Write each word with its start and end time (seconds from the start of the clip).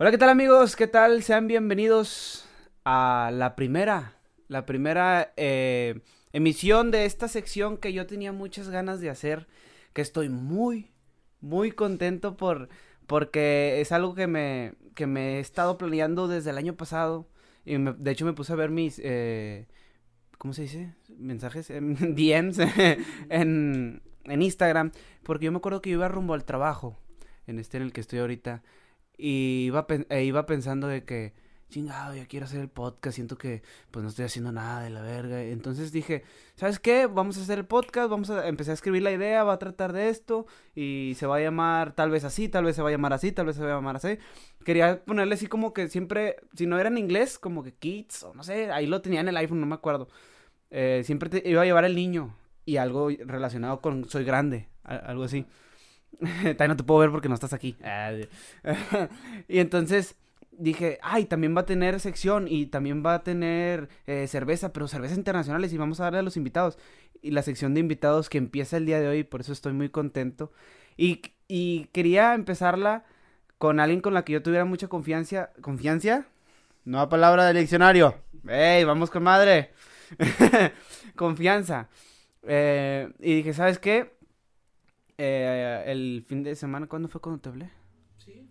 Hola, 0.00 0.12
¿qué 0.12 0.18
tal 0.18 0.28
amigos? 0.28 0.76
¿Qué 0.76 0.86
tal? 0.86 1.24
Sean 1.24 1.48
bienvenidos 1.48 2.48
a 2.84 3.32
la 3.34 3.56
primera, 3.56 4.14
la 4.46 4.64
primera 4.64 5.32
eh, 5.36 6.02
emisión 6.32 6.92
de 6.92 7.04
esta 7.04 7.26
sección 7.26 7.76
que 7.78 7.92
yo 7.92 8.06
tenía 8.06 8.30
muchas 8.30 8.68
ganas 8.70 9.00
de 9.00 9.10
hacer, 9.10 9.48
que 9.94 10.02
estoy 10.02 10.28
muy, 10.28 10.92
muy 11.40 11.72
contento 11.72 12.36
por, 12.36 12.68
porque 13.08 13.80
es 13.80 13.90
algo 13.90 14.14
que 14.14 14.28
me, 14.28 14.74
que 14.94 15.08
me 15.08 15.38
he 15.38 15.40
estado 15.40 15.76
planeando 15.78 16.28
desde 16.28 16.50
el 16.50 16.58
año 16.58 16.76
pasado. 16.76 17.26
Y 17.64 17.76
de 17.76 18.10
hecho 18.12 18.24
me 18.24 18.34
puse 18.34 18.52
a 18.52 18.56
ver 18.56 18.70
mis, 18.70 19.00
eh, 19.02 19.66
¿cómo 20.38 20.54
se 20.54 20.62
dice? 20.62 20.94
Mensajes, 21.08 21.70
en 21.70 22.14
DMs 22.14 22.60
en, 23.30 24.00
en 24.22 24.42
Instagram, 24.42 24.92
porque 25.24 25.46
yo 25.46 25.50
me 25.50 25.58
acuerdo 25.58 25.82
que 25.82 25.90
yo 25.90 25.96
iba 25.96 26.06
rumbo 26.06 26.34
al 26.34 26.44
trabajo, 26.44 27.00
en 27.48 27.58
este 27.58 27.78
en 27.78 27.82
el 27.82 27.92
que 27.92 28.00
estoy 28.00 28.20
ahorita, 28.20 28.62
y 29.18 29.64
iba, 29.66 29.86
e 30.08 30.24
iba 30.24 30.46
pensando 30.46 30.86
de 30.86 31.04
que, 31.04 31.34
chingado, 31.68 32.14
ya 32.14 32.26
quiero 32.26 32.46
hacer 32.46 32.60
el 32.60 32.68
podcast, 32.68 33.16
siento 33.16 33.36
que 33.36 33.62
pues 33.90 34.02
no 34.02 34.08
estoy 34.08 34.24
haciendo 34.24 34.52
nada 34.52 34.80
de 34.82 34.90
la 34.90 35.02
verga. 35.02 35.42
Entonces 35.42 35.92
dije, 35.92 36.22
¿sabes 36.54 36.78
qué? 36.78 37.06
Vamos 37.06 37.36
a 37.36 37.42
hacer 37.42 37.58
el 37.58 37.66
podcast, 37.66 38.08
vamos 38.08 38.30
a 38.30 38.48
empezar 38.48 38.70
a 38.70 38.74
escribir 38.74 39.02
la 39.02 39.12
idea, 39.12 39.44
va 39.44 39.54
a 39.54 39.58
tratar 39.58 39.92
de 39.92 40.08
esto 40.08 40.46
y 40.74 41.14
se 41.18 41.26
va 41.26 41.36
a 41.36 41.40
llamar 41.40 41.92
tal 41.94 42.10
vez 42.10 42.24
así, 42.24 42.48
tal 42.48 42.64
vez 42.64 42.76
se 42.76 42.82
va 42.82 42.88
a 42.88 42.92
llamar 42.92 43.12
así, 43.12 43.32
tal 43.32 43.46
vez 43.46 43.56
se 43.56 43.62
va 43.62 43.72
a 43.72 43.74
llamar 43.74 43.96
así. 43.96 44.18
Quería 44.64 45.04
ponerle 45.04 45.34
así 45.34 45.46
como 45.46 45.74
que 45.74 45.88
siempre, 45.88 46.36
si 46.54 46.66
no 46.66 46.78
era 46.78 46.88
en 46.88 46.96
inglés, 46.96 47.38
como 47.38 47.62
que 47.62 47.74
kids 47.74 48.22
o 48.22 48.34
no 48.34 48.44
sé, 48.44 48.70
ahí 48.70 48.86
lo 48.86 49.02
tenía 49.02 49.20
en 49.20 49.28
el 49.28 49.36
iPhone, 49.36 49.60
no 49.60 49.66
me 49.66 49.74
acuerdo. 49.74 50.08
Eh, 50.70 51.02
siempre 51.04 51.42
iba 51.44 51.62
a 51.62 51.64
llevar 51.64 51.84
el 51.84 51.94
niño 51.94 52.34
y 52.64 52.76
algo 52.76 53.08
relacionado 53.08 53.80
con 53.80 54.08
soy 54.08 54.24
grande, 54.24 54.68
algo 54.84 55.24
así. 55.24 55.46
También 56.20 56.68
no 56.68 56.76
te 56.76 56.84
puedo 56.84 57.00
ver 57.00 57.10
porque 57.10 57.28
no 57.28 57.34
estás 57.34 57.52
aquí. 57.52 57.76
y 59.48 59.58
entonces 59.58 60.16
dije, 60.58 60.98
ay, 61.02 61.24
también 61.24 61.56
va 61.56 61.62
a 61.62 61.66
tener 61.66 62.00
sección 62.00 62.46
y 62.48 62.66
también 62.66 63.04
va 63.04 63.14
a 63.14 63.22
tener 63.22 63.88
eh, 64.06 64.26
cerveza, 64.26 64.72
pero 64.72 64.88
cervezas 64.88 65.16
internacionales 65.16 65.72
y 65.72 65.78
vamos 65.78 66.00
a 66.00 66.04
darle 66.04 66.18
a 66.18 66.22
los 66.22 66.36
invitados. 66.36 66.78
Y 67.22 67.30
la 67.30 67.42
sección 67.42 67.74
de 67.74 67.80
invitados 67.80 68.28
que 68.28 68.38
empieza 68.38 68.76
el 68.76 68.86
día 68.86 69.00
de 69.00 69.08
hoy, 69.08 69.24
por 69.24 69.40
eso 69.40 69.52
estoy 69.52 69.72
muy 69.72 69.88
contento. 69.88 70.52
Y, 70.96 71.22
y 71.46 71.84
quería 71.92 72.34
empezarla 72.34 73.04
con 73.58 73.80
alguien 73.80 74.00
con 74.00 74.14
la 74.14 74.24
que 74.24 74.32
yo 74.32 74.42
tuviera 74.42 74.64
mucha 74.64 74.88
confianza. 74.88 75.50
¿Confianza? 75.60 76.26
Nueva 76.84 77.08
palabra 77.08 77.46
del 77.46 77.58
diccionario. 77.58 78.14
¡Ey, 78.48 78.84
vamos 78.84 79.10
con 79.10 79.22
madre! 79.22 79.72
Confianza. 81.16 81.88
Eh, 82.42 83.12
y 83.20 83.36
dije, 83.36 83.52
¿sabes 83.52 83.78
qué? 83.78 84.17
Eh, 85.18 85.82
el 85.86 86.24
fin 86.26 86.44
de 86.44 86.54
semana, 86.54 86.86
¿cuándo 86.86 87.08
fue 87.08 87.20
cuando 87.20 87.42
te 87.42 87.48
hablé? 87.48 87.70
Sí, 88.18 88.48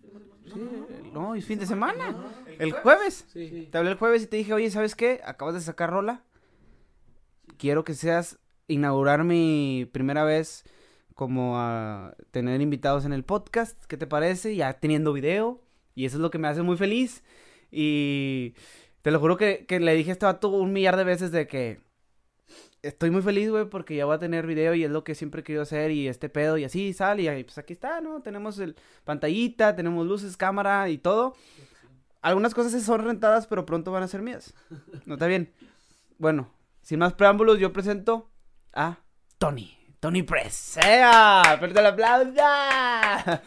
no, 1.12 1.34
el 1.34 1.42
fin 1.42 1.58
de 1.58 1.66
semana. 1.66 2.14
¿El 2.58 2.72
jueves? 2.72 3.26
Sí. 3.32 3.68
Te 3.70 3.78
hablé 3.78 3.92
el 3.92 3.96
jueves 3.96 4.22
y 4.22 4.26
te 4.26 4.36
dije, 4.36 4.52
oye, 4.52 4.70
¿sabes 4.70 4.94
qué? 4.94 5.20
Acabas 5.24 5.54
de 5.54 5.60
sacar 5.62 5.90
rola. 5.90 6.24
Quiero 7.56 7.84
que 7.84 7.94
seas 7.94 8.38
inaugurar 8.66 9.24
mi 9.24 9.88
primera 9.92 10.24
vez 10.24 10.64
como 11.14 11.58
a 11.58 12.14
tener 12.30 12.60
invitados 12.60 13.06
en 13.06 13.14
el 13.14 13.24
podcast. 13.24 13.82
¿Qué 13.86 13.96
te 13.96 14.06
parece? 14.06 14.54
Ya 14.54 14.74
teniendo 14.74 15.12
video. 15.14 15.62
Y 15.94 16.04
eso 16.04 16.16
es 16.18 16.20
lo 16.20 16.30
que 16.30 16.38
me 16.38 16.48
hace 16.48 16.62
muy 16.62 16.76
feliz. 16.76 17.24
Y 17.70 18.54
te 19.02 19.10
lo 19.10 19.20
juro 19.20 19.36
que, 19.36 19.64
que 19.66 19.80
le 19.80 19.94
dije 19.94 20.10
a 20.10 20.12
este 20.12 20.26
vato 20.26 20.50
un 20.50 20.72
millar 20.72 20.96
de 20.96 21.04
veces 21.04 21.32
de 21.32 21.46
que 21.46 21.80
estoy 22.82 23.10
muy 23.10 23.22
feliz, 23.22 23.50
güey, 23.50 23.68
porque 23.68 23.96
ya 23.96 24.04
voy 24.04 24.14
a 24.14 24.18
tener 24.18 24.46
video 24.46 24.74
y 24.74 24.84
es 24.84 24.90
lo 24.90 25.04
que 25.04 25.14
siempre 25.14 25.40
he 25.40 25.44
querido 25.44 25.62
hacer 25.62 25.90
y 25.90 26.08
este 26.08 26.28
pedo 26.28 26.58
y 26.58 26.64
así 26.64 26.92
sale 26.92 27.38
y 27.38 27.44
pues 27.44 27.58
aquí 27.58 27.72
está, 27.72 28.00
¿no? 28.00 28.20
Tenemos 28.22 28.58
el 28.58 28.76
pantallita, 29.04 29.74
tenemos 29.76 30.06
luces, 30.06 30.36
cámara 30.36 30.88
y 30.88 30.98
todo. 30.98 31.34
Algunas 32.20 32.54
cosas 32.54 32.82
son 32.82 33.04
rentadas, 33.04 33.46
pero 33.46 33.64
pronto 33.64 33.92
van 33.92 34.02
a 34.02 34.08
ser 34.08 34.22
mías. 34.22 34.54
¿No 35.06 35.14
está 35.14 35.26
bien? 35.26 35.52
Bueno, 36.18 36.52
sin 36.82 36.98
más 36.98 37.14
preámbulos, 37.14 37.58
yo 37.58 37.72
presento 37.72 38.30
a 38.72 38.98
Tony. 39.38 39.76
Tony 40.00 40.22
Press. 40.22 40.54
¡Sea! 40.54 41.56
¡Perdón 41.60 41.82
la 41.82 41.88
aplauso! 41.90 43.42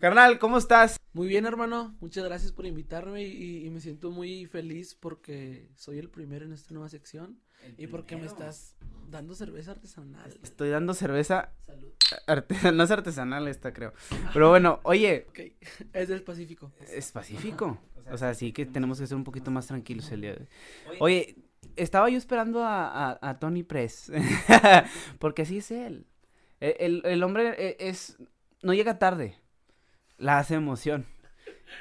Carnal, 0.00 0.38
¿cómo 0.40 0.58
estás? 0.58 0.96
Muy 1.12 1.28
bien, 1.28 1.46
hermano. 1.46 1.96
Muchas 2.00 2.24
gracias 2.24 2.50
por 2.50 2.66
invitarme 2.66 3.22
y, 3.22 3.70
me 3.70 3.80
siento 3.80 4.10
muy 4.10 4.46
feliz 4.46 4.96
porque 4.96 5.68
soy 5.76 5.98
el 5.98 6.10
primero 6.10 6.44
en 6.44 6.52
esta 6.52 6.74
nueva 6.74 6.88
sección 6.88 7.38
y 7.76 7.86
porque 7.86 8.16
me 8.16 8.26
estás 8.26 8.76
dando 9.10 9.34
cerveza 9.34 9.72
artesanal. 9.72 10.38
Estoy 10.42 10.70
dando 10.70 10.94
cerveza. 10.94 11.52
Salud. 11.60 11.92
no 12.74 12.82
es 12.82 12.90
artesanal 12.90 13.48
esta, 13.48 13.72
creo. 13.72 13.92
Pero 14.32 14.50
bueno, 14.50 14.80
oye. 14.84 15.26
Es 15.92 16.08
del 16.08 16.22
Pacífico. 16.22 16.72
Es 16.88 17.12
Pacífico. 17.12 17.78
O 18.10 18.18
sea, 18.18 18.34
sí 18.34 18.52
que 18.52 18.66
tenemos 18.66 19.00
que 19.00 19.06
ser 19.06 19.16
un 19.16 19.24
poquito 19.24 19.50
más 19.50 19.66
tranquilos 19.66 20.10
el 20.10 20.22
día 20.22 20.34
de 20.34 20.40
hoy. 20.40 20.96
Oye, 21.00 21.36
estaba 21.76 22.08
yo 22.10 22.18
esperando 22.18 22.62
a, 22.64 23.36
Tony 23.40 23.62
Press. 23.62 24.10
porque 25.18 25.42
así 25.42 25.58
es 25.58 25.70
él. 25.70 26.06
E, 26.60 26.76
el, 26.80 27.02
el 27.04 27.22
hombre 27.22 27.54
e, 27.58 27.88
es. 27.88 28.18
No 28.62 28.74
llega 28.74 28.98
tarde 28.98 29.42
la 30.22 30.38
hace 30.38 30.54
emoción. 30.54 31.06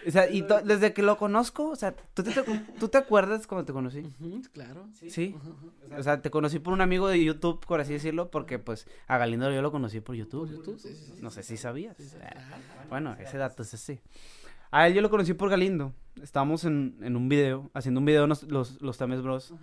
O 0.08 0.12
sea, 0.12 0.30
y 0.30 0.42
desde 0.66 0.94
que 0.94 1.04
lo 1.04 1.18
conozco, 1.18 1.70
o 1.70 1.76
sea, 1.76 1.96
¿tú 2.14 2.24
te, 2.24 2.32
¿tú 2.80 2.88
te 2.88 2.98
acuerdas 2.98 3.48
cuando 3.48 3.66
te 3.66 3.74
conocí? 3.74 4.04
claro. 4.54 4.88
Sí. 4.94 5.36
O 5.98 6.04
sea, 6.04 6.22
te 6.22 6.30
conocí 6.30 6.60
por 6.60 6.74
un 6.74 6.82
amigo 6.82 7.08
de 7.08 7.24
YouTube, 7.24 7.66
por 7.66 7.80
así 7.80 7.94
decirlo, 7.94 8.30
porque 8.32 8.60
pues 8.60 8.88
a 9.08 9.18
Galindo 9.18 9.52
yo 9.52 9.62
lo 9.62 9.72
conocí 9.72 10.00
por 10.00 10.16
YouTube. 10.16 10.50
YouTube? 10.50 10.80
Sí, 10.80 10.94
sí, 10.94 11.14
no 11.22 11.30
sé 11.30 11.44
si 11.44 11.58
sabías. 11.58 11.98
bueno, 12.90 13.16
ese 13.20 13.38
dato 13.38 13.64
es 13.64 13.74
así. 13.74 14.00
A 14.72 14.88
él 14.88 14.94
yo 14.94 15.02
lo 15.02 15.10
conocí 15.10 15.34
por 15.34 15.50
Galindo. 15.50 15.94
Estábamos 16.22 16.64
en, 16.64 16.98
en 17.02 17.16
un 17.16 17.28
video, 17.28 17.70
haciendo 17.74 18.00
un 18.00 18.06
video 18.06 18.28
los, 18.28 18.44
los, 18.44 18.82
los 18.82 18.98
Tames 18.98 19.22
Bros. 19.22 19.54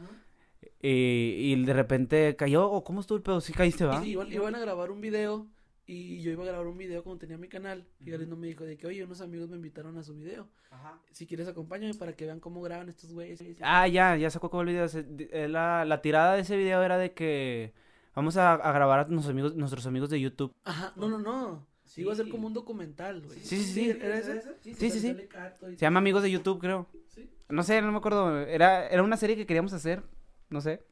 Y, 0.81 1.53
y, 1.53 1.65
de 1.65 1.73
repente 1.73 2.37
cayó, 2.37 2.71
o 2.71 2.85
¿cómo 2.85 3.01
estuvo 3.01 3.17
el 3.17 3.23
pedo? 3.23 3.41
¿Sí 3.41 3.53
caíste, 3.53 3.85
va? 3.85 4.01
Sí, 4.03 4.11
iban 4.11 4.55
a 4.55 4.61
grabar 4.61 4.91
un 4.91 5.01
video 5.01 5.47
y 5.89 6.21
yo 6.21 6.31
iba 6.31 6.43
a 6.43 6.47
grabar 6.47 6.67
un 6.67 6.77
video 6.77 7.03
cuando 7.03 7.19
tenía 7.19 7.39
mi 7.39 7.49
canal. 7.49 7.87
Y 8.05 8.11
Galindo 8.11 8.37
me 8.37 8.47
dijo 8.47 8.63
de 8.63 8.77
que, 8.77 8.87
oye, 8.87 9.03
unos 9.03 9.23
amigos 9.23 9.49
me 9.49 9.57
invitaron 9.57 9.97
a 9.97 10.03
su 10.03 10.15
video. 10.15 10.47
Ajá. 10.71 11.01
Si 11.13 11.27
quieres, 11.27 11.49
acompáñame 11.49 11.95
para 11.95 12.13
que 12.13 12.27
vean 12.27 12.41
cómo 12.41 12.61
graban 12.61 12.91
estos 12.91 13.11
güeyes. 13.11 13.43
Ah, 13.63 13.89
ya, 13.89 14.15
ya 14.15 14.29
sacó 14.29 14.51
como 14.51 14.61
el 14.65 14.69
video. 14.69 14.87
Eh, 14.93 15.49
la, 15.49 15.87
la 15.87 16.03
tirada 16.03 16.35
de 16.35 16.43
ese 16.43 16.59
video 16.59 16.83
era 16.83 16.99
de 16.99 17.15
que 17.15 17.73
vamos 18.15 18.37
a, 18.37 18.53
a, 18.53 18.73
grabar 18.73 19.01
a 19.01 19.05
nuestros 19.09 19.33
amigos, 19.33 19.57
nuestros 19.57 19.87
amigos 19.87 20.11
de 20.11 20.21
YouTube. 20.21 20.55
Ajá, 20.65 20.93
no, 20.95 21.09
no, 21.09 21.19
no. 21.19 21.67
Sí. 21.87 22.03
Iba 22.03 22.13
a 22.13 22.17
ser 22.17 22.29
como 22.29 22.49
un 22.49 22.53
documental, 22.53 23.23
güey. 23.23 23.41
Sí, 23.41 23.57
sí, 23.57 23.73
sí. 23.73 23.91
¿Era 23.91 24.19
eso? 24.19 24.33
Sí, 24.61 24.75
sí, 24.75 24.91
sí. 24.91 25.17
Se 25.61 25.77
llama 25.77 26.01
Amigos 26.01 26.23
de 26.23 26.31
YouTube, 26.31 26.61
creo. 26.61 26.87
Sí. 27.07 27.31
No 27.49 27.63
sé, 27.63 27.81
no 27.81 27.91
me 27.93 27.97
acuerdo. 27.97 28.41
Era, 28.41 28.87
era 28.89 29.03
una 29.03 29.17
serie 29.17 29.37
que 29.37 29.47
queríamos 29.47 29.73
hacer. 29.73 30.03
No 30.51 30.61
sé 30.61 30.83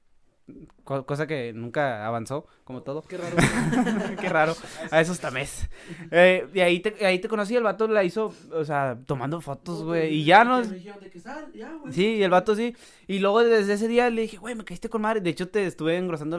cosa 0.85 1.27
que 1.27 1.53
nunca 1.53 2.07
avanzó, 2.07 2.47
como 2.65 2.83
todo. 2.83 3.03
Qué 3.03 3.17
raro. 3.17 3.37
Qué 4.21 4.29
raro. 4.29 4.55
A 4.91 5.01
esos 5.01 5.19
tamés. 5.19 5.69
Eh, 6.11 6.47
y 6.55 6.61
ahí 6.61 6.81
te, 6.81 7.05
ahí 7.05 7.19
te 7.19 7.29
conocí, 7.29 7.57
el 7.57 7.65
vato 7.65 7.89
la 7.89 8.05
hizo, 8.05 8.33
o 8.53 8.65
sea, 8.65 8.99
tomando 9.07 9.41
fotos, 9.41 9.83
güey. 9.83 10.15
Y 10.15 10.25
ya 10.25 10.45
no. 10.45 10.63
Sí, 11.91 12.07
y 12.07 12.23
el 12.23 12.31
vato 12.31 12.55
sí. 12.55 12.75
Y 13.09 13.19
luego 13.19 13.43
desde 13.43 13.73
ese 13.73 13.89
día 13.89 14.09
le 14.11 14.23
dije, 14.23 14.37
güey, 14.37 14.55
me 14.55 14.65
caíste 14.65 14.89
con 14.89 15.03
madre. 15.03 15.21
De 15.21 15.31
hecho, 15.31 15.49
te 15.49 15.67
estuve 15.67 15.97
engrosando. 15.97 16.37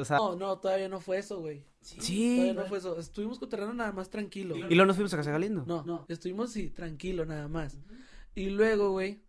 O 0.00 0.04
sea... 0.04 0.16
No, 0.16 0.36
no, 0.36 0.58
todavía 0.58 0.88
no 0.88 1.00
fue 1.00 1.18
eso, 1.18 1.40
güey. 1.40 1.64
Sí. 1.80 2.36
Todavía 2.36 2.62
no 2.62 2.68
fue 2.68 2.78
eso. 2.78 2.98
Estuvimos 2.98 3.38
con 3.38 3.48
terreno 3.48 3.74
nada 3.74 3.92
más 3.92 4.10
tranquilo. 4.10 4.56
Y 4.56 4.74
luego 4.74 4.86
nos 4.86 4.96
fuimos 4.96 5.12
a 5.14 5.18
Casa 5.18 5.30
Galindo. 5.30 5.64
No, 5.66 5.84
no. 5.84 6.06
Estuvimos, 6.08 6.52
sí, 6.52 6.70
tranquilo 6.70 7.24
nada 7.26 7.48
más. 7.48 7.78
Y 8.34 8.50
luego, 8.50 8.90
güey, 8.90 9.22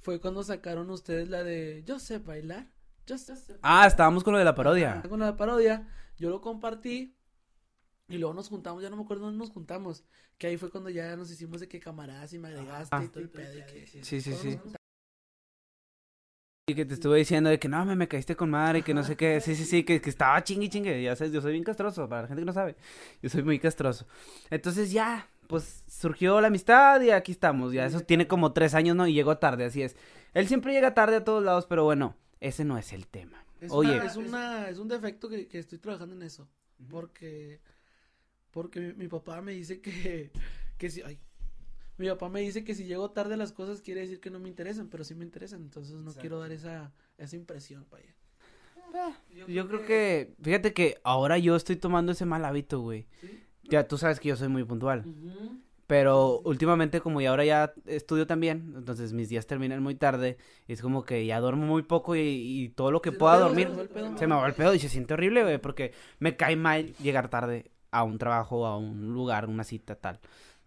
fue 0.00 0.20
cuando 0.20 0.42
sacaron 0.42 0.90
ustedes 0.90 1.28
la 1.28 1.42
de 1.44 1.82
Yo 1.86 1.98
sé 1.98 2.18
bailar. 2.18 2.68
Ah, 3.62 3.86
estábamos 3.86 4.24
con 4.24 4.32
lo 4.32 4.38
de 4.38 4.44
la 4.44 4.54
parodia. 4.54 5.02
Con 5.08 5.20
la 5.20 5.36
parodia, 5.36 5.88
yo 6.16 6.30
lo 6.30 6.40
compartí 6.40 7.16
y 8.08 8.18
luego 8.18 8.34
nos 8.34 8.48
juntamos, 8.48 8.82
ya 8.82 8.90
no 8.90 8.96
me 8.96 9.02
acuerdo 9.02 9.24
dónde 9.24 9.38
nos 9.38 9.50
juntamos, 9.50 10.04
que 10.36 10.48
ahí 10.48 10.56
fue 10.56 10.70
cuando 10.70 10.90
ya 10.90 11.16
nos 11.16 11.30
hicimos 11.30 11.60
de 11.60 11.68
que 11.68 11.78
camaradas 11.78 12.32
y 12.32 12.38
me 12.38 12.48
agregaste 12.48 12.96
ah. 12.96 13.04
y 13.04 13.08
todo 13.08 13.20
el 13.20 13.30
pedo 13.30 13.58
y 13.58 13.66
que... 13.66 13.86
Sí, 13.86 14.20
sí, 14.20 14.34
sí. 14.34 14.58
Y 16.66 16.74
que 16.74 16.84
te 16.84 16.94
estuve 16.94 17.18
diciendo 17.18 17.50
de 17.50 17.58
que 17.58 17.68
no, 17.68 17.84
me, 17.84 17.96
me 17.96 18.08
caíste 18.08 18.36
con 18.36 18.50
madre 18.50 18.80
y 18.80 18.82
que 18.82 18.94
no 18.94 19.02
sé 19.02 19.16
qué. 19.16 19.40
Sí, 19.40 19.56
sí, 19.56 19.64
sí, 19.64 19.82
que, 19.82 20.00
que 20.00 20.10
estaba 20.10 20.42
chingue 20.44 20.68
chingue. 20.68 21.02
Ya 21.02 21.16
sabes, 21.16 21.32
yo 21.32 21.40
soy 21.40 21.52
bien 21.52 21.64
castroso, 21.64 22.08
para 22.08 22.22
la 22.22 22.28
gente 22.28 22.42
que 22.42 22.46
no 22.46 22.52
sabe. 22.52 22.76
Yo 23.22 23.28
soy 23.28 23.42
muy 23.42 23.58
castroso. 23.58 24.06
Entonces 24.50 24.92
ya, 24.92 25.28
pues 25.48 25.82
surgió 25.88 26.40
la 26.40 26.46
amistad 26.46 27.00
y 27.00 27.10
aquí 27.10 27.32
estamos. 27.32 27.72
Ya 27.72 27.86
eso 27.86 28.00
tiene 28.00 28.28
como 28.28 28.52
tres 28.52 28.74
años, 28.74 28.94
¿no? 28.94 29.06
Y 29.08 29.14
llegó 29.14 29.36
tarde, 29.38 29.64
así 29.64 29.82
es. 29.82 29.96
Él 30.32 30.46
siempre 30.46 30.72
llega 30.72 30.94
tarde 30.94 31.16
a 31.16 31.24
todos 31.24 31.42
lados, 31.42 31.66
pero 31.66 31.82
bueno, 31.82 32.14
ese 32.40 32.64
no 32.64 32.78
es 32.78 32.92
el 32.92 33.06
tema. 33.06 33.44
Es 33.60 33.70
Oye. 33.70 33.96
es, 34.04 34.16
una, 34.16 34.68
es 34.68 34.78
un 34.78 34.88
defecto 34.88 35.28
que, 35.28 35.46
estoy 35.52 35.78
trabajando 35.78 36.14
en 36.14 36.22
eso. 36.22 36.48
Porque, 36.88 37.60
porque 38.50 38.94
mi, 38.94 39.06
papá 39.08 39.42
me 39.42 39.52
dice 39.52 39.80
que, 39.80 40.30
que 40.78 40.90
si, 40.90 41.02
ay, 41.02 41.18
mi 41.98 42.08
papá 42.08 42.30
me 42.30 42.40
dice 42.40 42.64
que 42.64 42.74
si 42.74 42.84
llego 42.84 43.10
tarde 43.10 43.34
a 43.34 43.36
las 43.36 43.52
cosas 43.52 43.82
quiere 43.82 44.00
decir 44.00 44.20
que 44.20 44.30
no 44.30 44.38
me 44.38 44.48
interesan, 44.48 44.88
pero 44.88 45.04
sí 45.04 45.14
me 45.14 45.24
interesan. 45.24 45.60
Entonces 45.60 45.94
no 45.96 46.14
quiero 46.14 46.38
dar 46.38 46.50
esa, 46.52 46.92
esa 47.18 47.36
impresión, 47.36 47.86
vaya. 47.90 48.14
Ah, 48.94 49.16
yo, 49.46 49.68
creo 49.68 49.86
que... 49.86 50.34
fíjate 50.42 50.72
que 50.72 50.98
ahora 51.04 51.38
yo 51.38 51.54
estoy 51.54 51.76
tomando 51.76 52.12
ese 52.12 52.24
mal 52.24 52.44
hábito, 52.44 52.80
güey. 52.80 53.06
Ya 53.64 53.86
tú 53.86 53.98
sabes 53.98 54.18
que 54.18 54.30
yo 54.30 54.36
soy 54.36 54.48
muy 54.48 54.64
puntual. 54.64 55.04
Pero 55.90 56.38
últimamente, 56.44 57.00
como 57.00 57.20
ya 57.20 57.30
ahora 57.30 57.44
ya 57.44 57.74
estudio 57.84 58.24
también, 58.24 58.74
entonces 58.76 59.12
mis 59.12 59.28
días 59.28 59.48
terminan 59.48 59.82
muy 59.82 59.96
tarde. 59.96 60.36
Y 60.68 60.74
es 60.74 60.82
como 60.82 61.04
que 61.04 61.26
ya 61.26 61.40
duermo 61.40 61.66
muy 61.66 61.82
poco 61.82 62.14
y, 62.14 62.20
y 62.20 62.68
todo 62.68 62.92
lo 62.92 63.02
que 63.02 63.10
Se 63.10 63.16
pueda 63.18 63.38
pedo, 63.38 63.48
dormir 63.48 63.68
se 63.74 63.88
pedo. 63.88 64.28
me 64.28 64.36
va 64.36 64.46
el 64.46 64.54
pedo 64.54 64.72
y 64.72 64.78
se 64.78 64.88
siente 64.88 65.14
horrible, 65.14 65.42
güey, 65.42 65.58
porque 65.58 65.92
me 66.20 66.36
cae 66.36 66.54
mal 66.54 66.94
llegar 66.98 67.28
tarde 67.28 67.72
a 67.90 68.04
un 68.04 68.18
trabajo, 68.18 68.66
a 68.66 68.78
un 68.78 69.12
lugar, 69.12 69.48
una 69.48 69.64
cita, 69.64 69.96
tal. 69.96 70.20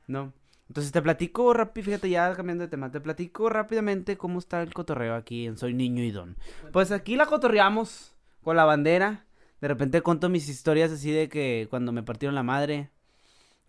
¿No? 0.07 0.33
Entonces 0.67 0.91
te 0.91 1.01
platico 1.01 1.53
rápido, 1.53 1.85
fíjate, 1.85 2.09
ya 2.09 2.33
cambiando 2.35 2.65
de 2.65 2.69
tema, 2.69 2.91
te 2.91 2.99
platico 2.99 3.47
rápidamente 3.47 4.17
cómo 4.17 4.39
está 4.39 4.61
el 4.61 4.73
cotorreo 4.73 5.15
aquí 5.15 5.45
en 5.45 5.57
Soy 5.57 5.73
Niño 5.73 6.03
y 6.03 6.11
Don. 6.11 6.35
Pues 6.73 6.91
aquí 6.91 7.15
la 7.15 7.27
cotorreamos 7.27 8.13
con 8.41 8.57
la 8.57 8.65
bandera. 8.65 9.25
De 9.61 9.69
repente 9.69 10.01
cuento 10.01 10.27
mis 10.27 10.49
historias 10.49 10.91
así 10.91 11.11
de 11.11 11.29
que 11.29 11.67
cuando 11.69 11.93
me 11.93 12.03
partieron 12.03 12.35
la 12.35 12.43
madre. 12.43 12.89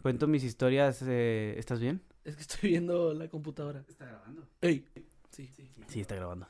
Cuento 0.04 0.26
mis 0.26 0.44
historias. 0.44 1.02
eh, 1.06 1.54
¿Estás 1.56 1.80
bien? 1.80 2.02
Es 2.26 2.36
que 2.36 2.42
estoy 2.42 2.68
viendo 2.68 3.14
la 3.14 3.26
computadora. 3.28 3.82
Está 3.88 4.04
grabando. 4.04 4.46
Ey. 4.60 4.84
Sí. 5.30 5.50
Sí, 5.88 6.00
está 6.02 6.14
grabando. 6.14 6.46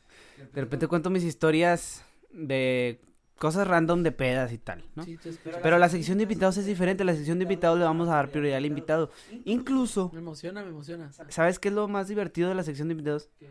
De 0.52 0.60
repente 0.60 0.88
cuento 0.88 1.08
mis 1.08 1.22
historias 1.22 2.04
de 2.32 3.00
cosas 3.38 3.68
random 3.68 4.02
de 4.02 4.10
pedas 4.10 4.52
y 4.52 4.58
tal, 4.58 4.84
¿no? 4.96 5.04
Sí. 5.04 5.16
Pero 5.62 5.78
la 5.78 5.88
sección 5.88 6.18
de 6.18 6.24
invitados 6.24 6.56
es 6.56 6.66
diferente. 6.66 7.04
La 7.04 7.14
sección 7.14 7.38
de 7.38 7.44
invitados 7.44 7.78
le 7.78 7.84
vamos 7.84 8.08
a 8.08 8.14
dar 8.16 8.28
prioridad 8.32 8.56
al 8.56 8.66
invitado. 8.66 9.12
Incluso, 9.44 10.10
Me 10.12 10.18
emociona, 10.18 10.64
me 10.64 10.70
emociona. 10.70 11.12
¿sabes 11.28 11.60
qué 11.60 11.68
es 11.68 11.74
lo 11.74 11.86
más 11.86 12.08
divertido 12.08 12.48
de 12.48 12.56
la 12.56 12.64
sección 12.64 12.88
de 12.88 12.92
invitados? 12.94 13.30
¿Qué? 13.38 13.50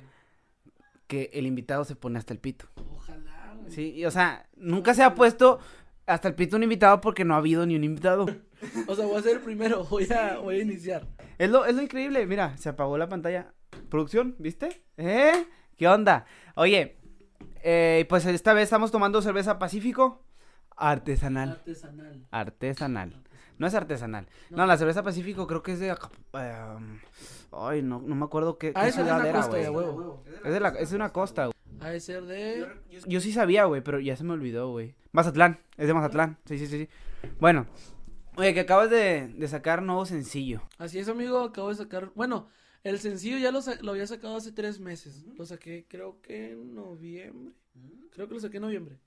Que 1.07 1.29
el 1.31 1.45
invitado 1.47 1.85
se 1.85 1.95
pone 1.95 2.19
hasta 2.19 2.33
el 2.33 2.41
pito. 2.41 2.65
Ojalá, 2.91 3.55
güey. 3.57 3.71
Sí, 3.71 3.93
y, 3.95 4.03
o 4.03 4.11
sea, 4.11 4.49
nunca 4.57 4.93
se 4.93 5.03
ha 5.03 5.15
puesto 5.15 5.59
hasta 6.05 6.27
el 6.27 6.35
pito 6.35 6.55
un 6.57 6.63
invitado 6.63 7.01
porque 7.01 7.25
no 7.25 7.33
ha 7.33 7.37
habido 7.37 7.65
ni 7.65 7.75
un 7.75 7.83
invitado. 7.83 8.25
O 8.87 8.95
sea, 8.95 9.05
voy 9.05 9.17
a 9.17 9.21
ser 9.21 9.33
el 9.37 9.41
primero. 9.41 9.83
Voy 9.83 10.07
a, 10.13 10.37
voy 10.37 10.55
a 10.55 10.61
iniciar. 10.61 11.05
Es 11.37 11.49
lo, 11.49 11.65
es 11.65 11.75
lo 11.75 11.81
increíble. 11.81 12.25
Mira, 12.25 12.55
se 12.55 12.69
apagó 12.69 12.97
la 12.97 13.09
pantalla. 13.09 13.53
Producción, 13.89 14.35
¿viste? 14.39 14.85
¿Eh? 14.95 15.45
¿Qué 15.75 15.85
onda? 15.85 16.25
Oye, 16.55 16.97
eh, 17.61 18.05
pues 18.07 18.25
esta 18.25 18.53
vez 18.53 18.63
estamos 18.63 18.89
tomando 18.89 19.21
cerveza 19.21 19.59
Pacífico 19.59 20.23
artesanal. 20.77 21.49
Artesanal. 21.49 22.25
Artesanal. 22.31 23.23
No 23.57 23.67
es 23.67 23.75
artesanal. 23.75 24.27
No, 24.49 24.65
la 24.65 24.77
cerveza 24.77 25.03
Pacífico 25.03 25.45
creo 25.45 25.61
que 25.61 25.73
es 25.73 25.79
de. 25.81 25.89
Eh, 25.89 26.55
ay, 27.51 27.81
no, 27.81 28.01
no 28.01 28.15
me 28.15 28.23
acuerdo 28.23 28.57
qué, 28.57 28.71
Ah, 28.75 28.83
qué 28.83 28.87
es 28.89 28.95
ciudad 28.95 29.19
una 29.19 29.27
era, 29.29 29.37
costa, 29.39 29.51
güey. 29.51 29.63
ya, 29.63 29.71
huevo. 29.71 30.23
Es 30.45 30.53
de, 30.53 30.59
la, 30.61 30.69
es 30.69 30.89
de 30.89 30.95
una 30.95 31.09
costa, 31.11 31.43
güey. 31.47 31.52
Ha 31.83 31.89
de 31.89 31.99
ser 31.99 32.23
de. 32.25 32.67
Yo 33.07 33.19
sí 33.19 33.33
sabía, 33.33 33.65
güey, 33.65 33.81
pero 33.81 33.99
ya 33.99 34.15
se 34.15 34.23
me 34.23 34.33
olvidó, 34.33 34.71
güey. 34.71 34.95
Mazatlán, 35.11 35.59
es 35.77 35.87
de 35.87 35.93
Mazatlán. 35.93 36.37
Sí, 36.45 36.57
sí, 36.57 36.67
sí, 36.67 36.79
sí. 36.79 36.89
Bueno, 37.39 37.67
oye, 38.37 38.53
que 38.53 38.61
acabas 38.61 38.89
de, 38.89 39.27
de 39.27 39.47
sacar 39.47 39.81
nuevo 39.81 40.05
sencillo. 40.05 40.61
Así 40.77 40.99
es, 40.99 41.09
amigo. 41.09 41.39
Acabo 41.41 41.69
de 41.69 41.75
sacar. 41.75 42.11
Bueno, 42.15 42.47
el 42.83 42.99
sencillo 42.99 43.37
ya 43.37 43.51
lo, 43.51 43.59
lo 43.81 43.91
había 43.91 44.07
sacado 44.07 44.37
hace 44.37 44.51
tres 44.51 44.79
meses. 44.79 45.25
Lo 45.37 45.45
saqué, 45.45 45.85
creo 45.89 46.21
que 46.21 46.51
en 46.51 46.73
noviembre. 46.73 47.53
Creo 48.11 48.27
que 48.27 48.33
lo 48.33 48.39
saqué 48.39 48.57
en 48.57 48.63
noviembre. 48.63 48.99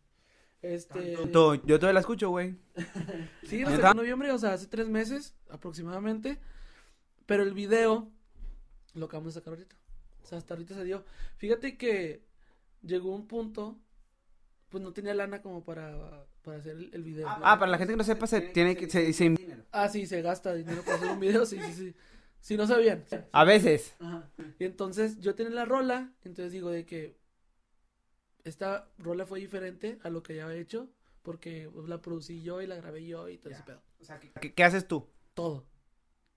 Este. 0.62 1.14
Yo 1.14 1.31
todavía 1.31 1.93
la 1.93 2.00
escucho, 2.00 2.28
güey. 2.31 2.56
Sí, 3.44 3.61
lo 3.61 3.70
saqué 3.70 3.87
en 3.88 3.96
noviembre, 3.96 4.32
o 4.32 4.38
sea, 4.38 4.52
hace 4.52 4.67
tres 4.67 4.88
meses 4.88 5.34
aproximadamente. 5.49 6.38
Pero 7.26 7.43
el 7.43 7.55
video 7.55 8.11
lo 8.94 9.06
acabamos 9.06 9.34
de 9.34 9.40
sacar 9.40 9.55
ahorita. 9.55 9.76
O 10.23 10.26
sea, 10.26 10.38
hasta 10.38 10.55
ahorita 10.55 10.75
se 10.75 10.84
dio. 10.84 11.05
Fíjate 11.37 11.76
que 11.76 12.25
llegó 12.87 13.15
un 13.15 13.27
punto, 13.27 13.79
pues 14.69 14.83
no 14.83 14.93
tenía 14.93 15.15
lana 15.15 15.43
como 15.43 15.65
para, 15.65 16.27
para 16.43 16.59
hacer 16.59 16.77
el, 16.77 16.91
el 16.94 17.03
video. 17.03 17.29
Ah, 17.29 17.59
para 17.59 17.71
la 17.71 17.79
gente 17.79 17.93
que 17.93 17.99
no 17.99 18.05
sepa, 18.05 18.27
se 18.27 18.41
tiene 18.41 18.77
que. 18.77 18.88
Se, 18.88 19.12
se- 19.12 19.35
Ah, 19.73 19.88
sí, 19.88 20.06
se 20.06 20.23
gasta 20.23 20.55
dinero 20.55 20.83
para 20.83 20.97
hacer 20.97 21.11
un 21.11 21.21
video, 21.21 21.44
sí, 21.44 21.59
sí, 21.61 21.73
sí. 21.73 21.94
Si 22.41 22.56
no 22.56 22.67
sabían. 22.67 23.05
a 23.33 23.44
veces. 23.44 23.94
Ajá. 23.99 24.31
Y 24.59 24.65
entonces 24.65 25.19
yo 25.21 25.35
tenía 25.35 25.53
la 25.53 25.65
rola, 25.65 26.12
entonces 26.25 26.53
digo 26.53 26.71
de 26.71 26.87
que 26.87 27.17
esta 28.44 28.88
rola 28.99 29.27
fue 29.27 29.41
diferente 29.41 29.99
a 30.03 30.11
lo 30.11 30.23
que 30.23 30.37
ya 30.37 30.47
había 30.47 30.59
hecho, 30.59 30.88
porque 31.23 31.69
pues, 31.73 31.88
la 31.88 32.00
producí 32.00 32.43
yo 32.43 32.62
y 32.62 32.67
la 32.67 32.77
grabé 32.77 33.05
yo 33.05 33.29
y 33.29 33.38
todo 33.38 33.53
ese 33.53 33.62
pedo. 33.65 33.83
¿Qué, 34.41 34.55
qué 34.55 34.65
haces 34.65 34.87
tú? 34.87 35.09
Todo, 35.35 35.67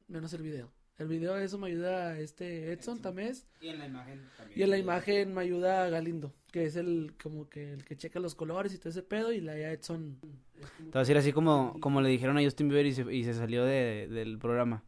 menos 0.07 0.34
el 0.34 0.42
video. 0.42 0.72
El 1.00 1.07
video 1.07 1.38
eso 1.38 1.57
me 1.57 1.68
ayuda 1.68 2.19
este 2.19 2.72
Edson 2.74 3.01
Tamés 3.01 3.48
Y 3.62 3.69
en 3.69 3.80
la 3.80 3.86
imagen 3.88 4.22
también. 4.38 4.60
y 4.60 4.63
en 4.63 4.69
la 4.69 4.78
imagen 4.78 5.34
me 5.34 5.42
ayuda 5.42 5.90
Galindo, 5.90 6.34
que 6.51 6.66
es 6.66 6.75
el 6.75 7.13
como 7.24 7.50
que 7.50 7.72
el 7.74 7.86
que 7.86 7.96
checa 7.98 8.19
los 8.19 8.36
colores 8.36 8.74
y 8.74 8.78
todo 8.80 8.90
ese 8.90 9.01
pedo 9.01 9.31
y 9.31 9.40
la 9.42 9.57
ya 9.57 9.72
Edson. 9.72 10.19
Te 10.60 10.84
voy 10.84 10.92
a 10.96 11.00
decir 11.00 11.18
así 11.18 11.31
como, 11.31 11.80
como 11.80 12.01
le 12.01 12.10
dijeron 12.10 12.38
a 12.38 12.44
Justin 12.44 12.68
Bieber 12.68 12.86
y 12.86 12.94
se, 12.94 13.13
y 13.16 13.24
se 13.24 13.34
salió 13.34 13.63
de- 13.63 14.10
del 14.10 14.38
programa. 14.40 14.84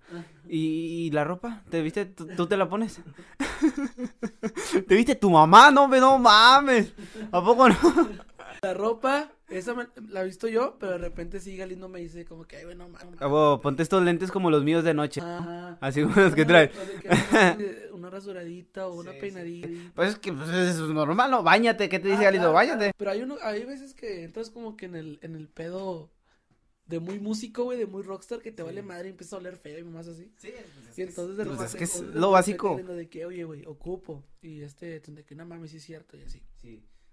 ¿Y, 0.50 1.06
y 1.08 1.12
la 1.12 1.24
ropa? 1.24 1.64
¿Te 1.70 1.82
viste? 1.82 2.06
¿Tú, 2.06 2.28
tú 2.36 2.46
te 2.46 2.58
la 2.58 2.68
pones? 2.68 3.00
¿Te 4.88 4.96
viste 4.96 5.16
tu 5.16 5.30
mamá? 5.30 5.72
No, 5.72 5.88
no 5.88 6.20
mames. 6.20 6.94
¿A 7.32 7.42
poco 7.44 7.70
no? 7.70 7.78
La 8.62 8.74
ropa, 8.74 9.32
esa 9.52 9.74
me- 9.74 9.88
la 10.10 10.22
he 10.22 10.26
visto 10.26 10.48
yo, 10.48 10.78
pero 10.80 10.94
de 10.94 10.98
repente 10.98 11.40
sí 11.40 11.56
Galindo 11.58 11.88
me 11.90 12.00
dice 12.00 12.26
como 12.26 12.46
que, 12.46 12.58
ay, 12.58 12.66
bueno, 12.66 12.88
mames. 12.90 13.22
A 13.22 13.28
huevo, 13.28 13.62
ponte 13.62 13.84
estos 13.84 14.04
lentes 14.04 14.32
como 14.32 14.50
los 14.50 14.64
míos 14.64 14.84
de 14.84 14.94
noche. 14.94 15.22
Ajá. 15.22 15.78
Así 15.82 16.02
como 16.04 16.16
los 16.16 16.34
que 16.36 16.46
que 16.46 16.52
una- 16.52 16.70
Una 18.02 18.10
rasuradita 18.10 18.88
o 18.88 18.96
una 19.00 19.12
Sí, 19.12 19.18
sí. 19.18 19.22
peinadita. 19.22 19.92
Pues 19.96 20.10
es 20.10 20.16
que 20.20 20.34
pues, 20.34 20.50
es 20.50 20.78
normal, 20.80 21.30
¿no? 21.30 21.44
Báñate, 21.44 21.88
¿qué 21.88 22.00
te 22.00 22.08
dice 22.08 22.22
Ah, 22.22 22.26
Galindo? 22.26 22.52
Báñate. 22.52 22.92
Pero 22.98 23.12
hay 23.12 23.22
uno, 23.22 23.38
hay 23.44 23.64
veces 23.64 23.94
que 23.94 24.24
entras 24.24 24.50
como 24.50 24.76
que 24.76 24.86
en 24.88 24.96
el, 24.96 25.20
en 25.22 25.36
el 25.36 25.48
pedo 25.48 26.10
de 26.88 27.00
muy 27.00 27.20
músico, 27.20 27.64
güey, 27.66 27.78
de 27.78 27.86
muy 27.86 28.02
rockstar, 28.02 28.42
que 28.42 28.52
te 28.52 28.64
vale 28.64 28.82
madre 28.82 29.08
y 29.08 29.12
empieza 29.12 29.36
a 29.36 29.40
oler 29.40 29.56
feo 29.58 29.78
y 29.80 29.84
más 29.84 30.08
así. 30.08 30.30
Y 30.98 31.02
entonces 31.02 31.38
de 31.38 31.46
Pues 31.46 31.58
repente- 31.58 31.66
es 31.66 31.76
que 31.76 31.84
es 31.84 32.02
lo 32.16 32.28
de 32.28 32.34
básico. 32.34 32.76
De 32.84 33.08
que, 33.08 33.26
oye, 33.26 33.44
güey, 33.46 33.66
ocupo. 33.66 34.24
Y 34.42 34.62
este, 34.62 35.00
de 35.00 35.24
que 35.24 35.36
no 35.36 35.46
mames, 35.46 35.72
sí 35.72 35.78
es 35.78 35.84
cierto, 35.84 36.18
y 36.18 36.24
así. 36.24 36.42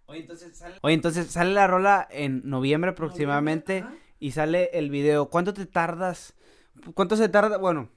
Oye, 0.08 0.20
entonces 0.20 0.56
sale... 0.56 0.74
Oye, 0.82 0.94
entonces 0.94 1.26
sale 1.26 1.52
la 1.52 1.66
rola 1.66 2.08
en 2.10 2.42
noviembre 2.48 2.90
aproximadamente 2.92 3.84
y 4.18 4.32
sale 4.32 4.70
el 4.72 4.90
video. 4.90 5.28
¿Cuánto 5.28 5.52
te 5.52 5.66
tardas? 5.66 6.34
¿Cuánto 6.94 7.16
se 7.16 7.28
tarda? 7.28 7.58
Bueno, 7.58 7.90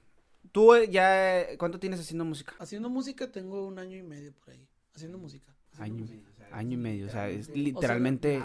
tú 0.52 0.74
eh, 0.74 0.90
ya... 0.90 1.40
eh, 1.40 1.56
¿Cuánto 1.58 1.80
tienes 1.80 2.00
haciendo 2.00 2.24
música? 2.26 2.54
Haciendo 2.58 2.90
música 2.90 3.32
tengo 3.32 3.66
un 3.66 3.78
año 3.78 3.96
y 3.96 4.02
medio 4.02 4.32
por 4.34 4.50
ahí. 4.50 4.68
Haciendo 4.94 5.16
música. 5.16 5.54
Año, 5.78 6.04
año 6.52 6.74
y 6.74 6.76
medio, 6.76 7.06
o 7.06 7.08
sea, 7.08 7.30
es 7.30 7.48
O 7.48 7.52
sea, 7.52 7.62
literalmente 7.62 8.42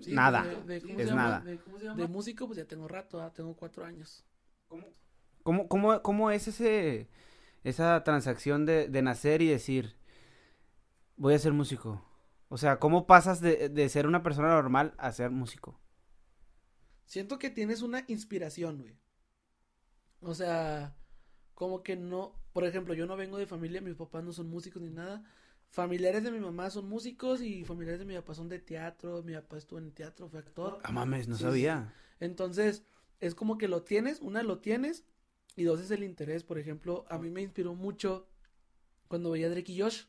sí, 0.00 0.14
nada. 0.14 0.44
de- 0.66 0.74
de- 0.74 0.80
¿cómo 0.80 0.98
Es 0.98 1.04
se 1.04 1.10
llama? 1.10 1.22
nada. 1.22 1.40
De, 1.44 1.58
de 1.94 2.08
músico, 2.08 2.46
pues 2.46 2.56
ya 2.56 2.64
tengo 2.64 2.88
rato, 2.88 3.20
ah, 3.20 3.30
tengo 3.34 3.54
cuatro 3.54 3.84
años. 3.84 4.24
¿Cómo, 5.42 5.68
cómo, 5.68 6.00
cómo 6.02 6.30
es 6.30 6.48
ese, 6.48 7.08
esa 7.64 8.02
transacción 8.04 8.66
de, 8.66 8.88
de 8.88 9.02
nacer 9.02 9.42
y 9.42 9.48
decir, 9.48 9.94
voy 11.16 11.34
a 11.34 11.38
ser 11.38 11.52
músico? 11.52 12.02
O 12.50 12.58
sea, 12.58 12.78
¿cómo 12.78 13.06
pasas 13.06 13.40
de, 13.40 13.70
de 13.70 13.88
ser 13.88 14.06
una 14.06 14.22
persona 14.22 14.48
normal 14.50 14.94
a 14.98 15.10
ser 15.12 15.30
músico? 15.30 15.80
Siento 17.04 17.38
que 17.38 17.50
tienes 17.50 17.82
una 17.82 18.04
inspiración, 18.08 18.78
güey. 18.78 18.96
O 20.20 20.34
sea, 20.34 20.94
como 21.54 21.82
que 21.82 21.96
no, 21.96 22.34
por 22.52 22.64
ejemplo, 22.66 22.94
yo 22.94 23.06
no 23.06 23.16
vengo 23.16 23.38
de 23.38 23.46
familia, 23.46 23.80
mis 23.80 23.96
papás 23.96 24.24
no 24.24 24.32
son 24.32 24.48
músicos 24.50 24.82
ni 24.82 24.90
nada. 24.90 25.24
Familiares 25.70 26.24
de 26.24 26.30
mi 26.32 26.40
mamá 26.40 26.70
son 26.70 26.88
músicos 26.88 27.42
y 27.42 27.64
familiares 27.64 28.00
de 28.00 28.06
mi 28.06 28.14
papá 28.16 28.34
son 28.34 28.48
de 28.48 28.58
teatro. 28.60 29.22
Mi 29.22 29.34
papá 29.34 29.58
estuvo 29.58 29.78
en 29.78 29.86
el 29.86 29.92
teatro, 29.94 30.28
fue 30.28 30.40
actor. 30.40 30.82
Ah, 30.82 30.92
mames, 30.92 31.28
no 31.28 31.36
Sí, 31.36 31.38
sabía. 31.38 31.92
Entonces, 32.20 32.84
es 33.20 33.34
como 33.34 33.58
que 33.58 33.68
lo 33.68 33.82
tienes, 33.82 34.20
una 34.20 34.42
lo 34.42 34.58
tienes 34.60 35.04
y 35.56 35.64
dos 35.64 35.80
es 35.80 35.90
el 35.90 36.04
interés. 36.04 36.44
Por 36.44 36.58
ejemplo, 36.58 37.06
a 37.08 37.18
mí 37.18 37.30
me 37.30 37.42
inspiró 37.42 37.74
mucho 37.74 38.28
cuando 39.08 39.30
veía 39.32 39.48
a 39.48 39.50
Drake 39.50 39.72
y 39.72 39.80
Josh. 39.80 40.04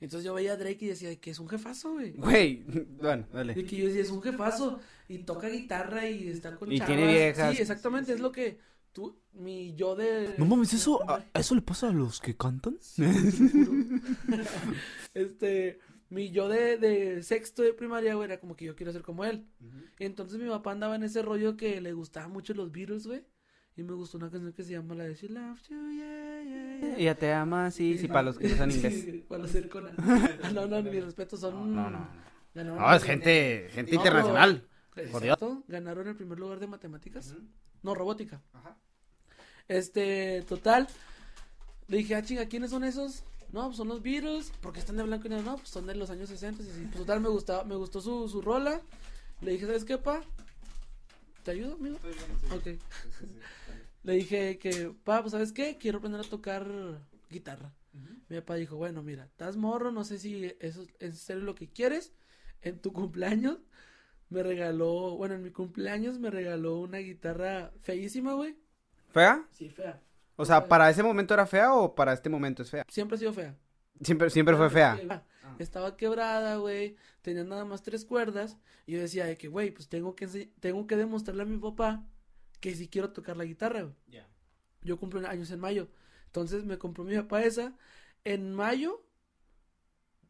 Entonces 0.00 0.24
yo 0.24 0.34
veía 0.34 0.52
a 0.52 0.56
Drake 0.56 0.84
y 0.84 0.88
decía 0.88 1.14
que 1.20 1.30
es 1.30 1.38
un 1.38 1.48
jefazo, 1.48 1.92
güey. 1.94 2.12
Güey, 2.12 2.64
bueno, 3.00 3.26
dale. 3.32 3.54
De 3.54 3.64
que 3.64 3.76
yo 3.76 3.86
decía, 3.86 4.02
es 4.02 4.10
un 4.10 4.22
jefazo 4.22 4.80
y 5.08 5.18
toca 5.18 5.48
guitarra 5.48 6.08
y 6.08 6.28
está 6.28 6.56
con 6.56 6.72
Y 6.72 6.78
chavas. 6.78 6.96
tiene 6.96 7.12
viejas. 7.12 7.54
Sí, 7.54 7.62
exactamente, 7.62 8.12
es 8.12 8.20
lo 8.20 8.32
que 8.32 8.58
tú, 8.92 9.18
mi 9.32 9.74
yo 9.74 9.94
de... 9.96 10.34
No 10.38 10.46
mames, 10.46 10.72
eso, 10.74 11.08
a, 11.08 11.24
a 11.32 11.40
eso 11.40 11.54
le 11.54 11.62
pasa 11.62 11.88
a 11.88 11.92
los 11.92 12.20
que 12.20 12.36
cantan. 12.36 12.78
este, 15.14 15.78
mi 16.10 16.30
yo 16.30 16.48
de, 16.48 16.76
de 16.78 17.22
sexto 17.22 17.62
de 17.62 17.72
primaria, 17.72 18.14
güey, 18.14 18.26
era 18.26 18.40
como 18.40 18.56
que 18.56 18.64
yo 18.64 18.76
quiero 18.76 18.92
ser 18.92 19.02
como 19.02 19.24
él. 19.24 19.46
Y 19.98 20.04
entonces 20.04 20.38
mi 20.38 20.48
papá 20.48 20.72
andaba 20.72 20.96
en 20.96 21.04
ese 21.04 21.22
rollo 21.22 21.56
que 21.56 21.80
le 21.80 21.92
gustaban 21.92 22.32
mucho 22.32 22.54
los 22.54 22.72
Beatles, 22.72 23.06
güey. 23.06 23.22
Y 23.76 23.82
me 23.82 23.94
gustó 23.94 24.18
una 24.18 24.30
canción 24.30 24.52
que 24.52 24.62
se 24.64 24.72
llama 24.72 24.94
la 24.94 25.04
de 25.04 25.14
She 25.14 25.28
Loves 25.30 25.66
You, 25.68 25.90
yeah, 25.92 26.42
yeah, 26.42 26.80
yeah. 26.80 26.96
Ella 26.98 27.14
te 27.14 27.32
ama, 27.32 27.70
sí, 27.70 27.96
sí, 27.96 28.06
para 28.06 28.22
los 28.24 28.36
que 28.38 28.48
no 28.48 28.56
saben 28.56 28.70
inglés. 28.76 29.02
Sí, 29.02 29.24
para 29.26 29.42
los 29.42 29.52
del 29.52 29.68
Conan. 29.70 29.94
No, 30.54 30.66
no, 30.66 30.82
mi 30.82 31.00
respeto, 31.00 31.36
son... 31.38 31.74
No, 31.74 31.88
no. 31.90 32.06
ganaron- 32.54 32.76
No, 32.78 32.94
es 32.94 33.02
gente, 33.02 33.68
gente 33.72 33.92
No, 33.92 33.96
internacional. 33.98 34.68
Por 34.94 35.22
Dios. 35.22 35.22
Exacto, 35.24 35.64
ganaron 35.68 36.06
el 36.08 36.16
primer 36.16 36.38
lugar 36.38 36.60
de 36.60 36.66
matemáticas. 36.66 37.34
No, 37.82 37.94
robótica. 37.94 38.42
Este, 39.68 40.42
total. 40.42 40.86
Le 41.88 41.96
dije, 41.98 42.14
ah, 42.14 42.22
chinga, 42.22 42.44
¿quiénes 42.46 42.70
son 42.70 42.84
esos? 42.84 43.24
No, 43.52 43.64
pues 43.66 43.78
son 43.78 43.88
los 43.88 44.02
Beatles. 44.02 44.52
porque 44.60 44.80
están 44.80 44.98
de 44.98 45.02
blanco 45.02 45.26
y 45.28 45.30
negro? 45.30 45.44
No, 45.52 45.56
pues 45.56 45.70
son 45.70 45.86
de 45.86 45.94
los 45.94 46.10
años 46.10 46.28
60. 46.28 46.62
Y 46.62 46.68
así. 46.68 46.80
Pues, 46.86 46.96
total, 46.96 47.20
me, 47.20 47.28
gustaba, 47.30 47.64
me 47.64 47.74
gustó 47.76 48.02
su, 48.02 48.28
su 48.28 48.42
rola. 48.42 48.82
Le 49.40 49.52
dije, 49.52 49.64
¿sabes 49.64 49.84
qué, 49.84 49.96
pa? 49.96 50.20
¿Te 51.42 51.52
ayudo, 51.52 51.74
amigo? 51.74 51.96
Ok. 52.54 52.78
Le 54.02 54.14
dije 54.14 54.58
que, 54.58 54.94
papá, 55.04 55.22
pues, 55.22 55.32
¿sabes 55.32 55.52
qué? 55.52 55.78
Quiero 55.78 55.98
aprender 55.98 56.20
a 56.20 56.28
tocar 56.28 56.66
guitarra. 57.30 57.72
Mi 58.28 58.38
papá 58.40 58.54
dijo, 58.54 58.76
bueno, 58.76 59.02
mira, 59.02 59.24
estás 59.24 59.56
morro, 59.56 59.92
no 59.92 60.04
sé 60.04 60.18
si 60.18 60.54
eso 60.60 60.86
es 60.98 61.18
serio 61.18 61.44
lo 61.44 61.54
que 61.54 61.68
quieres. 61.68 62.14
En 62.62 62.80
tu 62.80 62.92
cumpleaños 62.92 63.58
me 64.30 64.42
regaló, 64.42 65.16
bueno, 65.16 65.34
en 65.34 65.42
mi 65.42 65.50
cumpleaños 65.50 66.18
me 66.18 66.30
regaló 66.30 66.78
una 66.78 66.98
guitarra 66.98 67.70
feísima, 67.82 68.32
güey. 68.32 68.56
¿Fea? 69.10 69.46
Sí, 69.52 69.68
fea. 69.68 70.00
O 70.36 70.44
sea, 70.46 70.66
¿para 70.66 70.88
ese 70.88 71.02
momento 71.02 71.34
era 71.34 71.46
fea 71.46 71.74
o 71.74 71.94
para 71.94 72.14
este 72.14 72.30
momento 72.30 72.62
es 72.62 72.70
fea? 72.70 72.84
Siempre 72.88 73.16
ha 73.16 73.18
sido 73.18 73.32
fea. 73.34 73.54
Siempre, 74.00 74.30
siempre 74.30 74.56
fue 74.56 74.70
fea. 74.70 74.98
Ah, 75.10 75.56
Estaba 75.58 75.96
quebrada, 75.96 76.56
güey. 76.56 76.96
Tenía 77.20 77.44
nada 77.44 77.64
más 77.66 77.82
tres 77.82 78.04
cuerdas. 78.06 78.56
Y 78.86 78.92
yo 78.92 79.00
decía 79.00 79.26
de 79.26 79.36
que, 79.36 79.48
güey, 79.48 79.70
pues 79.70 79.88
tengo 79.88 80.14
que, 80.16 80.26
tengo 80.60 80.86
que 80.86 80.96
demostrarle 80.96 81.42
a 81.42 81.46
mi 81.46 81.58
papá 81.58 82.02
que 82.62 82.74
si 82.76 82.88
quiero 82.88 83.10
tocar 83.10 83.36
la 83.36 83.44
guitarra, 83.44 83.82
güey. 83.82 84.22
Yo 84.82 84.98
cumplo 84.98 85.26
años 85.28 85.50
en 85.50 85.60
mayo. 85.60 85.88
Entonces 86.26 86.64
me 86.64 86.78
compró 86.78 87.04
mi 87.04 87.16
papá 87.16 87.42
esa. 87.42 87.76
En 88.24 88.54
mayo, 88.54 89.04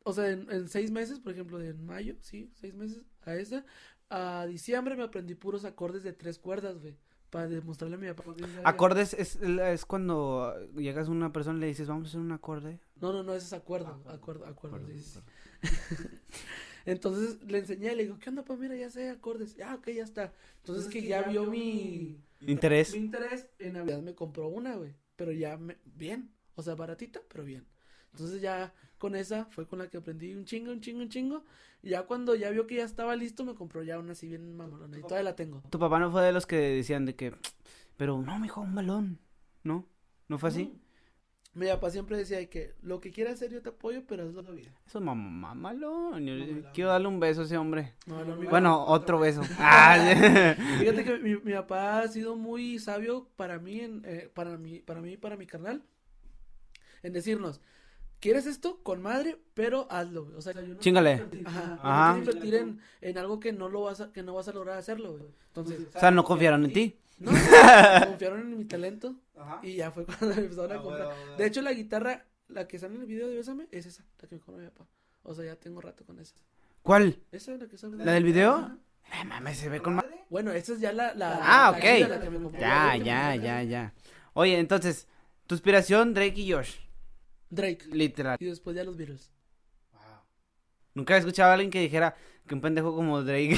o 0.02 0.12
sea, 0.12 0.30
en, 0.30 0.50
en 0.50 0.68
seis 0.68 0.90
meses, 0.90 1.20
por 1.20 1.32
ejemplo, 1.32 1.58
de 1.58 1.68
en 1.68 1.84
mayo, 1.84 2.16
sí, 2.20 2.50
seis 2.54 2.74
meses 2.74 3.02
a 3.22 3.34
esa. 3.34 3.64
A 4.08 4.46
diciembre 4.46 4.96
me 4.96 5.04
aprendí 5.04 5.34
puros 5.34 5.64
acordes 5.64 6.02
de 6.02 6.14
tres 6.14 6.38
cuerdas, 6.38 6.80
güey. 6.80 6.96
Para 7.28 7.48
demostrarle 7.48 7.96
a 7.96 7.98
mi 7.98 8.08
papá. 8.12 8.34
que. 8.34 8.44
Acordes 8.64 9.12
es, 9.14 9.36
es 9.36 9.84
cuando 9.84 10.54
llegas 10.74 11.08
a 11.08 11.10
una 11.10 11.32
persona 11.32 11.58
y 11.58 11.60
le 11.60 11.66
dices, 11.66 11.86
vamos 11.86 12.06
a 12.06 12.08
hacer 12.08 12.20
un 12.20 12.32
acorde. 12.32 12.80
No, 12.96 13.12
no, 13.12 13.22
no, 13.22 13.34
ese 13.34 13.46
es 13.46 13.52
acuerdo. 13.52 14.02
Acuerdo, 14.06 14.46
acuerdo. 14.46 14.80
sí, 14.86 14.98
sí, 14.98 15.20
sí. 15.62 16.08
Entonces 16.84 17.42
le 17.44 17.58
enseñé, 17.58 17.94
le 17.94 18.04
digo, 18.04 18.18
¿qué 18.18 18.30
onda? 18.30 18.44
Pues 18.44 18.58
mira, 18.58 18.74
ya 18.76 18.90
sé 18.90 19.08
acordes. 19.10 19.56
Ah, 19.64 19.74
ok, 19.76 19.88
ya 19.90 20.02
está. 20.04 20.32
Entonces 20.58 20.86
que 20.90 21.02
ya 21.02 21.22
vio 21.22 21.46
mi, 21.46 22.18
Interés. 22.40 22.92
mi 22.92 22.98
interés. 23.00 23.46
En 23.58 23.74
Navidad 23.74 24.00
me 24.02 24.14
compró 24.14 24.48
una, 24.48 24.74
güey. 24.76 24.94
Pero 25.16 25.32
ya 25.32 25.56
me- 25.56 25.78
bien. 25.84 26.30
O 26.54 26.62
sea, 26.62 26.74
baratita, 26.74 27.20
pero 27.28 27.44
bien. 27.44 27.66
Entonces 28.12 28.40
ya 28.42 28.74
con 28.98 29.14
esa 29.16 29.46
fue 29.46 29.66
con 29.66 29.78
la 29.78 29.88
que 29.88 29.96
aprendí 29.96 30.34
un 30.34 30.44
chingo, 30.44 30.70
un 30.72 30.80
chingo, 30.80 31.00
un 31.00 31.08
chingo. 31.08 31.44
Y 31.82 31.90
ya 31.90 32.02
cuando 32.02 32.34
ya 32.34 32.50
vio 32.50 32.66
que 32.66 32.76
ya 32.76 32.84
estaba 32.84 33.16
listo, 33.16 33.44
me 33.44 33.54
compró 33.54 33.82
ya 33.82 33.98
una 33.98 34.12
así 34.12 34.28
bien 34.28 34.56
mamolona. 34.56 34.98
Y 34.98 35.02
todavía 35.02 35.24
la 35.24 35.36
tengo. 35.36 35.62
Tu 35.70 35.78
papá 35.78 35.98
no 35.98 36.10
fue 36.10 36.22
de 36.22 36.32
los 36.32 36.46
que 36.46 36.56
decían 36.56 37.04
de 37.06 37.14
que, 37.16 37.34
pero 37.96 38.20
no, 38.22 38.38
mijo, 38.38 38.60
un 38.60 38.74
balón. 38.74 39.18
¿No? 39.64 39.86
¿No 40.28 40.38
fue 40.38 40.48
así? 40.50 40.72
Mi 41.54 41.66
papá 41.66 41.90
siempre 41.90 42.16
decía 42.16 42.38
de 42.38 42.48
que 42.48 42.72
lo 42.80 42.98
que 43.00 43.10
quieras 43.10 43.34
hacer 43.34 43.50
yo 43.50 43.60
te 43.60 43.68
apoyo, 43.68 44.02
pero 44.08 44.26
hazlo 44.26 44.42
bien. 44.54 44.72
Eso 44.86 44.98
es 44.98 45.04
mamá 45.04 45.54
Mamalón. 45.54 46.24
Quiero 46.72 46.88
darle 46.90 47.08
un 47.08 47.20
beso 47.20 47.42
a 47.42 47.44
ese 47.44 47.58
hombre. 47.58 47.92
No, 48.06 48.24
no, 48.24 48.36
mi- 48.36 48.46
Bueno, 48.46 48.82
otro 48.86 49.18
beso. 49.18 49.42
Ah, 49.58 49.96
Fíjate 50.78 51.04
que 51.04 51.18
mi, 51.18 51.36
mi 51.36 51.52
papá 51.52 52.00
ha 52.00 52.08
sido 52.08 52.36
muy 52.36 52.78
sabio 52.78 53.28
para 53.36 53.58
mí, 53.58 53.80
en, 53.80 54.02
eh, 54.06 54.30
para 54.32 54.56
mí, 54.56 54.80
para 54.80 55.02
mí 55.02 55.12
y 55.12 55.16
para 55.18 55.36
mi 55.36 55.46
carnal, 55.46 55.82
en 57.02 57.12
decirnos, 57.12 57.60
¿quieres 58.18 58.46
esto? 58.46 58.80
Con 58.82 59.02
madre, 59.02 59.36
pero 59.52 59.86
hazlo, 59.90 60.24
güey. 60.24 60.36
O 60.36 60.40
sea, 60.40 60.54
yo 60.54 60.62
no 60.62 60.80
Chingale. 60.80 61.22
Ajá, 61.44 61.66
no 61.66 61.80
Ajá. 61.82 62.14
quiero 62.14 62.30
invertir 62.30 62.54
en, 62.54 62.80
en 63.02 63.18
algo 63.18 63.40
que 63.40 63.52
no 63.52 63.68
lo 63.68 63.82
vas 63.82 64.00
a, 64.00 64.10
que 64.10 64.22
no 64.22 64.32
vas 64.32 64.48
a 64.48 64.52
lograr 64.52 64.78
hacerlo, 64.78 65.12
güey. 65.18 65.30
Entonces, 65.48 65.86
O 65.94 66.00
sea, 66.00 66.10
no 66.10 66.24
confiaron 66.24 66.64
en 66.64 66.72
ti. 66.72 66.96
No, 67.22 68.06
confiaron 68.08 68.40
en 68.40 68.58
mi 68.58 68.64
talento 68.64 69.14
y 69.62 69.76
ya 69.76 69.90
fue 69.90 70.04
cuando 70.06 70.28
me 70.28 70.34
empezaron 70.42 70.72
a 70.72 70.82
comprar. 70.82 71.08
De 71.36 71.46
hecho, 71.46 71.62
la 71.62 71.72
guitarra, 71.72 72.24
la 72.48 72.66
que 72.68 72.78
sale 72.78 72.94
en 72.96 73.02
el 73.02 73.06
video 73.06 73.28
de 73.28 73.36
Bésame, 73.36 73.68
es 73.70 73.86
esa, 73.86 74.04
la 74.20 74.28
que 74.28 74.34
me 74.36 74.40
compró 74.40 74.62
mi 74.62 74.68
papá. 74.70 74.86
O 75.22 75.34
sea, 75.34 75.44
ya 75.44 75.56
tengo 75.56 75.80
rato 75.80 76.04
con 76.04 76.18
esa. 76.18 76.34
¿Cuál? 76.82 77.18
Esa 77.30 77.52
es 77.54 77.60
la 77.60 77.68
que 77.68 77.76
sale. 77.78 77.96
¿La 78.04 78.12
del 78.12 78.24
video? 78.24 78.54
Ajá. 78.54 78.76
Ay, 79.10 79.24
mames, 79.26 79.58
se 79.58 79.68
ve 79.68 79.80
con 79.80 79.94
madre. 79.96 80.24
Bueno, 80.30 80.50
esa 80.52 80.72
es 80.72 80.80
ya 80.80 80.92
la, 80.92 81.14
la 81.14 81.38
Ah, 81.42 81.70
la 81.72 81.78
ok. 81.78 82.08
la 82.08 82.20
que 82.20 82.30
me 82.30 82.40
compró. 82.42 82.60
Ya, 82.60 82.86
La 82.86 82.96
ya, 82.96 83.36
ya, 83.36 83.62
ya. 83.62 83.94
Oye, 84.32 84.58
entonces, 84.58 85.06
tu 85.46 85.54
inspiración, 85.54 86.14
Drake 86.14 86.40
y 86.40 86.52
Josh. 86.52 86.76
Drake. 87.50 87.84
Literal. 87.92 88.36
Y 88.40 88.46
después 88.46 88.74
ya 88.74 88.84
los 88.84 88.96
Beatles. 88.96 89.30
Nunca 90.94 91.14
he 91.14 91.18
escuchado 91.18 91.50
a 91.50 91.54
alguien 91.54 91.70
que 91.70 91.80
dijera 91.80 92.14
que 92.46 92.54
un 92.54 92.60
pendejo 92.60 92.94
como 92.94 93.22
Drake. 93.22 93.56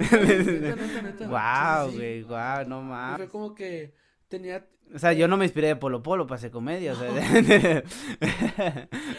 Neta, 0.00 0.76
neta, 0.76 1.02
neta. 1.02 1.28
Wow, 1.28 1.92
güey, 1.92 2.22
wow, 2.22 2.66
no 2.66 2.78
Y 2.80 2.82
fue 2.82 2.88
mames. 2.88 3.28
como 3.30 3.54
que 3.54 3.94
tenía. 4.28 4.66
O 4.94 4.98
sea, 4.98 5.12
yo 5.14 5.26
no 5.28 5.36
me 5.38 5.44
inspiré 5.46 5.68
de 5.68 5.76
Polo 5.76 6.02
Polo 6.02 6.26
para 6.26 6.36
hacer 6.36 6.50
comedia, 6.50 6.92
o 6.92 6.96
sea, 6.96 7.10
de- 7.42 7.84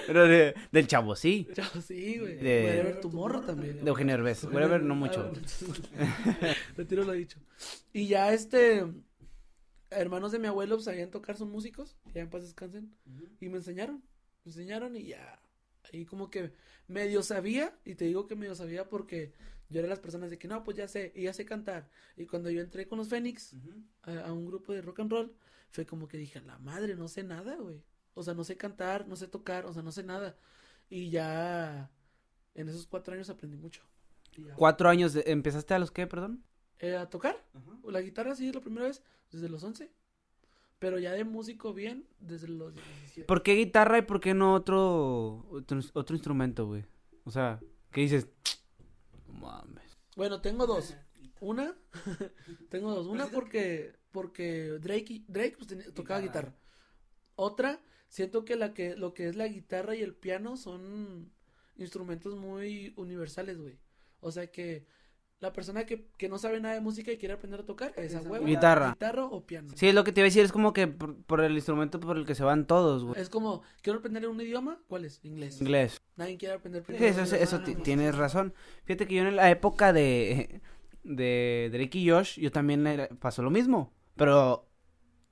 pero 0.07 0.27
de- 0.27 0.53
del 0.72 0.88
chavo 0.88 1.15
sí, 1.15 1.48
Chao, 1.53 1.81
sí, 1.81 2.19
güey. 2.19 2.36
De- 2.38 2.65
Wherever 2.65 3.00
Tomorrow 3.01 3.41
también. 3.41 3.84
de 3.84 3.89
Eugenio 3.89 4.15
Derbez. 4.15 4.43
Whatever, 4.45 4.84
no 4.84 4.95
mucho. 4.95 5.31
Ah, 5.98 6.53
Retiro 6.77 7.03
lo 7.03 7.13
dicho. 7.13 7.39
Y 7.93 8.07
ya 8.07 8.31
este. 8.34 8.86
Hermanos 9.91 10.31
de 10.31 10.39
mi 10.39 10.48
abuelo 10.48 10.79
sabían 10.79 11.10
tocar, 11.10 11.38
son 11.38 11.50
músicos. 11.51 11.95
Ya 12.13 12.22
en 12.22 12.29
paz 12.29 12.41
descansen. 12.43 12.93
Y 13.39 13.50
me 13.50 13.57
enseñaron. 13.57 14.03
Me 14.43 14.51
enseñaron 14.51 14.95
y 14.95 15.05
ya. 15.07 15.39
Ahí 15.92 16.06
como 16.06 16.30
que 16.30 16.54
medio 16.88 17.24
sabía. 17.24 17.77
Y 17.86 17.96
te 17.96 18.06
digo 18.06 18.27
que 18.27 18.36
medio 18.36 18.56
sabía 18.56 18.88
porque 18.89 19.34
yo 19.70 19.80
era 19.80 19.89
las 19.89 20.00
personas 20.00 20.30
de 20.30 20.38
que 20.38 20.48
no, 20.48 20.63
pues 20.63 20.77
ya 20.77 20.88
sé. 20.88 21.12
Y 21.15 21.24
ya 21.24 21.34
sé 21.34 21.46
cantar. 21.46 21.89
Y 22.18 22.25
cuando 22.25 22.50
yo 22.50 22.62
entré 22.62 22.88
con 22.88 22.98
los 22.98 23.10
Fénix. 23.10 23.54
a, 24.04 24.20
a 24.27 24.34
un 24.34 24.46
grupo 24.46 24.74
de 24.74 24.82
rock 24.82 25.00
and 25.01 25.12
roll, 25.12 25.36
fue 25.72 25.86
como 25.86 26.08
que 26.08 26.18
dije, 26.18 26.39
la 26.42 26.58
madre, 26.60 26.96
no 26.96 27.08
sé 27.08 27.24
nada, 27.24 27.56
güey. 27.58 27.84
O 28.13 28.24
sea, 28.24 28.34
no 28.34 28.44
sé 28.44 28.56
cantar, 28.58 29.08
no 29.08 29.15
sé 29.15 29.27
tocar, 29.27 29.65
o 29.65 29.74
sea, 29.74 29.82
no 29.84 29.92
sé 29.92 30.04
nada. 30.04 30.38
Y 30.89 31.10
ya 31.10 31.92
en 32.54 32.70
esos 32.70 32.88
cuatro 32.88 33.13
años 33.13 33.30
aprendí 33.30 33.58
mucho. 33.58 33.82
Cuatro 34.56 34.89
años, 34.89 35.13
de- 35.13 35.24
¿empezaste 35.27 35.74
a 35.74 35.80
los 35.80 35.92
qué, 35.92 36.08
perdón? 36.08 36.44
Eh, 36.80 36.96
a 36.96 37.10
tocar, 37.10 37.42
la 37.86 38.01
guitarra 38.01 38.36
sí, 38.36 38.51
la 38.51 38.60
primera 38.62 38.86
vez, 38.88 39.01
desde 39.32 39.48
los 39.50 39.63
11. 39.63 39.89
Pero 40.86 41.00
ya 41.00 41.13
de 41.13 41.24
músico 41.24 41.74
bien, 41.74 42.06
desde 42.20 42.48
los 42.48 42.72
17. 42.75 43.24
¿Por 43.25 43.42
qué 43.42 43.56
guitarra 43.56 43.98
y 43.98 44.01
por 44.04 44.20
qué 44.20 44.36
no 44.36 44.54
otro, 44.54 45.48
otro, 45.50 45.80
otro 45.96 46.15
instrumento, 46.15 46.68
güey? 46.68 46.86
O 47.24 47.32
sea, 47.32 47.60
¿qué 47.92 48.01
dices? 48.01 48.27
No 49.27 49.34
mames. 49.34 49.98
Bueno, 50.15 50.42
tengo 50.42 50.68
dos. 50.68 50.96
Una, 51.39 51.75
tengo 52.70 52.94
dos. 52.94 53.08
Una 53.08 53.25
porque, 53.25 53.96
porque 54.12 54.77
Drake, 54.80 55.06
y- 55.12 55.25
Drake 55.27 55.56
pues, 55.58 55.68
tenía- 55.70 55.92
tocaba 55.92 56.20
guitarra. 56.22 56.54
Otra, 57.34 57.82
siento 58.08 58.46
que 58.46 58.56
la 58.56 58.75
que, 58.75 58.96
lo 58.96 59.15
que 59.15 59.27
es 59.27 59.36
la 59.36 59.48
guitarra 59.48 59.96
y 59.96 60.04
el 60.04 60.13
piano 60.13 60.56
son 60.56 61.32
instrumentos 61.77 62.36
muy 62.36 62.94
universales, 62.96 63.58
güey. 63.58 63.80
O 64.20 64.32
sea 64.32 64.51
que 64.51 64.86
la 65.42 65.51
persona 65.54 65.86
que, 65.86 66.08
que 66.18 66.30
no 66.30 66.38
sabe 66.38 66.60
nada 66.60 66.74
de 66.75 66.82
música 66.82 67.12
y 67.12 67.18
quiere 67.18 67.34
aprender 67.34 67.60
a 67.60 67.65
tocar 67.65 67.94
es 67.98 68.15
a 68.15 68.22
huevo. 68.22 68.46
Guitarra. 68.46 68.92
Guitarra 68.92 69.25
o 69.25 69.46
piano. 69.46 69.70
Sí, 69.75 69.88
es 69.89 69.94
lo 69.96 70.04
que 70.04 70.12
te 70.12 70.22
iba 70.22 70.25
a 70.25 70.30
decir, 70.30 70.44
es 70.46 70.51
como 70.51 70.74
que 70.74 70.88
por, 70.88 71.15
por 71.24 71.42
el 71.42 71.54
instrumento 71.54 72.00
por 72.00 72.18
el 72.18 72.25
que 72.25 72.36
se 72.36 72.44
van 72.44 72.65
todos, 72.65 73.04
güey. 73.04 73.20
Es 73.22 73.30
como, 73.30 73.62
quiero 73.82 74.00
aprender 74.00 74.27
un 74.27 74.39
idioma, 74.39 74.80
¿cuál 74.88 75.06
es? 75.06 75.20
Inglés. 75.24 75.60
Inglés. 75.62 76.01
Nadie 76.15 76.38
quiere 76.38 76.56
aprender 76.56 76.82
Sí, 76.84 76.88
primero 76.94 77.22
eso, 77.22 77.36
eso, 77.36 77.60
tienes 77.84 78.15
razón. 78.15 78.54
Fíjate 78.86 79.08
que 79.08 79.15
yo 79.15 79.24
en 79.27 79.36
la 79.36 79.51
época 79.51 79.92
de, 79.94 80.62
de 81.04 81.70
Drake 81.72 82.00
y 82.00 82.10
Josh, 82.10 82.39
yo 82.39 82.51
también 82.51 82.88
era- 82.88 83.10
pasó 83.10 83.44
lo 83.44 83.50
mismo. 83.51 83.94
Pero, 84.15 84.54
o 84.54 84.68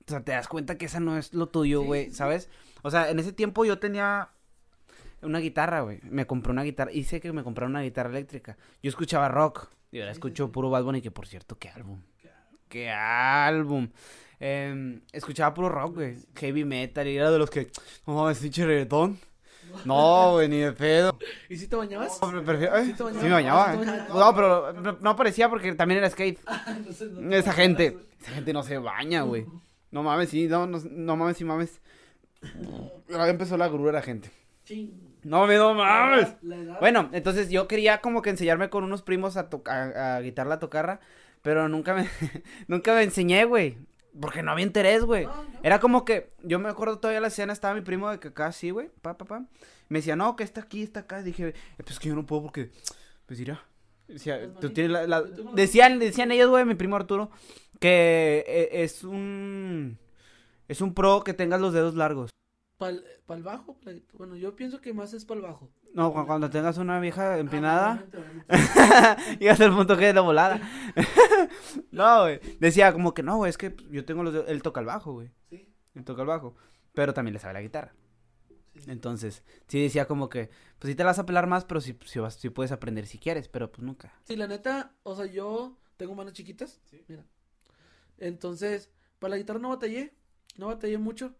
sea, 0.06 0.22
te 0.22 0.32
das 0.32 0.48
cuenta 0.48 0.76
que 0.76 0.84
esa 0.84 1.00
no 1.00 1.16
es 1.16 1.32
lo 1.32 1.48
tuyo, 1.48 1.80
Sí, 1.80 1.86
güey, 1.86 2.04
sí, 2.04 2.10
sí. 2.10 2.16
¿sabes? 2.16 2.50
O 2.82 2.90
sea, 2.90 3.10
en 3.10 3.18
ese 3.18 3.32
tiempo 3.32 3.64
yo 3.64 3.78
tenía 3.78 4.30
una 5.24 5.38
guitarra, 5.40 5.80
güey. 5.82 6.00
Me 6.04 6.26
compré 6.26 6.52
una 6.52 6.62
guitarra, 6.62 6.92
hice 6.92 7.20
que 7.20 7.32
me 7.32 7.42
comprara 7.42 7.68
una 7.68 7.82
guitarra 7.82 8.10
eléctrica. 8.10 8.56
Yo 8.82 8.88
escuchaba 8.90 9.28
rock. 9.28 9.68
Y 9.90 9.98
ahora 10.00 10.12
Sí, 10.12 10.14
sí, 10.14 10.18
escucho 10.18 10.46
sí. 10.46 10.52
puro 10.52 10.70
Bad 10.70 10.84
Bunny, 10.84 11.00
que 11.02 11.10
por 11.10 11.26
cierto, 11.26 11.58
qué 11.58 11.68
álbum. 11.70 12.00
Qué 12.68 12.90
álbum. 12.90 13.88
Em, 14.40 15.00
escuchaba 15.12 15.54
puro 15.54 15.68
rock, 15.68 15.94
güey. 15.94 16.16
Heavy 16.36 16.64
metal. 16.64 17.06
Y 17.06 17.16
era 17.16 17.30
de 17.30 17.38
los 17.38 17.48
que, 17.50 17.70
no 18.06 18.14
mames, 18.14 18.38
pinche 18.38 18.66
reggaetón. 18.66 19.18
No, 19.84 20.32
güey, 20.32 20.48
ni 20.48 20.58
de 20.58 20.72
pedo. 20.72 21.18
¿Y 21.48 21.56
si 21.56 21.68
te 21.68 21.76
bañabas? 21.76 22.20
No, 22.20 22.28
pero 22.30 22.44
prefiero- 22.44 22.76
¿eh? 22.76 22.84
¿Sí 22.86 22.92
te 22.94 23.02
bañabas? 23.02 23.22
Sí 23.22 23.28
me 23.28 23.34
bañaba. 23.34 23.70
Ah, 23.70 23.74
¿eh? 23.74 23.78
¿sí? 24.06 24.12
No, 24.18 24.34
pero 24.34 24.72
no, 25.00 25.10
aparecía 25.10 25.48
porque 25.48 25.72
también 25.74 25.98
era 25.98 26.10
skate. 26.10 26.38
No- 27.12 27.34
Esa 27.34 27.52
gente, 27.52 27.96
esa 28.20 28.32
gente 28.32 28.52
no 28.52 28.62
se 28.62 28.78
baña, 28.78 29.22
güey. 29.22 29.46
No 29.90 30.02
mames, 30.02 30.28
sí, 30.28 30.48
no, 30.48 30.66
no, 30.66 30.78
no 30.90 31.16
mames, 31.16 31.36
sí 31.36 31.44
mames. 31.44 31.80
Ahora 33.10 33.28
empezó 33.28 33.56
la 33.56 33.68
grura, 33.68 34.02
gente. 34.02 34.30
Ching. 34.64 35.13
No 35.24 35.40
mames, 35.40 35.58
no 35.58 35.74
mames. 35.74 36.36
La 36.42 36.56
edad. 36.56 36.80
Bueno, 36.80 37.08
entonces 37.12 37.50
yo 37.50 37.66
quería 37.66 38.00
como 38.00 38.22
que 38.22 38.30
enseñarme 38.30 38.70
con 38.70 38.84
unos 38.84 39.02
primos 39.02 39.36
a, 39.36 39.48
tocar 39.50 39.96
a, 39.96 40.20
guitar 40.20 40.46
la 40.46 40.58
tocarra, 40.58 41.00
pero 41.42 41.68
nunca 41.68 41.94
me, 41.94 42.08
nunca 42.68 42.94
me 42.94 43.02
enseñé, 43.02 43.44
güey. 43.44 43.76
Porque 44.20 44.42
no 44.42 44.52
había 44.52 44.64
interés, 44.64 45.02
güey. 45.04 45.24
No, 45.26 45.34
no. 45.34 45.60
Era 45.62 45.80
como 45.80 46.04
que, 46.04 46.30
yo 46.44 46.58
me 46.60 46.68
acuerdo 46.68 46.98
todavía 47.00 47.20
la 47.20 47.28
escena, 47.28 47.52
estaba 47.52 47.74
mi 47.74 47.80
primo 47.80 48.08
de 48.10 48.20
que 48.20 48.28
acá 48.28 48.46
así, 48.46 48.70
güey, 48.70 48.88
pa, 49.02 49.18
pa, 49.18 49.24
pa. 49.24 49.44
Me 49.88 49.98
decía, 49.98 50.14
no, 50.14 50.36
que 50.36 50.44
está 50.44 50.60
aquí, 50.60 50.82
está 50.82 51.00
acá. 51.00 51.22
Dije, 51.22 51.48
"Eh, 51.48 51.54
pues 51.84 51.98
que 51.98 52.08
yo 52.08 52.14
no 52.14 52.24
puedo 52.24 52.42
porque, 52.42 52.70
pues. 53.26 53.40
Decía, 54.06 54.50
tú 54.60 54.70
tienes 54.70 54.92
la, 54.92 55.06
la- 55.06 55.20
las 55.20 55.54
Decían, 55.54 55.98
decían 55.98 56.30
ellos, 56.30 56.50
güey, 56.50 56.64
mi 56.64 56.74
primo 56.74 56.94
Arturo, 56.96 57.30
que 57.80 58.44
eh, 58.46 58.68
es 58.84 59.02
un, 59.02 59.98
es 60.68 60.80
un 60.80 60.94
pro 60.94 61.24
que 61.24 61.32
tengas 61.34 61.60
los 61.60 61.72
dedos 61.72 61.94
largos. 61.94 62.30
Para 63.26 63.38
el 63.38 63.42
bajo, 63.44 63.78
pa' 63.80 63.90
la- 63.92 64.00
bueno, 64.14 64.36
yo 64.36 64.54
pienso 64.56 64.80
que 64.80 64.92
más 64.92 65.12
es 65.14 65.24
para 65.24 65.40
el 65.40 65.46
bajo. 65.46 65.70
No, 65.94 66.12
cu- 66.12 66.26
cuando 66.26 66.50
tengas 66.50 66.76
una 66.78 66.98
vieja 67.00 67.38
empinada, 67.38 68.04
Ah, 68.48 69.16
obviamente. 69.18 69.44
y 69.44 69.48
hasta 69.48 69.64
el 69.66 69.72
punto 69.72 69.96
que 69.96 70.12
de 70.12 70.20
volada. 70.20 70.60
no, 71.90 72.22
güey. 72.22 72.40
Decía 72.60 72.92
como 72.92 73.14
que 73.14 73.22
no, 73.22 73.36
güey, 73.36 73.50
es 73.50 73.58
que 73.58 73.74
yo 73.90 74.04
tengo 74.04 74.22
los. 74.22 74.48
Él 74.48 74.62
toca 74.62 74.80
el 74.80 74.86
bajo, 74.86 75.12
güey. 75.12 75.30
Sí, 75.50 75.72
Él 75.94 76.04
toca 76.04 76.22
el 76.22 76.28
bajo. 76.28 76.56
Pero 76.94 77.14
también 77.14 77.34
le 77.34 77.40
sabe 77.40 77.54
la 77.54 77.62
guitarra. 77.62 77.94
sí. 78.74 78.84
Entonces, 78.90 79.44
sí 79.68 79.80
decía 79.82 80.06
como 80.06 80.28
que, 80.28 80.50
pues 80.78 80.90
sí 80.90 80.94
te 80.94 81.02
la 81.04 81.10
vas 81.10 81.18
a 81.18 81.26
pelar 81.26 81.46
más, 81.46 81.64
pero 81.64 81.80
sí, 81.80 81.96
sí, 82.04 82.18
vas- 82.18 82.34
sí 82.36 82.50
puedes 82.50 82.72
aprender 82.72 83.06
si 83.06 83.18
quieres, 83.18 83.48
pero 83.48 83.70
pues 83.70 83.84
nunca. 83.84 84.12
Sí, 84.24 84.36
la 84.36 84.46
neta, 84.46 84.94
o 85.04 85.14
sea, 85.14 85.26
yo 85.26 85.78
tengo 85.96 86.14
manos 86.14 86.32
chiquitas. 86.34 86.80
Mira. 87.08 87.24
Entonces, 88.18 88.90
para 89.18 89.30
la 89.32 89.36
guitarra 89.38 89.58
no 89.60 89.68
batallé. 89.70 90.14
No 90.56 90.66
batallé 90.68 90.98
mucho. 90.98 91.34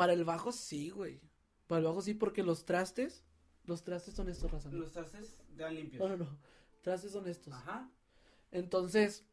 Para 0.00 0.14
el 0.14 0.24
bajo 0.24 0.50
sí, 0.50 0.88
güey. 0.88 1.20
Para 1.66 1.80
el 1.80 1.84
bajo 1.84 2.00
sí, 2.00 2.14
porque 2.14 2.42
los 2.42 2.64
trastes. 2.64 3.22
Los 3.66 3.84
trastes 3.84 4.14
son 4.14 4.30
estos, 4.30 4.50
raza. 4.50 4.70
¿no? 4.70 4.82
trastes 4.86 5.42
dan 5.58 5.74
limpios. 5.74 6.00
No, 6.00 6.16
no, 6.16 6.24
no. 6.24 6.38
Trastes 6.80 7.12
son 7.12 7.28
estos. 7.28 7.52
Ajá. 7.52 7.92
Entonces, 8.50 9.26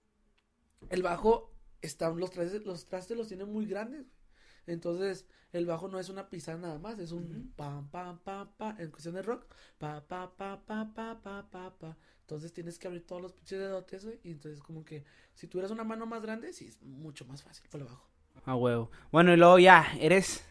el 0.90 1.04
bajo 1.04 1.54
están 1.82 2.20
los 2.20 2.32
trastes, 2.32 2.66
los 2.66 2.86
trastes 2.86 3.16
los 3.16 3.30
tiene 3.30 3.46
muy 3.46 3.66
grandes. 3.66 4.02
güey. 4.02 4.20
Entonces, 4.66 5.26
el 5.54 5.66
bajo 5.66 5.88
no 5.88 6.02
es 6.02 6.10
una 6.10 6.30
pisada 6.30 6.58
nada 6.58 6.80
más, 6.80 7.00
es 7.00 7.14
un 7.14 7.54
pam 7.56 7.90
pam 7.90 8.20
pam 8.20 8.50
pam 8.58 8.76
en 8.78 8.92
cuestión 8.92 9.16
de 9.16 9.22
rock, 9.22 9.46
pa 9.78 10.06
pa 10.06 10.36
pa 10.36 10.66
pa 10.66 10.94
pa 10.94 11.22
pa 11.22 11.50
pa 11.50 11.78
pa. 11.80 11.98
Entonces 12.20 12.52
tienes 12.52 12.78
que 12.78 12.88
abrir 12.88 13.08
todos 13.08 13.22
los 13.22 13.32
pinches 13.32 13.58
dedotes, 13.58 14.04
güey, 14.04 14.20
y 14.26 14.32
entonces 14.32 14.62
como 14.62 14.84
que 14.84 15.06
si 15.34 15.48
tuvieras 15.48 15.72
una 15.72 15.86
mano 15.86 16.06
más 16.06 16.22
grande, 16.22 16.52
sí 16.52 16.68
es 16.68 16.82
mucho 16.82 17.24
más 17.24 17.42
fácil 17.42 17.70
para 17.70 17.86
el 17.86 17.90
bajo. 17.90 18.10
A 18.44 18.54
huevo. 18.54 18.92
Bueno, 19.14 19.32
y 19.32 19.38
luego 19.38 19.60
ya, 19.60 19.88
eres 20.02 20.44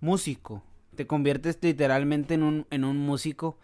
músico. 0.00 0.62
Te 0.94 1.06
conviertes 1.06 1.58
literalmente 1.60 2.34
en 2.34 2.42
un, 2.42 2.66
en 2.70 2.84
un 2.84 2.96
músico. 2.98 3.58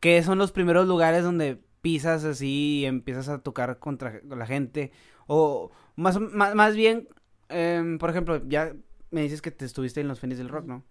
¿Qué 0.00 0.22
son 0.22 0.38
los 0.38 0.52
primeros 0.52 0.86
lugares 0.86 1.24
donde 1.24 1.58
pisas 1.80 2.24
así 2.24 2.80
y 2.80 2.84
empiezas 2.86 3.28
a 3.28 3.38
tocar 3.38 3.78
contra 3.78 4.20
la 4.24 4.46
gente? 4.46 4.92
O 5.26 5.70
más, 5.96 6.18
más, 6.20 6.54
más 6.54 6.76
bien, 6.76 7.08
em, 7.48 7.98
por 7.98 8.10
ejemplo, 8.10 8.42
ya 8.48 8.74
me 9.10 9.22
dices 9.22 9.40
que 9.42 9.50
te 9.50 9.64
estuviste 9.64 10.00
en 10.00 10.08
los 10.08 10.20
Fénix 10.20 10.38
del 10.38 10.48
Rock, 10.50 10.66
¿no? 10.66 10.84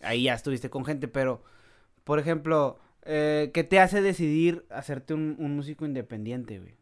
Ahí 0.00 0.24
ya 0.24 0.34
estuviste 0.34 0.70
con 0.70 0.84
gente, 0.84 1.08
pero, 1.08 1.42
por 2.04 2.18
ejemplo, 2.18 2.78
eh, 3.02 3.50
¿qué 3.54 3.64
te 3.64 3.78
hace 3.78 4.02
decidir 4.02 4.66
hacerte 4.70 5.14
un, 5.14 5.36
un 5.38 5.54
músico 5.56 5.84
independiente, 5.86 6.58
güey? 6.58 6.74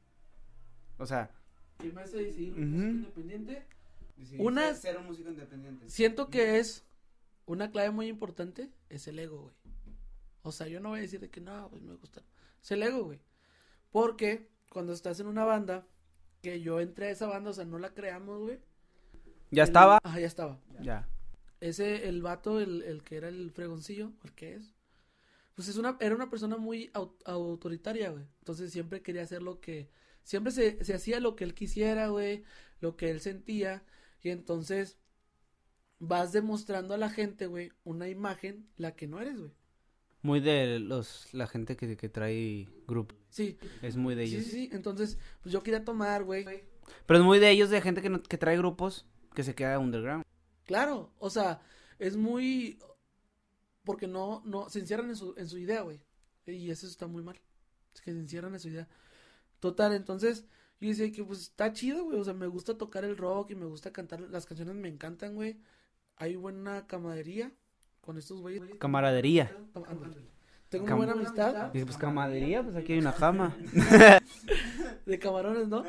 O 0.98 1.06
sea, 1.06 1.30
¿Qué 1.78 1.92
me 1.92 2.02
hace 2.02 2.16
decidir 2.18 2.52
Ujú. 2.54 2.60
música 2.62 2.88
independiente? 2.90 3.62
decidir 4.16 4.40
Una- 4.44 4.74
ser 4.74 4.98
un 4.98 5.06
músico 5.06 5.28
independiente. 5.30 5.88
Siento 5.88 6.28
que 6.28 6.58
es 6.58 6.84
una 7.48 7.70
clave 7.70 7.90
muy 7.90 8.06
importante, 8.06 8.70
es 8.88 9.08
el 9.08 9.18
ego, 9.18 9.42
güey. 9.42 9.54
O 10.42 10.52
sea, 10.52 10.68
yo 10.68 10.80
no 10.80 10.90
voy 10.90 11.00
a 11.00 11.02
decir 11.02 11.20
de 11.20 11.30
que 11.30 11.40
no, 11.40 11.68
pues 11.70 11.82
me 11.82 11.94
gusta. 11.94 12.22
Es 12.62 12.70
el 12.70 12.82
ego, 12.82 13.04
güey. 13.04 13.20
Porque 13.90 14.48
cuando 14.70 14.92
estás 14.92 15.18
en 15.20 15.26
una 15.26 15.44
banda, 15.44 15.86
que 16.42 16.60
yo 16.60 16.80
entré 16.80 17.06
a 17.08 17.10
esa 17.10 17.26
banda, 17.26 17.50
o 17.50 17.52
sea, 17.54 17.64
no 17.64 17.78
la 17.78 17.92
creamos, 17.94 18.38
güey. 18.40 18.60
¿Ya 19.50 19.62
El- 19.64 19.68
estaba? 19.68 19.98
Ajá, 20.02 20.20
ya 20.20 20.26
estaba. 20.26 20.60
Ya. 20.80 21.08
Ese, 21.60 22.08
el 22.08 22.22
vato, 22.22 22.60
el, 22.60 22.82
el 22.82 23.02
que 23.02 23.16
era 23.16 23.28
el 23.28 23.50
fregoncillo, 23.50 24.12
el 24.24 24.32
que 24.34 24.54
es. 24.54 24.74
Pues 25.54 25.66
es 25.68 25.76
una, 25.76 25.96
era 26.00 26.14
una 26.14 26.30
persona 26.30 26.56
muy 26.56 26.90
au- 26.94 27.16
autoritaria, 27.24 28.10
güey. 28.10 28.24
Entonces 28.38 28.70
siempre 28.70 29.02
quería 29.02 29.22
hacer 29.22 29.42
lo 29.42 29.60
que, 29.60 29.90
siempre 30.22 30.52
se, 30.52 30.84
se 30.84 30.94
hacía 30.94 31.18
lo 31.18 31.34
que 31.34 31.42
él 31.44 31.54
quisiera, 31.54 32.08
güey, 32.08 32.44
lo 32.80 32.96
que 32.96 33.10
él 33.10 33.20
sentía. 33.20 33.82
Y 34.22 34.28
entonces 34.30 34.98
vas 35.98 36.32
demostrando 36.32 36.94
a 36.94 36.98
la 36.98 37.10
gente, 37.10 37.46
güey, 37.46 37.72
una 37.84 38.08
imagen, 38.08 38.68
la 38.76 38.94
que 38.94 39.06
no 39.06 39.20
eres, 39.20 39.38
güey. 39.38 39.52
Muy 40.22 40.40
de 40.40 40.78
los 40.80 41.32
la 41.32 41.46
gente 41.46 41.76
que, 41.76 41.96
que 41.96 42.08
trae 42.08 42.68
grupo. 42.86 43.14
Sí, 43.30 43.56
Es 43.82 43.96
muy 43.96 44.14
de 44.14 44.24
ellos. 44.24 44.44
sí, 44.44 44.50
sí. 44.50 44.68
Entonces, 44.72 45.16
pues 45.42 45.52
yo 45.52 45.62
quería 45.62 45.84
tomar, 45.84 46.24
güey. 46.24 46.44
Pero 47.06 47.18
es 47.20 47.24
muy 47.24 47.38
de 47.38 47.50
ellos, 47.50 47.70
de 47.70 47.80
gente 47.80 48.02
que, 48.02 48.10
no- 48.10 48.22
que 48.22 48.38
trae 48.38 48.56
grupos 48.56 49.06
que 49.34 49.42
se 49.44 49.54
queda 49.54 49.78
underground. 49.78 50.24
Claro, 50.64 51.12
o 51.18 51.30
sea, 51.30 51.60
es 51.98 52.16
muy 52.16 52.78
porque 53.84 54.06
no, 54.06 54.42
no, 54.44 54.68
se 54.68 54.80
encierran 54.80 55.08
en 55.08 55.16
su, 55.16 55.34
en 55.36 55.48
su 55.48 55.56
idea, 55.58 55.82
güey. 55.82 56.00
Y 56.46 56.70
eso 56.70 56.86
está 56.86 57.06
muy 57.06 57.22
mal. 57.22 57.40
Es 57.94 58.00
que 58.00 58.12
se 58.12 58.18
encierran 58.18 58.52
en 58.54 58.60
su 58.60 58.68
idea. 58.68 58.88
Total, 59.60 59.92
entonces, 59.94 60.44
yo 60.80 60.88
decía 60.88 61.10
que 61.12 61.24
pues 61.24 61.40
está 61.40 61.72
chido, 61.72 62.04
güey. 62.04 62.18
O 62.18 62.24
sea, 62.24 62.34
me 62.34 62.46
gusta 62.48 62.76
tocar 62.76 63.04
el 63.04 63.16
rock 63.16 63.52
y 63.52 63.54
me 63.54 63.66
gusta 63.66 63.92
cantar. 63.92 64.20
Las 64.20 64.46
canciones 64.46 64.74
me 64.74 64.88
encantan, 64.88 65.34
güey. 65.36 65.58
Hay 66.18 66.36
buena 66.36 66.86
camaradería 66.86 67.52
con 68.00 68.18
estos 68.18 68.40
güeyes. 68.40 68.62
Camaradería. 68.78 69.54
Tengo 70.68 70.84
una 70.84 70.92
Cam- 70.94 70.96
buena 70.96 71.12
amistad. 71.12 71.72
Dice, 71.72 71.86
pues 71.86 71.96
camaradería, 71.96 72.62
pues 72.62 72.76
aquí 72.76 72.92
hay 72.94 72.98
una 72.98 73.14
cama. 73.14 73.56
De 75.06 75.18
camarones, 75.18 75.68
¿no? 75.68 75.84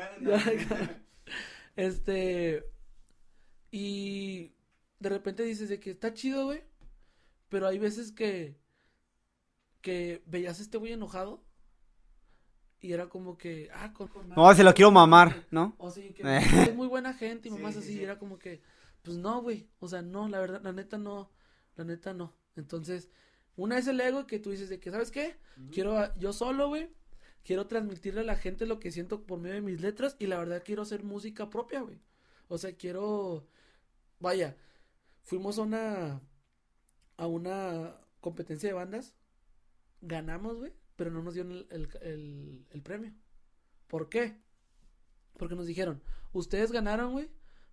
este. 1.76 2.64
Y 3.70 4.52
de 4.98 5.08
repente 5.08 5.42
dices 5.44 5.68
de 5.68 5.78
que 5.80 5.90
está 5.90 6.12
chido, 6.14 6.46
güey. 6.46 6.62
Pero 7.48 7.66
hay 7.66 7.78
veces 7.78 8.12
que. 8.12 8.58
Que 9.80 10.22
veías 10.26 10.58
a 10.58 10.62
este 10.62 10.78
güey 10.78 10.92
enojado. 10.92 11.42
Y 12.80 12.92
era 12.92 13.08
como 13.08 13.36
que. 13.36 13.68
Ah, 13.74 13.92
con. 13.92 14.08
con 14.08 14.28
No, 14.30 14.54
se 14.54 14.64
lo 14.64 14.72
quiero 14.74 14.90
mamar, 14.90 15.46
¿no? 15.50 15.74
O 15.78 15.90
sí, 15.90 16.12
que 16.14 16.22
es 16.70 16.74
muy 16.74 16.86
buena 16.88 17.12
gente 17.14 17.48
y 17.48 17.52
mamás 17.52 17.74
sí, 17.74 17.80
así. 17.80 17.88
sí. 17.94 17.98
Y 18.00 18.04
era 18.04 18.18
como 18.18 18.38
que. 18.38 18.62
Pues 19.02 19.16
no, 19.16 19.42
güey. 19.42 19.68
O 19.78 19.88
sea, 19.88 20.02
no, 20.02 20.28
la 20.28 20.40
verdad, 20.40 20.60
la 20.62 20.72
neta 20.72 20.98
no. 20.98 21.30
La 21.76 21.84
neta 21.84 22.12
no. 22.14 22.34
Entonces, 22.56 23.08
una 23.56 23.78
es 23.78 23.86
el 23.86 24.00
ego 24.00 24.26
que 24.26 24.38
tú 24.38 24.50
dices 24.50 24.68
de 24.68 24.80
que, 24.80 24.90
¿sabes 24.90 25.10
qué? 25.10 25.36
Quiero, 25.72 25.96
a- 25.98 26.14
yo 26.18 26.32
solo, 26.32 26.68
güey, 26.68 26.90
quiero 27.44 27.66
transmitirle 27.66 28.20
a 28.20 28.24
la 28.24 28.36
gente 28.36 28.66
lo 28.66 28.80
que 28.80 28.90
siento 28.90 29.24
por 29.26 29.38
medio 29.40 29.54
de 29.56 29.60
mis 29.62 29.80
letras 29.80 30.16
y 30.18 30.26
la 30.26 30.38
verdad 30.38 30.62
quiero 30.64 30.82
hacer 30.82 31.02
música 31.04 31.48
propia, 31.50 31.80
güey. 31.82 32.00
O 32.48 32.58
sea, 32.58 32.74
quiero, 32.76 33.46
vaya, 34.18 34.56
fuimos 35.22 35.58
a 35.58 35.62
una, 35.62 36.20
a 37.16 37.26
una 37.26 37.96
competencia 38.20 38.68
de 38.68 38.74
bandas, 38.74 39.14
ganamos, 40.00 40.56
güey, 40.58 40.72
pero 40.96 41.10
no 41.10 41.22
nos 41.22 41.34
dieron 41.34 41.52
el, 41.52 41.66
el, 41.70 41.88
el- 42.02 42.66
el 42.70 42.82
premio. 42.82 43.12
¿Por 43.86 44.08
qué? 44.08 44.36
Porque 45.38 45.54
nos 45.54 45.66
dijeron, 45.66 46.02
ustedes 46.32 46.72
ganaron, 46.72 47.12
güey, 47.12 47.30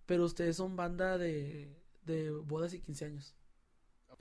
pero 0.08 0.24
ustedes 0.24 0.56
son 0.56 0.74
banda 0.74 1.18
de, 1.18 1.68
de 2.06 2.30
bodas 2.30 2.72
y 2.72 2.80
15 2.80 3.04
años. 3.04 3.36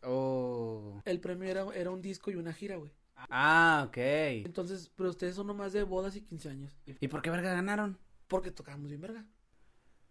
Oh. 0.03 1.01
El 1.05 1.21
premio 1.21 1.47
era, 1.49 1.65
era 1.73 1.91
un 1.91 2.01
disco 2.01 2.29
y 2.29 2.35
una 2.35 2.51
gira, 2.51 2.75
güey. 2.75 2.91
Ah, 3.15 3.85
ok. 3.87 3.97
Entonces, 4.45 4.91
pero 4.93 5.09
ustedes 5.09 5.35
son 5.35 5.47
nomás 5.47 5.71
de 5.71 5.83
bodas 5.83 6.17
y 6.17 6.21
15 6.21 6.49
años. 6.49 6.77
¿Y 6.99 7.07
por 7.07 7.21
qué 7.21 7.29
verga 7.29 7.53
ganaron? 7.53 7.97
Porque 8.27 8.51
tocábamos 8.51 8.89
bien 8.89 8.99
verga. 8.99 9.25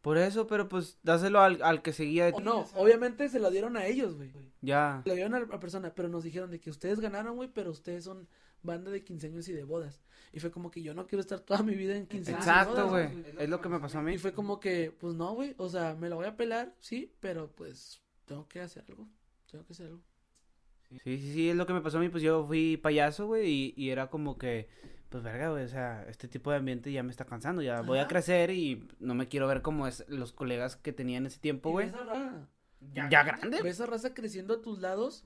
Por 0.01 0.17
eso, 0.17 0.47
pero 0.47 0.67
pues 0.67 0.99
dáselo 1.03 1.41
al, 1.41 1.63
al 1.63 1.83
que 1.83 1.93
seguía 1.93 2.25
de 2.25 2.33
O 2.33 2.37
ti. 2.39 2.43
no, 2.43 2.61
obviamente 2.75 3.29
se 3.29 3.39
lo 3.39 3.51
dieron 3.51 3.77
a 3.77 3.85
ellos, 3.85 4.17
güey. 4.17 4.33
Ya. 4.63 5.03
Le 5.05 5.15
dieron 5.15 5.35
a 5.35 5.41
la 5.41 5.61
persona, 5.61 5.93
pero 5.95 6.09
nos 6.09 6.25
dijeron 6.25 6.51
de 6.51 6.59
que 6.59 6.71
ustedes 6.71 7.01
ganaron, 7.01 7.37
güey, 7.37 7.51
pero 7.53 7.71
ustedes 7.71 8.05
son 8.05 8.27
banda 8.67 8.91
de 8.91 9.03
15 9.05 9.29
años 9.29 9.49
y 9.49 9.53
de 9.53 9.65
bodas. 9.65 10.03
Y 10.33 10.41
fue 10.41 10.51
como 10.51 10.71
que 10.71 10.83
yo 10.83 10.93
no 10.93 11.07
quiero 11.07 11.21
estar 11.21 11.41
toda 11.41 11.63
mi 11.63 11.75
vida 11.75 11.97
en 11.97 12.07
15 12.07 12.33
años. 12.35 12.47
Exacto, 12.47 12.89
güey. 12.91 13.09
Es 13.39 13.49
lo 13.49 13.61
que 13.61 13.69
me 13.71 13.81
pasó 13.81 14.01
a 14.01 14.03
mí. 14.03 14.15
Y 14.15 14.19
fue 14.19 14.33
como 14.33 14.61
que, 14.61 14.91
pues 14.99 15.15
no, 15.15 15.33
güey, 15.35 15.55
o 15.57 15.69
sea, 15.69 15.95
me 15.95 16.09
lo 16.11 16.17
voy 16.17 16.27
a 16.27 16.37
pelar, 16.37 16.75
sí, 16.81 17.15
pero 17.21 17.51
pues 17.55 18.03
tengo 18.27 18.47
que 18.49 18.61
hacer 18.61 18.85
algo. 18.89 19.09
Tengo 19.51 19.65
que 19.65 19.73
hacer 19.73 19.87
algo. 19.87 20.03
Sí, 20.91 21.19
sí, 21.19 21.33
sí, 21.33 21.51
es 21.51 21.57
lo 21.57 21.67
que 21.67 21.73
me 21.73 21.81
pasó 21.81 21.99
a 21.99 22.01
mí, 22.01 22.09
pues 22.09 22.23
yo 22.23 22.45
fui 22.45 22.77
payaso, 22.77 23.27
güey, 23.27 23.49
y, 23.49 23.75
y 23.77 23.91
era 23.91 24.09
como 24.09 24.39
que, 24.39 24.69
pues 25.09 25.25
verga, 25.25 25.51
güey, 25.51 25.65
o 25.65 25.69
sea, 25.69 26.05
este 26.09 26.29
tipo 26.29 26.51
de 26.53 26.59
ambiente 26.59 26.93
ya 26.93 27.03
me 27.03 27.11
está 27.11 27.25
cansando, 27.25 27.61
ya 27.61 27.81
voy 27.81 27.99
a 27.99 28.07
crecer 28.07 28.51
y 28.51 28.87
no 29.01 29.15
me 29.15 29.27
quiero 29.27 29.49
ver 29.49 29.63
como 29.63 29.89
es 29.89 30.05
los 30.09 30.33
colegas 30.33 30.77
que 30.77 30.93
tenía 30.93 31.19
en 31.19 31.27
ese 31.27 31.41
tiempo, 31.41 31.71
güey. 31.73 31.87
ves 31.87 31.95
a 31.97 32.05
ra- 32.05 32.49
Ya, 33.11 33.23
grande. 33.25 33.63
ves 33.63 33.81
a 33.81 33.87
raza 33.87 34.15
creciendo 34.15 34.55
a 34.55 34.63
tus 34.63 34.79
lados, 34.81 35.25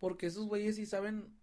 porque 0.00 0.26
esos 0.26 0.46
güeyes 0.46 0.76
sí 0.76 0.84
saben, 0.84 1.34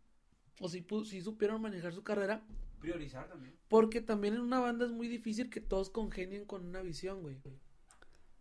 o 0.60 0.70
sí, 0.70 0.82
pu- 0.86 1.06
sí 1.06 1.22
supieron 1.22 1.62
manejar 1.62 1.94
su 1.94 2.04
carrera. 2.04 2.44
Priorizar 2.80 3.28
también. 3.28 3.56
Porque 3.68 4.02
también 4.02 4.36
en 4.36 4.42
una 4.42 4.60
banda 4.60 4.86
es 4.86 4.92
muy 4.92 5.08
difícil 5.08 5.50
que 5.50 5.62
todos 5.62 5.90
congenien 5.90 6.46
con 6.46 6.66
una 6.66 6.82
visión, 6.82 7.22
güey. 7.22 7.38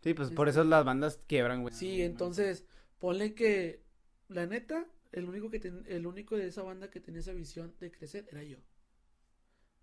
Sí, 0.02 0.14
pues 0.14 0.30
por 0.30 0.48
eso 0.48 0.62
las 0.64 0.84
bandas 0.84 1.18
quiebran, 1.26 1.62
güey. 1.62 1.74
Sí, 1.74 2.02
entonces, 2.02 2.64
ponle 2.98 3.34
que, 3.34 3.82
la 4.28 4.46
neta, 4.46 4.86
el 5.12 5.28
único 5.28 5.50
que 5.50 5.58
ten- 5.58 5.84
el 5.88 6.06
único 6.06 6.36
de 6.36 6.46
esa 6.46 6.62
banda 6.62 6.90
que 6.90 7.00
tenía 7.00 7.20
esa 7.20 7.32
visión 7.32 7.74
de 7.80 7.90
crecer 7.90 8.26
era 8.30 8.42
yo. 8.42 8.58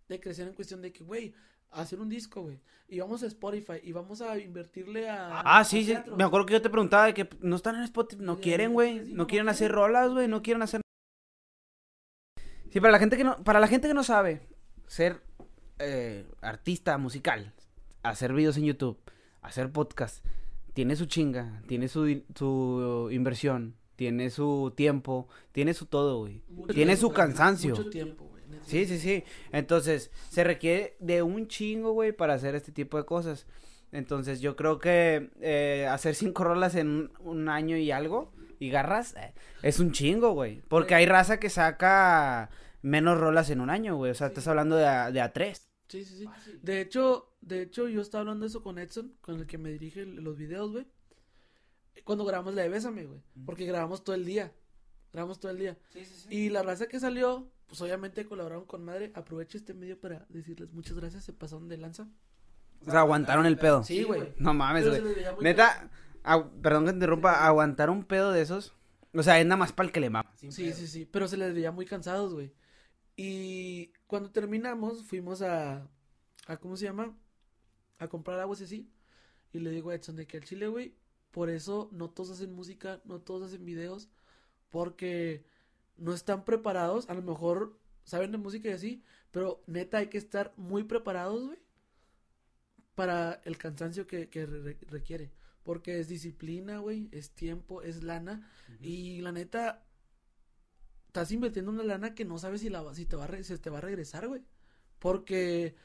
De 0.07 0.19
crecer 0.19 0.47
en 0.47 0.53
cuestión 0.53 0.81
de 0.81 0.91
que, 0.93 1.03
güey, 1.03 1.33
hacer 1.71 1.99
un 1.99 2.09
disco, 2.09 2.41
güey. 2.43 2.59
Y 2.87 2.99
vamos 2.99 3.23
a 3.23 3.27
Spotify 3.27 3.79
y 3.81 3.91
vamos 3.91 4.21
a 4.21 4.37
invertirle 4.37 5.09
a. 5.09 5.39
Ah, 5.41 5.63
sí, 5.63 5.83
sí, 5.83 5.95
me 6.15 6.23
acuerdo 6.23 6.45
que 6.45 6.53
yo 6.53 6.61
te 6.61 6.69
preguntaba 6.69 7.05
de 7.07 7.13
que 7.13 7.27
no 7.41 7.55
están 7.55 7.75
en 7.75 7.83
Spotify, 7.83 8.21
no 8.21 8.39
quieren, 8.39 8.73
güey, 8.73 8.99
no 9.13 9.25
quieren. 9.27 9.49
hacer 9.49 9.71
rolas, 9.71 10.11
güey, 10.11 10.27
no 10.27 10.41
quieren 10.43 10.61
hacer 10.61 10.81
Sí, 12.73 12.79
para 12.81 12.91
la 12.91 12.97
gente 12.97 13.17
que 13.17 13.23
no 13.23 13.37
para 13.43 13.59
la 13.59 13.67
gente 13.67 13.87
que 13.87 13.93
no 13.93 14.03
sabe 14.03 14.41
ser 14.87 15.21
eh, 15.77 16.25
artista 16.41 16.97
musical, 16.97 17.53
hacer 18.01 18.33
videos 18.33 18.57
en 18.57 18.63
YouTube, 18.63 18.97
hacer 19.43 19.71
podcast, 19.71 20.25
tiene 20.73 20.95
su 20.95 21.05
chinga, 21.05 21.61
tiene 21.67 21.87
su, 21.87 22.23
su 22.33 23.09
inversión, 23.11 23.75
tiene 23.95 24.31
su 24.31 24.73
tiempo, 24.75 25.27
tiene 25.51 25.75
su 25.75 25.85
todo, 25.85 26.17
güey. 26.21 26.41
Mucho 26.49 26.73
Tiene 26.73 26.97
su 26.97 27.11
cansancio. 27.11 27.75
Mucho 27.75 27.91
tiempo, 27.91 28.25
güey. 28.25 28.41
Sí, 28.65 28.87
sí, 28.87 28.97
sí. 28.97 29.23
Entonces, 29.51 30.09
se 30.29 30.43
requiere 30.43 30.95
de 30.99 31.21
un 31.21 31.47
chingo, 31.47 31.91
güey, 31.91 32.11
para 32.11 32.33
hacer 32.33 32.55
este 32.55 32.71
tipo 32.71 32.97
de 32.97 33.05
cosas. 33.05 33.45
Entonces, 33.91 34.41
yo 34.41 34.55
creo 34.55 34.79
que 34.79 35.29
eh, 35.41 35.87
hacer 35.91 36.15
cinco 36.15 36.43
rolas 36.43 36.73
en 36.73 37.11
un 37.19 37.49
año 37.49 37.77
y 37.77 37.91
algo, 37.91 38.31
y 38.63 38.69
garras, 38.69 39.13
eh, 39.15 39.33
es 39.61 39.79
un 39.79 39.91
chingo, 39.91 40.31
güey. 40.31 40.61
Porque 40.69 40.95
hay 40.95 41.05
raza 41.05 41.37
que 41.39 41.49
saca 41.49 42.49
menos 42.81 43.19
rolas 43.19 43.49
en 43.49 43.59
un 43.59 43.69
año, 43.69 43.97
güey. 43.97 44.11
O 44.11 44.15
sea, 44.15 44.27
estás 44.27 44.47
hablando 44.47 44.77
de 44.77 44.87
a, 44.87 45.11
de 45.11 45.19
a 45.19 45.33
tres. 45.33 45.69
Sí, 45.89 46.05
sí, 46.05 46.17
sí. 46.17 46.59
De 46.61 46.79
hecho, 46.79 47.35
de 47.41 47.61
hecho, 47.61 47.89
yo 47.89 48.01
estaba 48.01 48.21
hablando 48.21 48.45
de 48.45 48.47
eso 48.47 48.63
con 48.63 48.79
Edson, 48.79 49.15
con 49.19 49.39
el 49.39 49.47
que 49.47 49.57
me 49.57 49.69
dirige 49.69 50.05
los 50.05 50.37
videos, 50.37 50.71
güey. 50.71 50.87
Cuando 52.05 52.23
grabamos 52.23 52.53
la 52.55 52.61
de 52.61 52.69
Bésame, 52.69 53.05
güey. 53.05 53.21
Porque 53.45 53.65
grabamos 53.65 54.03
todo 54.03 54.15
el 54.15 54.23
día. 54.23 54.53
Grabamos 55.11 55.41
todo 55.41 55.51
el 55.51 55.57
día. 55.57 55.77
Y 56.29 56.49
la 56.49 56.63
raza 56.63 56.87
que 56.87 57.01
salió, 57.01 57.51
pues 57.67 57.81
obviamente 57.81 58.25
colaboraron 58.25 58.65
con 58.65 58.85
madre. 58.85 59.11
Aprovecho 59.13 59.57
este 59.57 59.73
medio 59.73 59.99
para 59.99 60.25
decirles 60.29 60.71
muchas 60.71 60.95
gracias, 60.95 61.25
se 61.25 61.33
pasaron 61.33 61.67
de 61.67 61.77
lanza. 61.77 62.07
O 62.85 62.91
sea, 62.91 63.01
aguantaron 63.01 63.45
el 63.45 63.57
pedo. 63.57 63.83
Sí, 63.83 64.03
güey. 64.03 64.33
No 64.37 64.53
mames, 64.53 64.87
güey. 64.87 65.01
Neta, 65.41 65.89
perdón 66.61 66.85
que 66.85 66.91
te 66.91 66.95
interrumpa, 66.95 67.45
aguantar 67.45 67.89
un 67.89 68.03
pedo 68.03 68.31
de 68.31 68.41
esos. 68.41 68.73
O 69.13 69.21
sea, 69.23 69.39
es 69.39 69.45
nada 69.45 69.57
más 69.57 69.71
para 69.73 69.87
el 69.87 69.93
que 69.93 69.99
le 69.99 70.09
mama. 70.09 70.31
Sí, 70.37 70.51
sí, 70.51 70.87
sí, 70.87 71.05
pero 71.05 71.27
se 71.27 71.37
les 71.37 71.53
veía 71.53 71.71
muy 71.71 71.85
cansados, 71.85 72.33
güey. 72.33 72.51
Y 73.15 73.93
cuando 74.07 74.31
terminamos, 74.31 75.03
fuimos 75.05 75.41
a, 75.43 75.87
a, 76.47 76.57
¿cómo 76.57 76.75
se 76.77 76.85
llama? 76.85 77.15
A 77.99 78.07
comprar 78.07 78.39
aguas 78.39 78.61
y 78.61 78.63
así. 78.63 78.89
Y 79.51 79.59
le 79.59 79.69
digo 79.69 79.91
a 79.91 79.95
Edson 79.95 80.15
de 80.15 80.25
que 80.25 80.37
al 80.37 80.43
chile, 80.43 80.67
güey, 80.67 80.95
por 81.29 81.49
eso 81.51 81.89
no 81.91 82.09
todos 82.09 82.31
hacen 82.31 82.53
música, 82.53 83.01
no 83.05 83.19
todos 83.19 83.43
hacen 83.43 83.65
videos, 83.65 84.09
porque 84.69 85.45
no 85.97 86.13
están 86.13 86.43
preparados, 86.43 87.07
a 87.07 87.13
lo 87.13 87.21
mejor 87.21 87.77
saben 88.03 88.31
de 88.31 88.39
música 88.39 88.69
y 88.69 88.71
así, 88.73 89.03
pero 89.29 89.61
neta 89.67 89.99
hay 89.99 90.07
que 90.07 90.17
estar 90.17 90.53
muy 90.57 90.83
preparados, 90.83 91.45
güey, 91.45 91.59
para 92.95 93.41
el 93.45 93.57
cansancio 93.57 94.07
que, 94.07 94.29
que 94.29 94.45
re- 94.45 94.77
requiere. 94.87 95.31
Porque 95.63 95.99
es 95.99 96.07
disciplina, 96.09 96.79
güey, 96.79 97.07
es 97.11 97.31
tiempo, 97.31 97.81
es 97.81 98.03
lana. 98.03 98.49
Y 98.81 99.21
la 99.21 99.31
neta, 99.31 99.85
estás 101.07 101.31
invirtiendo 101.31 101.71
una 101.71 101.83
lana 101.83 102.13
que 102.15 102.25
no 102.25 102.37
sabes 102.37 102.61
si, 102.61 102.69
la, 102.69 102.81
va- 102.81 102.93
si 102.93 103.05
te 103.05 103.15
va 103.15 103.23
a 103.23 103.27
re- 103.27 103.43
si 103.43 103.57
te 103.57 103.69
va 103.69 103.77
a 103.77 103.81
regresar, 103.81 104.27
güey. 104.27 104.41
Porque 104.99 105.75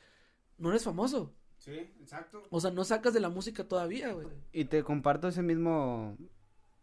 no 0.58 0.70
eres 0.70 0.82
famoso. 0.84 1.34
Sí, 1.58 1.72
exacto. 2.00 2.42
O 2.50 2.60
sea, 2.60 2.70
no 2.70 2.84
sacas 2.84 3.12
de 3.14 3.20
la 3.20 3.28
música 3.30 3.66
todavía, 3.66 4.12
güey. 4.12 4.26
Y 4.52 4.64
te 4.66 4.82
comparto 4.82 5.28
ese 5.28 5.42
mismo, 5.42 6.16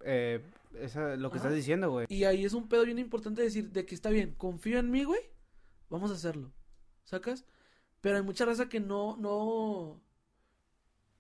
eh, 0.02 0.42
esa, 0.80 1.16
lo 1.16 1.32
que 1.32 1.38
Ajá. 1.38 1.48
estás 1.48 1.56
diciendo, 1.56 1.90
güey. 1.92 2.06
Y 2.10 2.24
ahí 2.26 2.46
es 2.46 2.54
un 2.54 2.68
pedo 2.70 2.86
bien 2.86 3.00
importante 3.00 3.42
decir 3.42 3.72
de 3.72 3.86
que 3.86 3.96
está 3.96 4.10
bien, 4.10 4.36
confío 4.36 4.80
en 4.80 4.92
mí, 4.92 5.04
güey. 5.04 5.22
Vamos 5.90 6.12
a 6.12 6.16
hacerlo. 6.16 6.52
¿Sacas? 7.06 7.46
Pero 8.02 8.18
hay 8.18 8.24
mucha 8.24 8.46
raza 8.46 8.68
que 8.70 8.80
no, 8.80 9.16
no, 9.18 10.02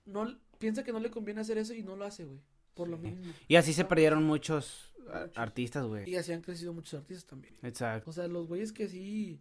no 0.05 0.37
piensa 0.65 0.83
que 0.83 0.91
no 0.91 0.99
le 0.99 1.11
conviene 1.11 1.41
hacer 1.41 1.59
eso 1.59 1.75
y 1.75 1.83
no 1.83 1.95
lo 1.95 2.05
hace, 2.05 2.25
güey. 2.25 2.39
Por 2.73 2.87
lo 2.89 2.97
mismo. 2.97 3.31
Y 3.47 3.55
así 3.55 3.71
se 3.71 3.85
perdieron 3.85 4.23
muchos 4.23 4.95
artistas, 5.35 5.85
güey. 5.85 6.09
Y 6.09 6.15
así 6.15 6.31
han 6.33 6.41
crecido 6.41 6.73
muchos 6.73 6.95
artistas 6.99 7.27
también. 7.27 7.53
Exacto. 7.61 8.09
O 8.09 8.13
sea, 8.13 8.27
los 8.27 8.47
güeyes 8.47 8.71
que 8.73 8.87
sí 8.89 9.39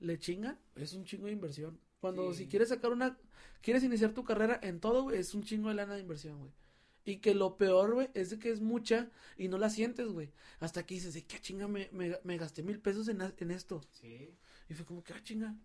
le 0.00 0.18
chingan, 0.18 0.58
es 0.76 0.92
un 0.92 1.04
chingo 1.04 1.26
de 1.26 1.32
inversión. 1.32 1.80
Cuando 1.98 2.32
Sí. 2.34 2.44
si 2.44 2.48
quieres 2.48 2.68
sacar 2.68 2.92
una, 2.92 3.16
quieres 3.62 3.82
iniciar 3.84 4.12
tu 4.12 4.22
carrera 4.22 4.60
en 4.62 4.80
todo, 4.80 5.04
güey, 5.04 5.18
es 5.18 5.34
un 5.34 5.42
chingo 5.42 5.70
de 5.70 5.76
lana 5.76 5.94
de 5.94 6.00
inversión, 6.02 6.38
güey. 6.38 6.52
Y 7.06 7.16
que 7.16 7.34
lo 7.34 7.56
peor, 7.56 7.94
güey, 7.94 8.10
es 8.12 8.28
de 8.28 8.38
que 8.38 8.50
es 8.50 8.60
mucha 8.60 9.08
y 9.38 9.48
no 9.48 9.56
la 9.56 9.70
sientes, 9.70 10.08
güey. 10.08 10.30
Hasta 10.60 10.84
que 10.84 10.94
dices, 10.94 11.14
de 11.14 11.24
qué 11.24 11.40
chinga 11.40 11.66
me, 11.68 11.88
me, 11.92 12.18
me 12.24 12.36
gasté 12.36 12.62
mil 12.62 12.78
pesos 12.78 13.08
en, 13.08 13.20
en 13.38 13.50
esto. 13.50 13.80
Y 14.68 14.74
fue 14.74 14.84
como 14.84 15.02
que, 15.02 15.14
ah, 15.14 15.20
chinga. 15.24 15.56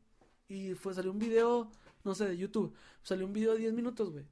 Y 0.48 0.74
fue, 0.76 0.94
salió 0.94 1.12
un 1.12 1.20
video, 1.20 1.70
no 2.06 2.16
sé, 2.16 2.26
de 2.30 2.38
YouTube. 2.38 2.74
Salió 3.04 3.26
un 3.26 3.34
video 3.34 3.54
de 3.54 3.60
10 3.60 3.74
minutos, 3.74 4.12
güey. 4.12 4.26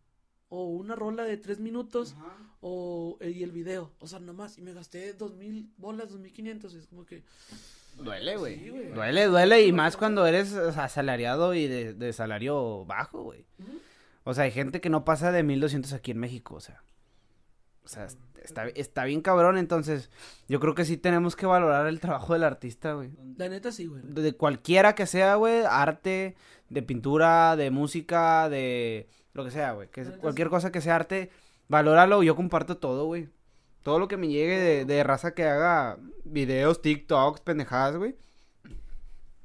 O 0.56 0.66
una 0.66 0.96
rola 0.96 1.24
de 1.24 1.38
3 1.38 1.60
minutos. 1.60 2.16
O, 2.62 3.18
y 3.20 3.42
el 3.42 3.52
video. 3.52 3.92
O 4.00 4.06
sea, 4.06 4.20
nomás. 4.20 4.60
Y 4.60 4.62
me 4.62 4.72
gasté 4.72 5.14
dos 5.14 5.34
mil 5.34 5.72
bolas, 5.78 6.12
dos 6.12 6.20
mil 6.20 6.32
quinientos. 6.32 6.76
Es 6.76 6.86
como 6.86 7.08
que. 7.08 7.24
Duele, 7.98 8.38
güey. 8.38 8.60
Sí, 8.60 8.70
güey. 8.70 8.92
duele, 8.92 9.26
duele. 9.26 9.66
Y 9.66 9.72
más 9.72 9.98
cuando 9.98 10.28
eres 10.28 10.54
asalariado 10.54 11.56
y 11.56 11.68
de, 11.68 11.96
de 11.96 12.14
salario 12.14 12.86
bajo, 12.86 13.24
güey. 13.24 13.48
O 14.26 14.36
sea, 14.36 14.44
hay 14.44 14.52
gente 14.52 14.80
que 14.80 14.92
no 14.92 15.04
pasa 15.04 15.32
de 15.32 15.42
1200 15.42 15.92
aquí 15.92 16.12
en 16.12 16.20
México, 16.20 16.54
o 16.54 16.60
sea. 16.60 16.84
O 17.84 17.88
sea, 17.88 18.08
está, 18.44 18.68
está 18.68 19.06
bien 19.06 19.22
cabrón, 19.22 19.58
entonces 19.58 20.12
yo 20.48 20.60
creo 20.60 20.76
que 20.76 20.86
sí 20.86 20.98
tenemos 20.98 21.36
que 21.36 21.48
valorar 21.48 21.88
el 21.88 22.00
trabajo 22.00 22.34
del 22.34 22.44
artista, 22.44 22.94
güey. 22.94 23.10
La 23.38 23.50
neta 23.50 23.72
sí, 23.72 23.88
güey. 23.88 24.04
De 24.06 24.34
cualquiera 24.34 24.94
que 24.94 25.08
sea, 25.08 25.36
güey, 25.36 25.64
arte, 25.68 26.36
de 26.70 26.82
pintura, 26.84 27.56
de 27.56 27.72
música, 27.72 28.50
de 28.50 29.10
lo 29.34 29.44
que 29.44 29.52
sea, 29.52 29.74
güey. 29.74 29.90
Que 29.90 30.04
cualquier 30.04 30.50
cosa 30.50 30.72
que 30.72 30.82
sea 30.82 30.96
arte, 30.96 31.32
valóralo. 31.68 32.24
Yo 32.24 32.36
comparto 32.36 32.78
todo, 32.78 33.06
güey. 33.06 33.30
Todo 33.84 34.00
lo 34.00 34.08
que 34.08 34.18
me 34.18 34.28
llegue 34.28 34.58
de, 34.58 34.86
de 34.86 35.04
raza 35.04 35.34
que 35.34 35.44
haga 35.44 35.98
videos, 36.24 36.82
TikToks, 36.82 37.42
pendejadas, 37.42 37.98
güey. 37.98 38.16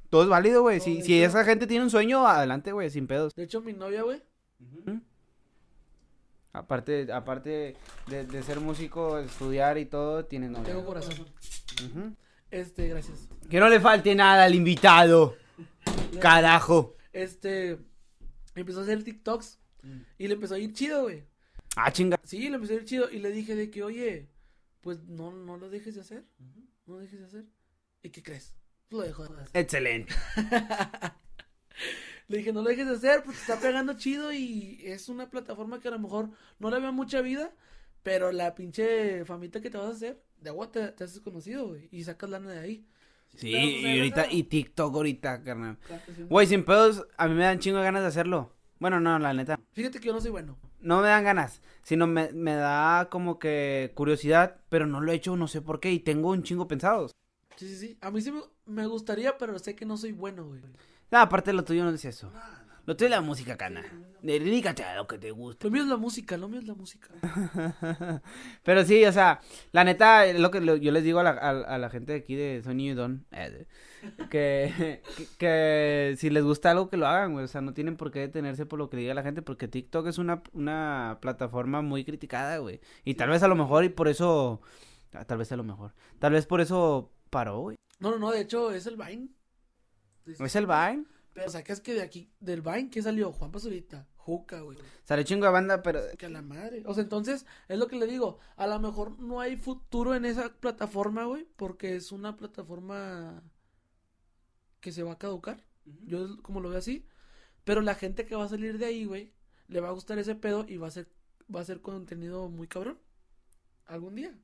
Todo 0.09 0.23
es 0.23 0.29
válido, 0.29 0.61
güey. 0.61 0.79
Si, 0.79 1.21
esa 1.21 1.43
gente 1.43 1.67
tiene 1.67 1.83
un 1.83 1.91
sueño, 1.91 2.25
adelante, 2.25 2.71
güey, 2.71 2.89
sin 2.89 3.05
pedos. 3.05 3.33
De 3.35 3.43
hecho, 3.43 3.61
mi 3.61 3.73
novia, 3.73 4.01
güey. 4.03 4.21
Aparte, 6.51 7.11
aparte 7.13 7.75
de, 8.07 8.25
de 8.25 8.43
ser 8.43 8.59
músico, 8.59 9.19
estudiar 9.19 9.77
y 9.77 9.85
todo, 9.85 10.25
tiene 10.25 10.49
novia. 10.49 10.65
Tengo 10.65 10.85
corazón. 10.85 11.13
Este, 12.49 12.87
gracias. 12.87 13.29
Que 13.49 13.59
no 13.59 13.69
le 13.69 13.79
falte 13.79 14.15
nada 14.15 14.45
al 14.45 14.55
invitado. 14.55 15.35
Carajo. 16.19 16.95
Este. 17.13 17.77
Empezó 18.55 18.79
a 18.79 18.83
hacer 18.83 19.03
TikToks. 19.03 19.59
Y 20.17 20.27
le 20.27 20.33
empezó 20.33 20.55
a 20.55 20.59
ir 20.59 20.73
chido, 20.73 21.03
güey. 21.03 21.23
Ah, 21.75 21.91
chinga. 21.91 22.19
Sí, 22.23 22.49
le 22.49 22.55
empezó 22.55 22.73
a 22.73 22.77
ir 22.77 22.85
chido. 22.85 23.09
Y 23.09 23.19
le 23.19 23.31
dije 23.31 23.55
de 23.55 23.69
que, 23.69 23.83
oye, 23.83 24.29
pues 24.81 25.03
no, 25.03 25.31
no 25.31 25.57
lo 25.57 25.69
dejes 25.69 25.95
de 25.95 26.01
hacer. 26.01 26.25
No 26.85 26.95
lo 26.95 26.99
dejes 26.99 27.19
de 27.19 27.25
hacer. 27.25 27.45
¿Y 28.03 28.09
qué 28.09 28.23
crees? 28.23 28.55
Lo 28.89 29.01
dejó 29.01 29.27
de 29.27 29.41
hacer. 29.41 29.61
Excelente. 29.61 30.13
Le 32.27 32.37
dije, 32.37 32.53
no 32.53 32.61
lo 32.61 32.69
dejes 32.69 32.85
de 32.85 32.93
hacer, 32.93 33.23
pues 33.23 33.37
te 33.37 33.51
está 33.51 33.59
pegando 33.59 33.93
chido 33.93 34.31
y 34.31 34.79
es 34.83 35.09
una 35.09 35.31
plataforma 35.31 35.79
que 35.79 35.87
a 35.87 35.91
lo 35.91 35.97
mejor 35.99 36.29
no 36.59 36.69
le 36.69 36.79
veo 36.79 36.93
mucha 36.93 37.21
vida, 37.21 37.51
pero 38.03 38.31
la 38.31 38.53
pinche 38.53 39.25
famita 39.25 39.61
que 39.61 39.71
te 39.71 39.79
vas 39.79 39.87
a 39.87 39.93
hacer, 39.93 40.21
de 40.39 40.49
agua 40.51 40.71
te, 40.71 40.89
te 40.89 41.05
haces 41.05 41.21
conocido, 41.21 41.69
güey, 41.69 41.89
y 41.91 42.03
sacas 42.03 42.29
lana 42.29 42.51
de 42.51 42.59
ahí. 42.59 42.85
Sí, 43.35 43.51
pues, 43.51 43.53
y 43.53 43.97
ahorita, 43.97 44.31
y 44.31 44.43
TikTok 44.43 44.93
ahorita, 44.93 45.43
carnal. 45.43 45.79
Güey, 46.29 46.45
sin 46.45 46.63
pedos, 46.63 47.07
a 47.17 47.27
mí 47.27 47.33
me 47.33 47.43
dan 47.43 47.57
chingo 47.57 47.79
de 47.79 47.83
ganas 47.83 48.03
de 48.03 48.09
hacerlo. 48.09 48.55
Bueno, 48.79 48.99
no, 48.99 49.19
la 49.19 49.33
neta. 49.33 49.59
Fíjate 49.73 49.99
que 49.99 50.07
yo 50.07 50.13
no 50.13 50.21
soy 50.21 50.31
bueno. 50.31 50.57
No 50.79 51.01
me 51.01 51.09
dan 51.09 51.25
ganas, 51.25 51.61
sino 51.83 52.07
me, 52.07 52.31
me 52.31 52.55
da 52.55 53.09
como 53.09 53.37
que 53.37 53.91
curiosidad, 53.95 54.61
pero 54.69 54.87
no 54.87 55.01
lo 55.01 55.11
he 55.11 55.15
hecho, 55.15 55.35
no 55.35 55.47
sé 55.47 55.61
por 55.61 55.79
qué, 55.79 55.91
y 55.91 55.99
tengo 55.99 56.29
un 56.29 56.43
chingo 56.43 56.67
pensados. 56.67 57.11
Sí, 57.57 57.67
sí, 57.67 57.75
sí. 57.75 57.97
A 57.99 58.09
mí 58.09 58.21
sí 58.21 58.31
me, 58.31 58.41
me 58.65 58.87
gustaría, 58.87 59.37
pero 59.37 59.59
sé 59.59 59.75
que 59.75 59.85
no 59.85 59.97
soy 59.97 60.13
bueno, 60.13 60.45
güey. 60.45 60.61
No, 61.11 61.19
aparte 61.19 61.51
lo 61.51 61.63
tuyo 61.65 61.83
no 61.83 61.89
es 61.89 62.05
eso. 62.05 62.31
Lo 62.85 62.95
tuyo 62.95 63.07
es 63.07 63.11
la 63.11 63.21
música, 63.21 63.57
cana. 63.57 63.83
Dedícate 64.21 64.83
a 64.83 64.95
lo 64.95 65.07
que 65.07 65.17
te 65.17 65.31
gusta. 65.31 65.67
Lo 65.67 65.71
mío 65.71 65.83
es 65.83 65.89
la 65.89 65.97
música, 65.97 66.37
lo 66.37 66.47
mío 66.47 66.59
es 66.59 66.65
la 66.65 66.73
música. 66.73 67.09
Pero 68.63 68.85
sí, 68.85 69.03
o 69.05 69.11
sea, 69.11 69.41
la 69.73 69.83
neta, 69.83 70.31
lo 70.33 70.51
que 70.51 70.63
yo 70.79 70.91
les 70.91 71.03
digo 71.03 71.19
a 71.19 71.23
la, 71.23 71.31
a, 71.31 71.49
a 71.49 71.77
la 71.77 71.89
gente 71.89 72.13
de 72.13 72.19
aquí 72.19 72.35
de 72.35 72.61
Sony 72.63 72.91
y 72.91 72.93
Don, 72.93 73.25
eh, 73.31 73.67
que, 74.29 75.01
que, 75.17 75.27
que 75.37 76.15
si 76.17 76.29
les 76.29 76.43
gusta 76.43 76.71
algo 76.71 76.89
que 76.89 76.97
lo 76.97 77.07
hagan, 77.07 77.33
güey, 77.33 77.45
o 77.45 77.47
sea, 77.47 77.61
no 77.61 77.73
tienen 77.73 77.97
por 77.97 78.11
qué 78.11 78.19
detenerse 78.19 78.65
por 78.65 78.79
lo 78.79 78.89
que 78.89 78.97
diga 78.97 79.13
la 79.13 79.23
gente, 79.23 79.41
porque 79.41 79.67
TikTok 79.67 80.07
es 80.07 80.17
una, 80.17 80.41
una 80.53 81.17
plataforma 81.21 81.81
muy 81.81 82.03
criticada, 82.05 82.57
güey, 82.57 82.79
y 83.03 83.15
tal 83.15 83.29
vez 83.29 83.43
a 83.43 83.47
lo 83.47 83.55
mejor 83.55 83.83
y 83.83 83.89
por 83.89 84.07
eso, 84.07 84.61
ah, 85.13 85.25
tal 85.25 85.37
vez 85.37 85.51
a 85.51 85.57
lo 85.57 85.63
mejor, 85.63 85.93
tal 86.19 86.33
vez 86.33 86.45
por 86.45 86.61
eso 86.61 87.11
paró, 87.29 87.59
güey. 87.59 87.77
No, 87.99 88.11
no, 88.11 88.19
no, 88.19 88.31
de 88.31 88.41
hecho 88.41 88.71
es 88.71 88.85
el 88.85 88.95
Vine. 88.95 89.29
¿Es 90.25 90.55
el 90.55 90.67
Vine? 90.67 91.05
Pero 91.33 91.47
o 91.47 91.49
sea, 91.49 91.63
que 91.63 91.73
es 91.73 91.81
que 91.81 91.93
de 91.93 92.01
aquí, 92.01 92.31
del 92.39 92.61
Vine, 92.61 92.89
¿qué 92.89 93.01
salió? 93.01 93.31
Juan 93.31 93.51
Pazurita, 93.51 94.07
Juca, 94.15 94.61
güey. 94.61 94.77
Sale 95.03 95.23
chingo 95.23 95.45
de 95.45 95.51
banda, 95.51 95.81
pero... 95.81 96.01
Que 96.17 96.27
a 96.27 96.29
la 96.29 96.41
madre. 96.41 96.83
O 96.85 96.93
sea, 96.93 97.01
entonces, 97.03 97.45
es 97.67 97.79
lo 97.79 97.87
que 97.87 97.95
le 97.95 98.05
digo. 98.05 98.39
A 98.57 98.67
lo 98.67 98.79
mejor 98.79 99.19
no 99.19 99.39
hay 99.39 99.57
futuro 99.57 100.13
en 100.13 100.25
esa 100.25 100.49
plataforma, 100.49 101.25
güey. 101.25 101.47
Porque 101.55 101.95
es 101.95 102.11
una 102.11 102.37
plataforma 102.37 103.41
que 104.79 104.91
se 104.91 105.03
va 105.03 105.13
a 105.13 105.17
caducar. 105.17 105.63
Yo 106.05 106.41
como 106.41 106.61
lo 106.61 106.69
veo 106.69 106.79
así. 106.79 107.05
Pero 107.63 107.81
la 107.81 107.95
gente 107.95 108.25
que 108.25 108.35
va 108.35 108.45
a 108.45 108.49
salir 108.49 108.77
de 108.77 108.85
ahí, 108.85 109.05
güey, 109.05 109.31
le 109.67 109.79
va 109.79 109.89
a 109.89 109.93
gustar 109.93 110.17
ese 110.19 110.35
pedo 110.35 110.65
y 110.67 110.77
va 110.77 110.87
a 110.87 110.91
ser, 110.91 111.07
va 111.53 111.61
a 111.61 111.65
ser 111.65 111.81
contenido 111.81 112.49
muy 112.49 112.67
cabrón. 112.67 112.99
Algún 113.85 114.15
día. 114.15 114.37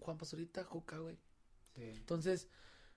Juan 0.00 0.18
Pazurita, 0.18 0.64
Juca, 0.64 0.98
güey. 0.98 1.18
Entonces, 1.76 2.48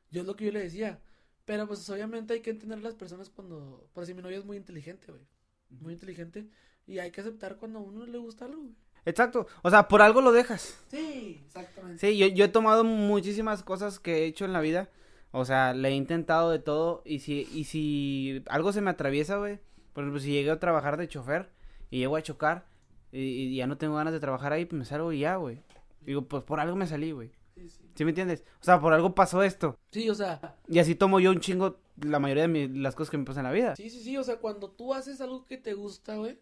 yo 0.09 0.21
es 0.21 0.27
lo 0.27 0.35
que 0.35 0.45
yo 0.45 0.51
le 0.51 0.61
decía. 0.61 1.01
Pero 1.45 1.67
pues 1.67 1.87
obviamente 1.89 2.33
hay 2.33 2.41
que 2.41 2.51
entender 2.51 2.79
a 2.79 2.81
las 2.81 2.95
personas 2.95 3.29
cuando. 3.29 3.89
Por 3.93 4.05
si 4.05 4.13
mi 4.13 4.21
novia 4.21 4.37
es 4.37 4.45
muy 4.45 4.57
inteligente, 4.57 5.11
güey. 5.11 5.23
Muy 5.69 5.93
inteligente. 5.93 6.49
Y 6.87 6.99
hay 6.99 7.11
que 7.11 7.21
aceptar 7.21 7.57
cuando 7.57 7.79
a 7.79 7.81
uno 7.81 8.05
le 8.05 8.17
gusta 8.17 8.45
algo, 8.45 8.61
güey. 8.61 8.75
Exacto. 9.05 9.47
O 9.63 9.69
sea, 9.69 9.87
por 9.87 10.01
algo 10.01 10.21
lo 10.21 10.31
dejas. 10.31 10.79
Sí, 10.89 11.41
exactamente. 11.45 11.99
Sí, 11.99 12.17
yo, 12.17 12.27
yo 12.27 12.45
he 12.45 12.49
tomado 12.49 12.83
muchísimas 12.83 13.63
cosas 13.63 13.99
que 13.99 14.19
he 14.19 14.25
hecho 14.25 14.45
en 14.45 14.53
la 14.53 14.61
vida. 14.61 14.89
O 15.31 15.45
sea, 15.45 15.73
le 15.73 15.89
he 15.89 15.95
intentado 15.95 16.49
de 16.51 16.59
todo. 16.59 17.01
Y 17.05 17.19
si, 17.19 17.47
y 17.53 17.63
si 17.65 18.43
algo 18.47 18.73
se 18.73 18.81
me 18.81 18.91
atraviesa, 18.91 19.37
güey. 19.37 19.59
Por 19.93 20.03
ejemplo, 20.03 20.19
si 20.21 20.31
llegué 20.31 20.51
a 20.51 20.59
trabajar 20.59 20.97
de 20.97 21.07
chofer 21.07 21.49
y 21.89 21.99
llego 21.99 22.15
a 22.15 22.21
chocar 22.23 22.65
y, 23.11 23.19
y 23.21 23.55
ya 23.55 23.67
no 23.67 23.77
tengo 23.77 23.95
ganas 23.95 24.13
de 24.13 24.19
trabajar 24.19 24.53
ahí, 24.53 24.65
pues 24.65 24.77
me 24.79 24.85
salgo 24.85 25.11
y 25.11 25.19
ya, 25.19 25.35
güey. 25.37 25.61
Digo, 26.01 26.23
pues 26.27 26.43
por 26.43 26.59
algo 26.59 26.75
me 26.75 26.87
salí, 26.87 27.11
güey. 27.11 27.31
Sí, 27.55 27.69
sí. 27.69 27.81
¿Sí 27.95 28.05
me 28.05 28.11
entiendes? 28.11 28.43
O 28.61 28.63
sea, 28.63 28.79
por 28.79 28.93
algo 28.93 29.13
pasó 29.13 29.43
esto. 29.43 29.77
Sí, 29.91 30.09
o 30.09 30.15
sea, 30.15 30.55
Y 30.67 30.79
así 30.79 30.95
tomo 30.95 31.19
yo 31.19 31.31
un 31.31 31.39
chingo 31.41 31.79
la 32.01 32.19
mayoría 32.19 32.43
de 32.43 32.47
mi- 32.47 32.67
las 32.79 32.95
cosas 32.95 33.11
que 33.11 33.17
me 33.17 33.25
pasan 33.25 33.45
en 33.45 33.51
la 33.51 33.55
vida. 33.55 33.75
sí, 33.75 33.89
sí, 33.89 34.01
sí, 34.01 34.17
o 34.17 34.23
sea, 34.23 34.37
cuando 34.37 34.71
tú 34.71 34.93
haces 34.93 35.19
algo 35.21 35.45
que 35.45 35.57
te 35.57 35.73
gusta, 35.73 36.15
güey, 36.15 36.39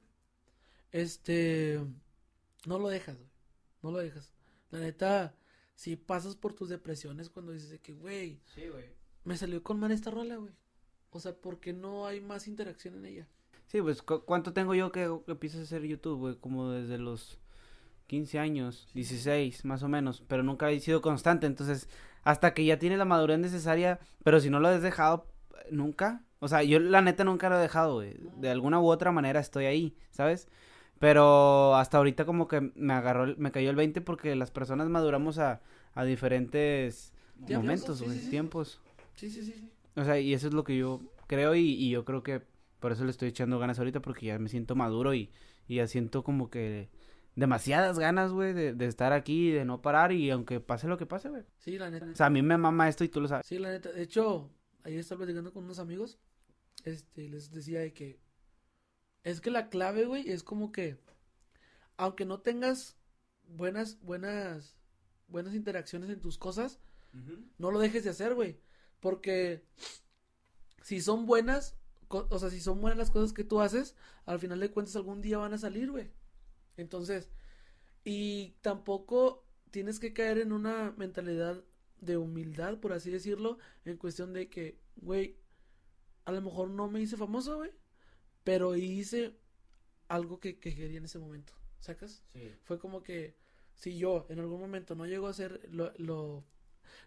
este, 0.92 1.80
no 2.66 2.80
lo 2.80 2.90
dejas, 2.90 3.18
güey, 3.18 3.30
no 3.82 3.92
lo 3.92 4.00
dejas. 4.00 4.32
La 4.72 4.80
neta, 4.80 5.34
si 5.80 5.96
pasas 5.96 6.36
por 6.36 6.52
tus 6.54 6.68
depresiones 6.68 7.30
cuando 7.30 7.54
dices 7.54 7.70
de 7.70 7.80
que, 7.80 7.94
güey, 7.94 8.42
Sí, 8.54 8.64
me 9.24 9.38
salió 9.38 9.64
con 9.64 9.80
mal 9.80 9.92
esta 9.94 10.12
rola, 10.12 10.36
güey. 10.36 10.52
O 11.12 11.22
sea, 11.22 11.34
porque 11.34 11.72
no 11.72 12.06
hay 12.06 12.20
más 12.20 12.50
interacción 12.50 12.96
en 12.96 13.06
ella. 13.06 13.28
Sí, 13.68 13.82
pues, 13.82 14.02
¿cu- 14.02 14.26
¿cuánto 14.26 14.52
tengo 14.52 14.76
yo 14.76 14.92
que, 14.92 15.10
que 15.26 15.32
empiezo 15.32 15.58
a 15.60 15.62
hacer 15.62 15.84
YouTube, 15.84 16.20
güey? 16.20 16.36
Como 16.36 16.70
desde 16.70 16.98
los 16.98 17.40
15 18.08 18.40
años, 18.40 18.90
16, 18.94 19.64
más 19.64 19.82
o 19.82 19.88
menos. 19.88 20.22
Pero 20.28 20.44
nunca 20.44 20.70
he 20.70 20.82
sido 20.82 21.02
constante, 21.02 21.48
entonces, 21.48 21.88
hasta 22.24 22.54
que 22.54 22.66
ya 22.66 22.78
tienes 22.78 22.98
la 23.00 23.06
madurez 23.06 23.40
necesaria, 23.40 24.02
pero 24.26 24.42
si 24.42 24.50
no 24.50 24.60
lo 24.60 24.68
has 24.68 24.82
dejado, 24.82 25.28
nunca. 25.72 26.26
O 26.40 26.50
sea, 26.50 26.62
yo 26.62 26.82
la 26.82 27.02
neta 27.02 27.24
nunca 27.24 27.48
lo 27.48 27.58
he 27.58 27.62
dejado, 27.62 27.94
güey. 27.96 28.18
De 28.36 28.50
alguna 28.50 28.82
u 28.82 28.88
otra 28.90 29.14
manera 29.14 29.40
estoy 29.40 29.64
ahí, 29.64 29.96
¿sabes? 30.12 30.50
Pero 31.00 31.76
hasta 31.76 31.98
ahorita 31.98 32.26
como 32.26 32.48
que 32.48 32.72
me 32.76 32.94
agarró, 32.94 33.34
me 33.38 33.52
cayó 33.52 33.70
el 33.70 33.76
20 33.76 34.02
porque 34.02 34.36
las 34.36 34.52
personas 34.52 34.90
maduramos 34.90 35.38
a, 35.40 35.62
a 35.94 36.04
diferentes 36.04 37.14
momentos, 37.48 38.00
sí, 38.00 38.06
sí, 38.10 38.20
sí. 38.20 38.30
tiempos. 38.30 38.82
Sí, 39.16 39.30
sí, 39.30 39.44
sí, 39.44 39.54
sí. 39.54 39.70
O 39.96 40.04
sea, 40.04 40.20
y 40.20 40.34
eso 40.34 40.48
es 40.48 40.54
lo 40.54 40.64
que 40.64 40.78
yo 40.78 41.02
creo 41.28 41.56
y, 41.56 41.62
y 41.62 41.90
yo 41.90 42.06
creo 42.06 42.22
que 42.22 42.42
por 42.80 42.92
eso 42.92 43.04
le 43.04 43.12
estoy 43.12 43.30
echando 43.30 43.60
ganas 43.60 43.80
ahorita 43.80 44.02
porque 44.02 44.28
ya 44.28 44.40
me 44.40 44.50
siento 44.50 44.76
maduro 44.76 45.14
y, 45.14 45.30
y 45.68 45.76
ya 45.76 45.88
siento 45.88 46.24
como 46.24 46.50
que 46.50 46.90
demasiadas 47.36 47.98
ganas, 48.00 48.32
güey, 48.32 48.54
de, 48.54 48.74
de 48.74 48.86
estar 48.86 49.14
aquí, 49.14 49.52
de 49.52 49.64
no 49.66 49.82
parar 49.82 50.12
y 50.12 50.30
aunque 50.30 50.60
pase 50.60 50.88
lo 50.88 50.98
que 50.98 51.06
pase, 51.06 51.30
güey. 51.30 51.44
Sí, 51.58 51.78
la 51.78 51.90
neta. 51.90 52.06
O 52.12 52.16
sea, 52.16 52.26
a 52.26 52.30
mí 52.30 52.42
me 52.42 52.58
mama 52.58 52.90
esto 52.90 53.04
y 53.04 53.10
tú 53.10 53.22
lo 53.22 53.28
sabes. 53.28 53.46
Sí, 53.46 53.58
la 53.58 53.70
neta. 53.70 53.92
De 53.92 54.02
hecho, 54.04 54.50
ayer 54.84 55.00
estaba 55.00 55.20
platicando 55.20 55.54
con 55.54 55.64
unos 55.64 55.80
amigos. 55.80 56.20
Este, 56.84 57.28
les 57.30 57.52
decía 57.52 57.80
de 57.80 57.94
que 57.94 58.20
es 59.24 59.42
que 59.42 59.52
la 59.52 59.70
clave, 59.70 60.06
güey, 60.06 60.30
es 60.30 60.44
como 60.44 60.72
que 60.72 60.98
aunque 61.98 62.26
no 62.26 62.40
tengas 62.40 62.96
buenas, 63.46 64.00
buenas, 64.02 64.78
buenas 65.28 65.54
interacciones 65.54 66.10
en 66.10 66.22
tus 66.22 66.38
cosas, 66.38 66.80
no 67.58 67.72
lo 67.72 67.80
dejes 67.80 68.06
de 68.06 68.12
hacer, 68.12 68.36
güey. 68.36 68.58
Porque 69.02 69.66
si 70.82 71.02
son 71.02 71.26
buenas, 71.26 71.76
o 72.08 72.40
sea, 72.40 72.50
si 72.50 72.62
son 72.62 72.80
buenas 72.80 72.98
las 72.98 73.12
cosas 73.12 73.34
que 73.34 73.44
tú 73.44 73.60
haces, 73.60 73.96
al 74.26 74.40
final 74.40 74.62
de 74.62 74.72
cuentas 74.72 74.96
algún 74.96 75.22
día 75.22 75.40
van 75.40 75.54
a 75.54 75.58
salir, 75.58 75.92
güey. 75.92 76.10
Entonces, 76.78 77.30
y 78.06 78.56
tampoco 78.62 79.46
tienes 79.70 80.00
que 80.00 80.14
caer 80.14 80.38
en 80.38 80.54
una 80.54 80.94
mentalidad 80.98 81.64
de 82.00 82.18
humildad, 82.18 82.80
por 82.80 82.94
así 82.94 83.12
decirlo, 83.12 83.58
en 83.84 83.98
cuestión 83.98 84.32
de 84.32 84.50
que, 84.50 84.80
güey, 84.96 85.38
a 86.24 86.32
lo 86.32 86.42
mejor 86.42 86.70
no 86.70 86.90
me 86.90 87.02
hice 87.02 87.18
famoso, 87.18 87.58
güey, 87.58 87.72
pero 88.50 88.76
hice 88.76 89.36
algo 90.08 90.40
que, 90.40 90.58
que 90.58 90.74
quería 90.76 90.98
en 90.98 91.06
ese 91.06 91.20
momento, 91.20 91.54
¿sacas? 91.80 92.24
Sí. 92.34 92.52
Fue 92.64 92.80
como 92.80 93.04
que 93.04 93.36
si 93.76 93.96
yo 93.96 94.26
en 94.30 94.40
algún 94.40 94.60
momento 94.60 94.96
no 94.96 95.06
llego 95.06 95.28
a 95.28 95.30
hacer 95.30 95.62
lo, 95.72 95.94
lo- 95.98 96.44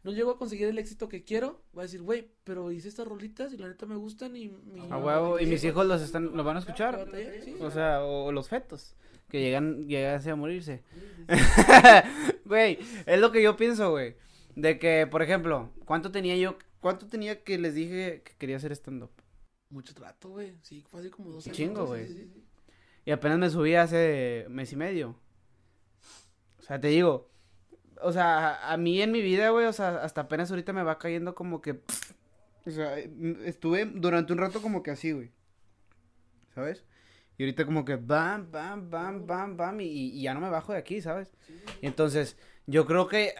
no 0.04 0.12
llego 0.12 0.30
a 0.30 0.38
conseguir 0.38 0.68
el 0.68 0.78
éxito 0.78 1.08
que 1.08 1.24
quiero, 1.24 1.60
voy 1.72 1.82
a 1.82 1.86
decir, 1.86 2.00
güey, 2.00 2.28
pero 2.44 2.70
hice 2.70 2.88
estas 2.88 3.08
rolitas 3.08 3.52
y 3.52 3.56
la 3.56 3.66
neta 3.66 3.86
me 3.86 3.96
gustan 3.96 4.36
y 4.36 4.50
mi- 4.50 4.86
A 4.88 4.98
huevo, 4.98 5.40
y 5.40 5.46
mis 5.46 5.64
hijos 5.64 5.84
los 5.84 6.00
están, 6.00 6.26
lo 6.36 6.44
van 6.44 6.56
a 6.56 6.60
¿La 6.60 6.64
escuchar. 6.64 7.08
Sí. 7.44 7.56
O 7.60 7.70
sea, 7.72 8.04
o, 8.04 8.30
los 8.30 8.48
fetos. 8.48 8.94
Que 9.28 9.40
llegan, 9.40 9.88
llegan 9.88 10.28
a 10.28 10.36
morirse. 10.36 10.84
Güey, 12.44 12.78
es 13.06 13.18
lo 13.20 13.32
que 13.32 13.42
yo 13.42 13.56
pienso, 13.56 13.90
güey. 13.90 14.14
De 14.54 14.78
que, 14.78 15.08
por 15.10 15.22
ejemplo, 15.22 15.70
¿cuánto 15.86 16.12
tenía 16.12 16.36
yo? 16.36 16.56
¿Cuánto 16.80 17.06
tenía 17.06 17.42
que 17.42 17.58
les 17.58 17.74
dije 17.74 18.22
que 18.24 18.32
quería 18.38 18.56
hacer 18.58 18.72
stand-up? 18.72 19.10
Mucho 19.72 19.94
trato, 19.94 20.28
güey. 20.28 20.54
Sí, 20.60 20.84
fue 20.90 21.00
así 21.00 21.08
como 21.08 21.30
dos 21.30 21.46
años. 21.46 21.56
chingo, 21.56 21.86
güey. 21.86 22.06
sí, 22.06 22.14
sí, 22.14 22.30
sí. 22.34 22.44
Y 23.06 23.10
apenas 23.10 23.38
me 23.38 23.48
subí 23.48 23.74
hace 23.74 24.44
mes 24.50 24.70
y 24.70 24.76
medio. 24.76 25.16
O 26.58 26.62
sea, 26.62 26.78
te 26.78 26.88
digo. 26.88 27.30
O 28.02 28.12
sea, 28.12 28.70
a 28.70 28.76
mí 28.76 29.00
en 29.00 29.12
mi 29.12 29.22
vida, 29.22 29.48
güey, 29.48 29.64
o 29.64 29.72
sea, 29.72 30.02
hasta 30.02 30.22
apenas 30.22 30.50
ahorita 30.50 30.74
me 30.74 30.82
va 30.82 30.98
cayendo 30.98 31.34
como 31.34 31.62
que. 31.62 31.80
O 32.66 32.70
sea, 32.70 32.98
estuve 32.98 33.86
durante 33.86 34.34
un 34.34 34.40
rato 34.40 34.60
como 34.60 34.82
que 34.82 34.90
así, 34.90 35.12
güey. 35.12 35.30
¿Sabes? 36.54 36.84
Y 37.38 37.44
ahorita 37.44 37.64
como 37.64 37.86
que 37.86 37.96
bam, 37.96 38.52
bam, 38.52 38.90
bam, 38.90 39.26
bam, 39.26 39.56
bam. 39.56 39.80
Y, 39.80 39.86
y 39.86 40.22
ya 40.22 40.34
no 40.34 40.40
me 40.40 40.50
bajo 40.50 40.74
de 40.74 40.78
aquí, 40.78 41.00
¿sabes? 41.00 41.32
Y 41.80 41.86
entonces, 41.86 42.36
yo 42.66 42.84
creo 42.84 43.08
que 43.08 43.32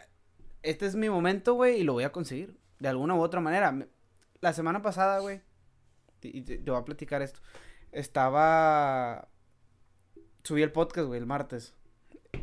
este 0.63 0.87
es 0.87 0.95
mi 0.95 1.11
momento, 1.11 1.53
güey, 1.53 1.81
y 1.81 1.85
lo 1.85 1.93
voy 1.93 2.05
a 2.05 2.13
conseguir. 2.13 2.57
De 2.81 2.89
alguna 2.89 3.15
u 3.15 3.21
otra 3.21 3.41
manera. 3.41 3.87
La 4.41 4.53
semana 4.55 4.81
pasada, 4.81 5.19
güey. 5.19 5.43
Y 6.29 6.43
te, 6.43 6.59
te 6.59 6.71
voy 6.71 6.81
a 6.81 6.85
platicar 6.85 7.23
esto. 7.23 7.41
Estaba 7.91 9.29
subí 10.43 10.63
el 10.63 10.73
podcast, 10.73 11.07
güey, 11.07 11.21
el 11.21 11.27
martes. 11.27 11.75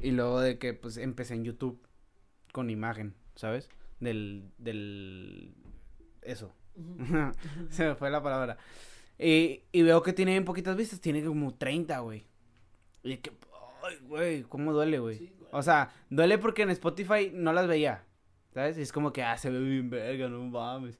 Y 0.01 0.11
luego 0.11 0.39
de 0.39 0.57
que, 0.57 0.73
pues, 0.73 0.97
empecé 0.97 1.35
en 1.35 1.43
YouTube 1.43 1.81
con 2.51 2.69
imagen, 2.69 3.15
¿sabes? 3.35 3.69
Del, 3.99 4.51
del, 4.57 5.53
eso. 6.21 6.53
Se 7.69 7.85
me 7.85 7.95
fue 7.95 8.09
la 8.09 8.21
palabra. 8.21 8.57
Y, 9.17 9.63
y 9.71 9.81
veo 9.81 10.01
que 10.01 10.13
tiene 10.13 10.31
bien 10.31 10.45
poquitas 10.45 10.75
vistas, 10.77 11.01
tiene 11.01 11.23
como 11.23 11.53
30, 11.53 11.99
güey. 11.99 12.25
Y 13.03 13.17
que, 13.17 13.31
ay, 13.83 13.97
güey, 14.07 14.43
cómo 14.43 14.71
duele, 14.71 14.99
güey. 14.99 15.17
Sí, 15.17 15.33
güey. 15.37 15.49
O 15.51 15.61
sea, 15.61 15.91
duele 16.09 16.37
porque 16.37 16.61
en 16.61 16.69
Spotify 16.69 17.31
no 17.33 17.51
las 17.51 17.67
veía, 17.67 18.05
¿sabes? 18.53 18.77
Y 18.77 18.81
es 18.81 18.93
como 18.93 19.11
que, 19.11 19.23
ah, 19.23 19.37
se 19.37 19.49
ve 19.49 19.59
bien 19.59 19.89
verga, 19.89 20.29
no 20.29 20.43
mames. 20.45 20.97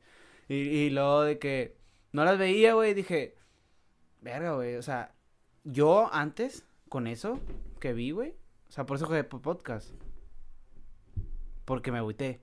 Y, 0.50 0.56
y 0.56 0.90
luego 0.90 1.22
de 1.22 1.40
que 1.40 1.78
no 2.12 2.26
las 2.26 2.38
veía, 2.38 2.74
güey, 2.74 2.94
dije, 2.94 3.36
verga, 4.22 4.54
güey, 4.54 4.76
o 4.76 4.82
sea, 4.82 5.16
yo 5.64 6.14
antes, 6.14 6.66
con 6.90 7.08
eso 7.08 7.40
que 7.80 7.94
vi, 7.94 8.12
güey, 8.12 8.36
o 8.70 8.72
sea, 8.72 8.86
por 8.86 8.98
eso 8.98 9.06
jugué 9.06 9.24
podcast. 9.24 9.90
Porque 11.66 11.92
me 11.92 12.00
agüité. 12.00 12.42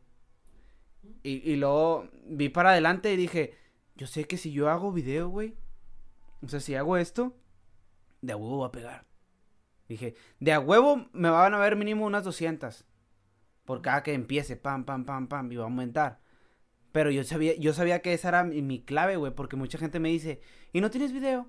Y, 1.22 1.50
y 1.50 1.56
luego 1.56 2.08
vi 2.26 2.48
para 2.48 2.70
adelante 2.70 3.12
y 3.12 3.16
dije, 3.16 3.54
yo 3.96 4.06
sé 4.06 4.24
que 4.24 4.36
si 4.36 4.52
yo 4.52 4.70
hago 4.70 4.92
video, 4.92 5.28
güey, 5.28 5.56
o 6.42 6.48
sea, 6.48 6.60
si 6.60 6.74
hago 6.74 6.96
esto, 6.96 7.36
de 8.20 8.32
a 8.32 8.36
huevo 8.36 8.58
va 8.58 8.68
a 8.68 8.72
pegar. 8.72 9.06
Dije, 9.88 10.14
de 10.40 10.52
a 10.52 10.60
huevo 10.60 11.08
me 11.12 11.30
van 11.30 11.54
a 11.54 11.58
ver 11.58 11.76
mínimo 11.76 12.06
unas 12.06 12.24
200. 12.24 12.84
Por 13.64 13.82
cada 13.82 14.02
que 14.02 14.14
empiece, 14.14 14.56
pam, 14.56 14.84
pam, 14.84 15.04
pam, 15.04 15.28
pam, 15.28 15.50
y 15.50 15.56
va 15.56 15.64
a 15.64 15.66
aumentar. 15.66 16.20
Pero 16.96 17.10
yo 17.10 17.24
sabía, 17.24 17.54
yo 17.56 17.74
sabía 17.74 18.00
que 18.00 18.14
esa 18.14 18.28
era 18.28 18.42
mi, 18.42 18.62
mi 18.62 18.80
clave, 18.82 19.16
güey, 19.16 19.30
porque 19.34 19.54
mucha 19.54 19.76
gente 19.76 20.00
me 20.00 20.08
dice, 20.08 20.40
¿y 20.72 20.80
no 20.80 20.90
tienes 20.90 21.12
video? 21.12 21.46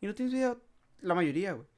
¿Y 0.00 0.08
no 0.08 0.14
tienes 0.16 0.34
video? 0.34 0.60
La 1.00 1.14
mayoría, 1.14 1.52
güey. 1.52 1.68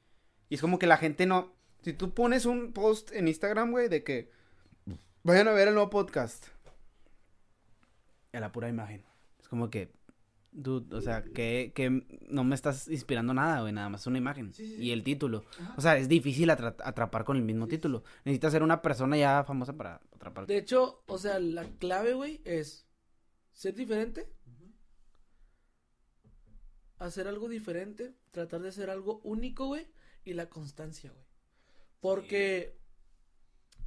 Y 0.49 0.55
es 0.55 0.61
como 0.61 0.79
que 0.79 0.87
la 0.87 0.97
gente 0.97 1.27
no... 1.27 1.53
Si 1.83 1.93
tú 1.93 2.15
pones 2.15 2.47
un 2.47 2.73
post 2.73 3.11
en 3.11 3.27
Instagram, 3.27 3.69
güey, 3.69 3.89
de 3.89 4.03
que 4.03 4.31
vayan 5.21 5.47
a 5.47 5.51
ver 5.51 5.67
el 5.67 5.75
nuevo 5.75 5.91
podcast. 5.91 6.47
A 8.33 8.39
la 8.39 8.51
pura 8.51 8.69
imagen. 8.69 9.03
Es 9.39 9.47
como 9.47 9.69
que, 9.69 9.91
dude, 10.51 10.95
o 10.95 11.01
sea, 11.01 11.21
que, 11.21 11.73
que 11.75 12.03
no 12.27 12.43
me 12.43 12.55
estás 12.55 12.87
inspirando 12.87 13.35
nada, 13.35 13.61
güey, 13.61 13.71
nada 13.71 13.89
más 13.89 14.07
una 14.07 14.17
imagen. 14.17 14.51
Sí, 14.51 14.65
sí, 14.65 14.77
sí. 14.77 14.83
Y 14.83 14.91
el 14.93 15.03
título. 15.03 15.43
Ajá. 15.59 15.75
O 15.77 15.81
sea, 15.81 15.95
es 15.95 16.09
difícil 16.09 16.49
atra- 16.49 16.75
atrapar 16.83 17.23
con 17.23 17.37
el 17.37 17.43
mismo 17.43 17.65
sí. 17.65 17.71
título. 17.71 18.03
Necesitas 18.25 18.51
ser 18.51 18.63
una 18.63 18.81
persona 18.81 19.15
ya 19.15 19.43
famosa 19.43 19.77
para 19.77 20.01
atrapar. 20.15 20.47
De 20.47 20.57
hecho, 20.57 21.03
o 21.05 21.19
sea, 21.19 21.39
la 21.39 21.65
clave, 21.77 22.13
güey, 22.13 22.41
es 22.45 22.87
ser 23.53 23.75
diferente, 23.75 24.31
hacer 26.97 27.27
algo 27.27 27.49
diferente, 27.49 28.15
tratar 28.31 28.61
de 28.61 28.69
hacer 28.69 28.89
algo 28.89 29.19
único, 29.23 29.67
güey, 29.67 29.87
y 30.23 30.33
la 30.33 30.49
constancia, 30.49 31.11
güey. 31.11 31.25
Porque 31.99 32.79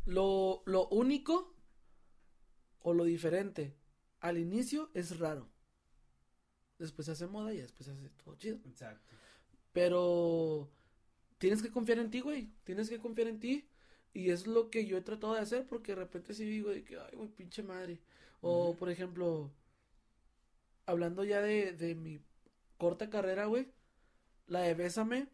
lo, 0.04 0.62
lo 0.66 0.88
único 0.88 1.54
o 2.80 2.92
lo 2.92 3.04
diferente 3.04 3.76
al 4.20 4.38
inicio 4.38 4.90
es 4.94 5.18
raro. 5.18 5.50
Después 6.78 7.06
se 7.06 7.12
hace 7.12 7.26
moda 7.26 7.52
y 7.52 7.58
después 7.58 7.86
se 7.86 7.92
hace 7.92 8.10
todo 8.10 8.36
chido. 8.36 8.58
Exacto. 8.64 9.14
Pero 9.72 10.70
tienes 11.38 11.62
que 11.62 11.70
confiar 11.70 11.98
en 11.98 12.10
ti, 12.10 12.20
güey. 12.20 12.52
Tienes 12.64 12.88
que 12.88 12.98
confiar 12.98 13.28
en 13.28 13.40
ti. 13.40 13.68
Y 14.14 14.30
es 14.30 14.46
lo 14.46 14.70
que 14.70 14.86
yo 14.86 14.96
he 14.96 15.02
tratado 15.02 15.34
de 15.34 15.40
hacer 15.40 15.66
porque 15.66 15.92
de 15.92 15.96
repente 15.96 16.32
sí 16.34 16.44
digo 16.44 16.70
de 16.70 16.84
que, 16.84 16.96
ay, 16.98 17.16
güey, 17.16 17.28
pinche 17.28 17.62
madre. 17.62 18.00
O, 18.40 18.74
por 18.76 18.88
ejemplo, 18.88 19.50
hablando 20.86 21.24
ya 21.24 21.42
de, 21.42 21.72
de 21.72 21.94
mi 21.94 22.20
corta 22.78 23.10
carrera, 23.10 23.46
güey. 23.46 23.68
La 24.46 24.60
de 24.60 24.74
Bésame. 24.74 25.28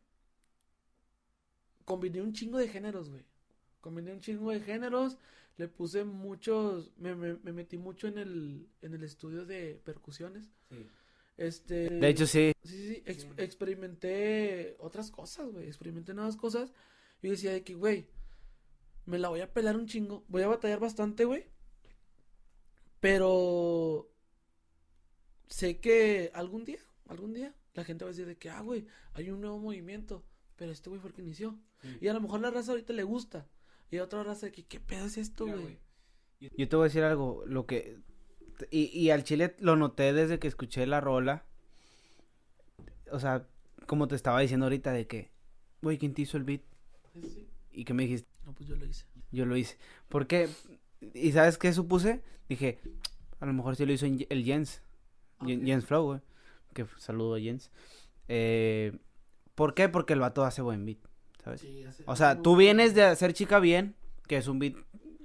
combiné 1.85 2.23
un 2.23 2.33
chingo 2.33 2.59
de 2.59 2.69
géneros, 2.69 3.11
güey. 3.11 3.25
Combiné 3.81 4.13
un 4.13 4.21
chingo 4.21 4.51
de 4.51 4.61
géneros, 4.61 5.17
le 5.57 5.69
puse 5.69 6.05
muchos, 6.05 6.93
me, 6.97 7.15
me, 7.15 7.35
me 7.43 7.53
metí 7.53 7.77
mucho 7.79 8.09
en 8.09 8.19
el, 8.19 8.69
en 8.83 8.95
el 8.95 9.03
estudio 9.03 9.45
de 9.45 9.81
percusiones. 9.85 10.51
Sí. 10.71 10.87
Este. 11.37 11.89
De 11.91 12.09
hecho, 12.09 12.27
sí. 12.27 12.53
Sí, 12.63 12.71
sí, 12.71 12.95
sí, 12.95 13.03
ex- 13.07 13.27
experimenté 13.39 14.77
otras 14.79 15.11
cosas, 15.11 15.51
güey, 15.51 15.67
experimenté 15.67 16.15
nuevas 16.15 16.37
cosas. 16.37 16.73
Y 17.23 17.29
decía 17.29 17.53
de 17.53 17.65
que, 17.65 17.75
güey, 17.75 18.07
me 19.11 19.19
la 19.19 19.29
voy 19.29 19.41
a 19.41 19.53
pelar 19.53 19.77
un 19.77 19.87
chingo, 19.87 20.25
voy 20.29 20.43
a 20.43 20.49
batallar 20.49 20.79
bastante, 20.79 21.25
güey. 21.25 21.45
Pero 23.01 24.09
sé 25.49 25.81
que 25.81 26.31
algún 26.33 26.65
día, 26.65 26.79
algún 27.09 27.35
día, 27.35 27.55
la 27.75 27.85
gente 27.85 28.05
va 28.05 28.11
a 28.11 28.13
decir 28.13 28.27
de 28.27 28.39
que, 28.39 28.51
ah, 28.51 28.61
güey, 28.61 28.87
hay 29.15 29.31
un 29.31 29.41
nuevo 29.41 29.59
movimiento, 29.59 30.25
pero 30.57 30.71
este 30.71 30.89
güey 30.91 31.01
fue 31.01 31.11
el 31.11 31.17
que 31.17 31.23
inició. 31.23 31.59
Y 32.01 32.09
a 32.09 32.15
lo 32.15 32.21
mejor 32.21 32.41
la 32.41 32.51
raza 32.51 32.73
ahorita 32.73 32.93
le 32.93 33.03
gusta. 33.03 33.49
Y 33.91 33.97
a 33.97 34.05
otra 34.05 34.23
raza 34.23 34.47
de 34.47 34.53
que, 34.53 34.65
¿qué 34.65 34.79
pedo 34.79 35.07
es 35.07 35.19
esto, 35.19 35.47
güey? 35.47 35.79
Yo 36.39 36.69
te 36.69 36.77
voy 36.77 36.85
a 36.85 36.89
decir 36.89 37.03
algo, 37.03 37.43
lo 37.47 37.67
que... 37.67 37.99
Y, 38.71 38.87
y 38.97 39.11
al 39.11 39.25
chile 39.25 39.57
lo 39.59 39.75
noté 39.77 40.13
desde 40.13 40.39
que 40.39 40.47
escuché 40.47 40.87
la 40.87 41.01
rola. 41.01 41.45
O 43.11 43.19
sea, 43.19 43.49
como 43.87 44.07
te 44.07 44.15
estaba 44.15 44.41
diciendo 44.41 44.67
ahorita 44.67 44.93
de 44.93 45.07
que, 45.07 45.31
güey, 45.83 45.99
¿quién 45.99 46.15
te 46.15 46.23
hizo 46.23 46.37
el 46.37 46.45
beat? 46.45 46.63
Sí. 47.15 47.49
Y 47.73 47.85
que 47.85 47.95
me 47.95 48.03
dijiste, 48.03 48.30
No, 48.51 48.55
pues 48.57 48.69
yo 48.69 48.77
lo 48.77 48.85
hice. 48.85 49.05
yo 49.31 49.47
lo 49.47 49.57
hice. 49.57 49.79
¿Por 50.09 50.27
qué? 50.27 50.49
¿Y 51.15 51.33
sabes 51.33 51.57
qué 51.59 51.73
supuse? 51.73 52.23
Dije, 52.49 52.81
a 53.39 53.47
lo 53.47 53.53
mejor 53.53 53.77
sí 53.77 53.87
lo 53.87 53.93
hizo 53.93 54.07
el 54.07 54.45
Jens. 54.45 54.83
Jens 55.45 55.85
Flow, 55.87 56.05
güey. 56.05 56.21
Que 56.75 56.87
saludo 56.99 57.37
a 57.37 57.41
Jens. 57.41 57.71
Eh, 58.29 58.93
¿Por 59.55 59.75
qué? 59.75 59.89
Porque 59.89 60.13
el 60.13 60.21
vato 60.21 60.45
hace 60.45 60.63
buen 60.63 60.85
beat, 60.85 60.99
¿sabes? 61.43 61.61
Sí, 61.61 61.85
hace- 61.85 62.03
O 62.07 62.17
sea, 62.17 62.41
tú 62.43 62.57
vienes 62.57 62.95
de 62.95 63.03
hacer 63.05 63.33
chica 63.33 63.59
bien, 63.61 63.95
que 64.27 64.37
es 64.37 64.47
un 64.49 64.59
beat 64.59 64.75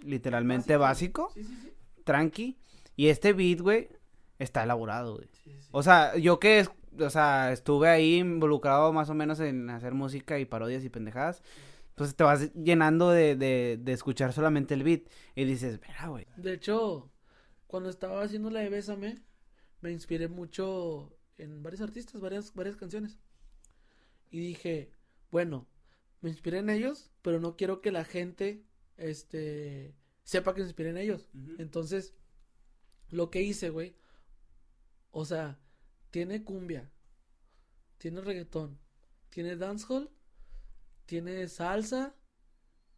literalmente 0.04 0.78
básico, 0.78 1.32
Sí, 1.34 1.44
sí, 1.44 1.56
sí. 1.64 1.72
tranqui. 2.04 2.58
Y 2.96 3.08
este 3.08 3.34
beat, 3.34 3.60
güey, 3.62 3.90
está 4.40 4.64
elaborado, 4.64 5.16
güey. 5.16 5.28
O 5.72 5.84
sea, 5.84 6.16
yo 6.18 6.40
que, 6.40 6.60
es- 6.60 6.72
o 7.00 7.10
sea, 7.10 7.52
estuve 7.52 7.90
ahí 7.90 8.16
involucrado 8.18 8.94
más 8.94 9.10
o 9.10 9.14
menos 9.14 9.40
en 9.40 9.70
hacer 9.70 9.94
música 9.94 10.40
y 10.40 10.46
parodias 10.46 10.84
y 10.84 10.90
pendejadas, 10.90 11.42
pues 11.96 12.16
te 12.16 12.24
vas 12.24 12.54
llenando 12.54 13.10
de, 13.10 13.36
de, 13.36 13.80
de 13.82 13.94
escuchar 13.94 14.34
solamente 14.34 14.74
el 14.74 14.84
beat 14.84 15.04
y 15.36 15.46
dices, 15.46 15.80
verá, 15.80 16.08
güey. 16.08 16.28
De 16.38 16.54
hecho, 16.54 17.12
cuando 17.68 17.90
estaba 17.90 18.22
haciendo 18.22 18.50
la 18.50 18.60
de 18.60 18.70
Bésame, 18.70 19.24
me 19.82 19.92
inspiré 19.92 20.28
mucho 20.28 21.18
en 21.38 21.64
varios 21.64 21.82
artistas, 21.82 22.22
varias, 22.22 22.54
varias 22.54 22.76
canciones. 22.76 23.18
Y 24.30 24.40
dije, 24.40 24.92
bueno, 25.32 25.68
me 26.22 26.30
inspiré 26.30 26.60
en 26.60 26.70
ellos, 26.70 27.12
pero 27.22 27.40
no 27.40 27.56
quiero 27.56 27.82
que 27.82 27.92
la 27.92 28.04
gente, 28.04 28.66
este, 28.98 29.96
sepa 30.24 30.54
que 30.54 30.62
me 30.62 30.68
inspiré 30.68 30.90
en 30.90 30.98
ellos. 30.98 31.30
Entonces, 31.58 32.16
lo 33.10 33.30
que 33.30 33.42
hice, 33.42 33.70
güey, 33.70 33.96
o 35.12 35.24
sea, 35.24 35.60
tiene 36.12 36.44
cumbia, 36.44 36.92
tiene 37.98 38.22
reggaetón, 38.22 38.80
tiene 39.30 39.56
dancehall, 39.56 40.10
tiene 41.06 41.48
salsa, 41.48 42.16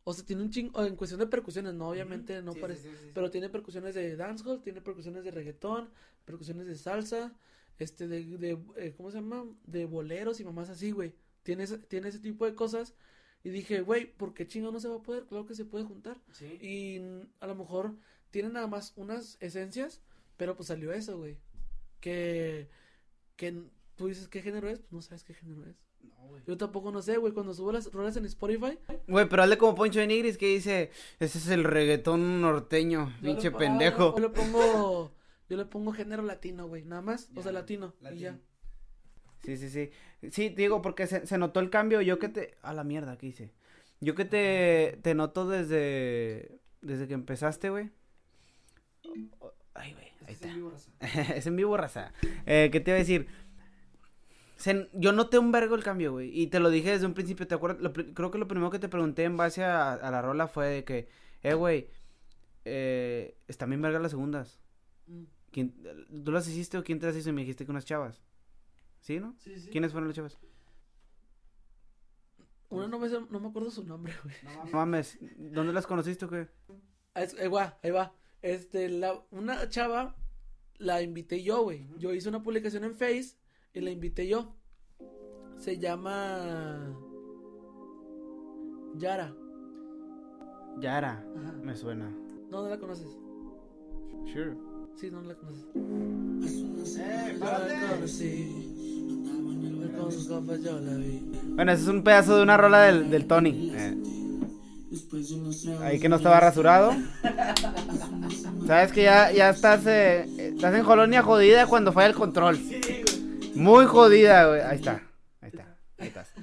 o 0.04 0.13
sea, 0.13 0.26
tiene 0.26 0.43
un 0.43 0.50
chingo, 0.50 0.86
en 0.86 0.96
cuestión 0.96 1.20
de 1.20 1.28
percusiones, 1.28 1.74
no, 1.74 1.89
obviamente 1.89 2.41
no 2.41 2.54
parece, 2.54 2.89
pero 3.13 3.30
tiene 3.30 3.50
percusiones 3.50 3.93
de 3.96 4.15
dancehall, 4.15 4.62
tiene 4.62 4.82
percusiones 4.82 5.24
de 5.24 5.32
reggaetón, 5.32 5.89
percusiones 6.26 6.67
de 6.67 6.76
salsa, 6.76 7.36
este, 7.78 8.08
de, 8.08 8.24
de 8.38 8.58
eh, 8.78 8.93
¿cómo 8.96 9.12
se 9.12 9.17
llama? 9.17 9.46
De 9.65 9.86
boleros 9.86 10.39
y 10.39 10.46
mamás 10.46 10.70
así, 10.70 10.91
güey. 10.91 11.13
Tiene 11.43 11.63
ese, 11.63 11.78
tiene 11.78 12.10
ese 12.10 12.20
tipo 12.20 12.46
de 12.46 12.56
cosas. 12.56 12.96
Y 13.43 13.50
dije, 13.50 13.82
güey, 13.82 14.12
¿por 14.13 14.34
qué 14.34 14.48
chingo 14.48 14.72
no 14.72 14.80
se 14.80 14.88
va 14.88 14.96
a 14.96 15.04
poder? 15.04 15.26
Claro 15.26 15.46
que 15.46 15.54
se 15.54 15.65
puede 15.65 15.86
juntar. 15.86 16.20
Y 16.62 17.00
a 17.39 17.48
lo 17.48 17.56
mejor 17.56 17.96
tiene 18.32 18.50
nada 18.50 18.67
más 18.67 18.93
unas 18.96 19.38
esencias, 19.39 20.02
pero 20.38 20.56
pues 20.56 20.67
salió 20.67 20.91
eso, 20.91 21.17
güey. 21.17 21.38
Que, 22.02 22.70
que 23.36 23.63
tú 23.96 24.08
dices 24.08 24.28
qué 24.28 24.41
género 24.41 24.70
es, 24.70 24.80
pues 24.80 24.91
no 24.91 25.02
sabes 25.02 25.24
qué 25.24 25.34
género 25.34 25.65
es. 25.65 25.87
Yo 26.48 26.56
tampoco 26.56 26.91
no 26.91 27.02
sé, 27.02 27.17
güey. 27.17 27.34
Cuando 27.34 27.54
subo 27.54 27.74
las 27.74 27.91
rolas 27.91 28.15
en 28.15 28.26
Spotify, 28.26 28.80
Güey, 29.08 29.28
pero 29.28 29.43
hazle 29.43 29.58
como 29.58 29.76
Poncho 29.76 30.00
de 30.00 30.08
Nigris 30.08 30.38
que 30.38 30.48
dice, 30.48 30.91
ese 31.20 31.38
es 31.38 31.50
el 31.50 31.65
reggaetón 31.65 32.41
norteño, 32.41 33.13
yo 33.22 33.22
pinche 33.22 33.50
ah, 33.50 33.58
pendejo. 33.58 34.15
Yo 34.15 34.22
le 34.22 34.30
pongo, 34.30 35.12
yo 35.50 35.58
le 35.58 35.65
pongo 35.65 35.91
género 35.91 36.24
latino, 36.24 36.67
güey. 36.67 36.86
Nada 36.86 37.02
más, 37.02 37.30
o 37.36 37.41
sea, 37.41 37.52
Ya, 37.52 37.60
latino. 37.60 37.93
Y 38.13 38.20
ya. 38.20 38.39
Sí, 39.43 39.58
sí, 39.58 39.70
sí. 39.70 39.91
Sí, 40.32 40.50
te 40.50 40.62
digo, 40.62 40.82
porque 40.82 41.06
se, 41.06 41.28
se 41.28 41.38
notó 41.38 41.60
el 41.60 41.70
cambio. 41.70 42.02
Yo 42.02 42.17
que 42.17 42.30
te. 42.30 42.56
A 42.62 42.74
la 42.74 42.86
mierda, 42.86 43.17
¿qué 43.17 43.28
hice? 43.28 43.52
Yo 44.00 44.15
que 44.15 44.26
te, 44.26 45.00
te 45.02 45.15
noto 45.15 45.48
desde. 45.48 46.60
Desde 46.82 47.08
que 47.08 47.13
empezaste, 47.13 47.70
güey. 47.70 47.91
Ay, 49.74 49.93
güey. 49.93 50.08
Ahí 50.26 50.34
está. 50.34 50.50
es 51.36 51.48
en 51.48 51.56
vivo, 51.56 51.78
raza. 51.78 52.13
Eh, 52.46 52.70
¿Qué 52.72 52.80
te 52.80 52.91
iba 52.91 52.96
a 52.96 53.00
decir? 53.00 53.28
Se- 54.58 54.89
yo 54.93 55.12
noté 55.12 55.38
un 55.39 55.52
vergo 55.52 55.76
el 55.76 55.84
cambio, 55.84 56.12
güey. 56.13 56.30
Y 56.38 56.48
te 56.48 56.60
lo 56.60 56.70
dije 56.70 56.91
desde 56.91 57.06
un 57.06 57.13
principio, 57.13 57.48
¿te 57.48 57.56
acuerdas? 57.56 57.82
Lo 57.82 57.93
creo 57.93 58.32
que 58.32 58.38
lo 58.38 58.48
primero 58.48 58.70
que 58.72 58.80
te 58.80 58.89
pregunté 58.89 59.24
en 59.24 59.38
base 59.38 59.63
a, 59.63 59.93
a 59.93 60.12
la 60.12 60.22
rola 60.22 60.48
fue 60.48 60.67
de 60.67 60.84
que, 60.84 61.08
eh, 61.43 61.54
güey, 61.54 61.89
eh, 62.65 63.38
están 63.48 63.70
bien 63.70 63.82
verga 63.82 64.00
las 64.00 64.12
segundas. 64.12 64.60
Mm, 65.08 65.24
¿Quién, 65.52 65.76
¿Tú 66.26 66.32
las 66.32 66.48
hiciste 66.48 66.78
o 66.78 66.84
quién 66.84 67.00
te 67.00 67.06
las 67.08 67.15
hizo? 67.15 67.30
Y 67.30 67.34
me 67.34 67.41
dijiste 67.41 67.65
que 67.65 67.72
unas 67.72 67.86
chavas. 67.86 68.22
¿Sí, 69.00 69.20
no? 69.20 69.36
Sí, 69.39 69.58
sí. 69.60 69.70
¿Quiénes 69.70 69.91
fueron 69.91 70.10
las 70.10 70.15
chavas? 70.15 70.38
Una 72.70 72.88
no 72.88 73.00
me, 73.00 73.08
sé- 73.10 73.22
no 73.30 73.39
me 73.39 73.48
acuerdo 73.48 73.72
su 73.72 73.84
nombre, 73.86 74.13
güey. 74.24 74.36
No 74.43 74.72
mames, 74.72 75.17
¿dónde 75.38 75.72
las 75.72 75.88
conociste 75.88 76.26
o 76.26 76.30
qué? 76.30 76.48
Ah, 77.13 77.24
es- 77.24 77.34
Ahí 77.39 77.48
va, 77.48 77.80
ahí 77.82 77.91
va. 77.91 78.13
Este, 78.41 78.89
la, 78.89 79.24
una 79.32 79.70
chava 79.70 80.15
la 80.78 81.02
invité 81.02 81.41
yo, 81.41 81.63
güey. 81.63 81.88
Yo 81.98 82.13
hice 82.13 82.28
una 82.30 82.43
publicación 82.43 82.84
en 82.84 82.96
Face 82.96 83.36
y 83.77 83.81
la 83.81 83.91
invité 83.91 84.27
yo. 84.27 84.55
Se 85.59 85.77
llama 85.77 86.95
Yara. 88.95 89.33
Yara, 90.79 91.23
Ajá. 91.35 91.53
me 91.63 91.75
suena. 91.75 92.09
No, 92.51 92.63
no 92.63 92.69
la 92.69 92.77
conoces. 92.79 93.07
Sure. 94.31 94.55
Sí, 94.95 95.11
no 95.11 95.21
la 95.21 95.35
conoces. 95.35 95.65
Bueno, 101.55 101.71
ese 101.71 101.81
es 101.83 101.87
un 101.87 102.03
pedazo 102.03 102.37
de 102.37 102.43
una 102.43 102.57
rola 102.57 102.81
del, 102.83 103.09
del 103.09 103.25
Tony. 103.25 103.71
Eh, 103.75 103.97
ahí 105.81 105.99
que 105.99 106.09
no 106.09 106.15
estaba 106.17 106.39
rasurado. 106.39 106.93
Sabes 108.67 108.91
que 108.91 109.03
ya, 109.03 109.31
ya 109.31 109.49
estás, 109.49 109.85
eh, 109.85 110.25
estás 110.53 110.75
en 110.75 110.83
colonia 110.83 111.21
jodida 111.23 111.67
cuando 111.67 111.93
falla 111.93 112.07
el 112.07 112.15
control. 112.15 112.59
Muy 113.55 113.86
jodida, 113.86 114.47
güey. 114.47 114.62
Ahí 114.62 114.77
está. 114.77 115.03
Ahí 115.41 115.49
está. 115.49 115.77
Ahí 115.97 116.07
estás. 116.07 116.33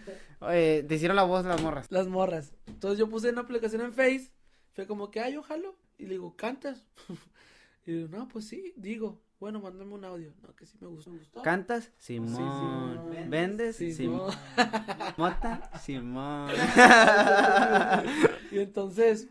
Te 0.40 0.94
hicieron 0.94 1.16
la 1.16 1.24
voz 1.24 1.44
las 1.44 1.62
morras. 1.62 1.90
Las 1.90 2.08
morras. 2.08 2.54
Entonces 2.66 2.98
yo 2.98 3.08
puse 3.08 3.30
una 3.30 3.42
aplicación 3.42 3.82
en 3.82 3.92
Face. 3.92 4.32
Fue 4.72 4.86
como 4.86 5.10
que, 5.10 5.20
ay, 5.20 5.36
ojalá. 5.36 5.68
Y 5.98 6.04
le 6.04 6.10
digo, 6.10 6.34
¿cantas? 6.36 6.84
y 7.86 7.92
digo, 7.92 8.08
no, 8.08 8.28
pues 8.28 8.46
sí, 8.46 8.74
digo. 8.76 9.20
Bueno, 9.40 9.60
mándame 9.60 9.92
un 9.92 10.04
audio. 10.04 10.32
No, 10.42 10.54
que 10.54 10.64
sí 10.64 10.78
me 10.80 10.86
gustó. 10.86 11.10
me 11.10 11.18
gustó. 11.18 11.42
¿Cantas? 11.42 11.90
Simón. 11.98 12.34
Simón. 12.34 13.28
¿Vendes? 13.28 13.76
Sí, 13.76 13.92
Simón. 13.92 14.32
¿Mota? 15.16 15.70
Simón. 15.80 16.50
y 18.50 18.58
entonces 18.58 19.28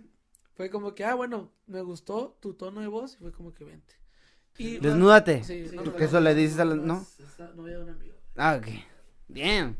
fue 0.53 0.69
como 0.69 0.93
que, 0.93 1.03
ah, 1.03 1.15
bueno, 1.15 1.51
me 1.65 1.81
gustó 1.81 2.37
tu 2.41 2.53
tono 2.53 2.81
de 2.81 2.87
voz 2.87 3.15
y 3.15 3.17
fue 3.17 3.31
como 3.31 3.53
que 3.53 3.63
vente. 3.63 3.95
Y, 4.57 4.77
Desnúdate. 4.77 5.43
Sí, 5.43 5.67
sí, 5.69 5.75
Porque 5.77 6.05
eso 6.05 6.19
le 6.19 6.35
dices 6.35 6.59
a 6.59 6.65
la- 6.65 6.75
¿no? 6.75 7.05
De 7.63 7.79
un 7.79 7.89
amigo. 7.89 8.15
Ah, 8.35 8.59
ok. 8.59 8.67
Bien. 9.27 9.77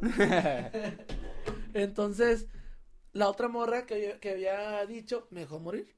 Entonces, 1.74 2.46
la 3.12 3.28
otra 3.28 3.48
morra 3.48 3.86
que, 3.86 3.94
había- 3.94 4.20
que 4.20 4.30
había 4.30 4.84
dicho, 4.86 5.26
me 5.30 5.40
dejó 5.40 5.58
morir. 5.58 5.94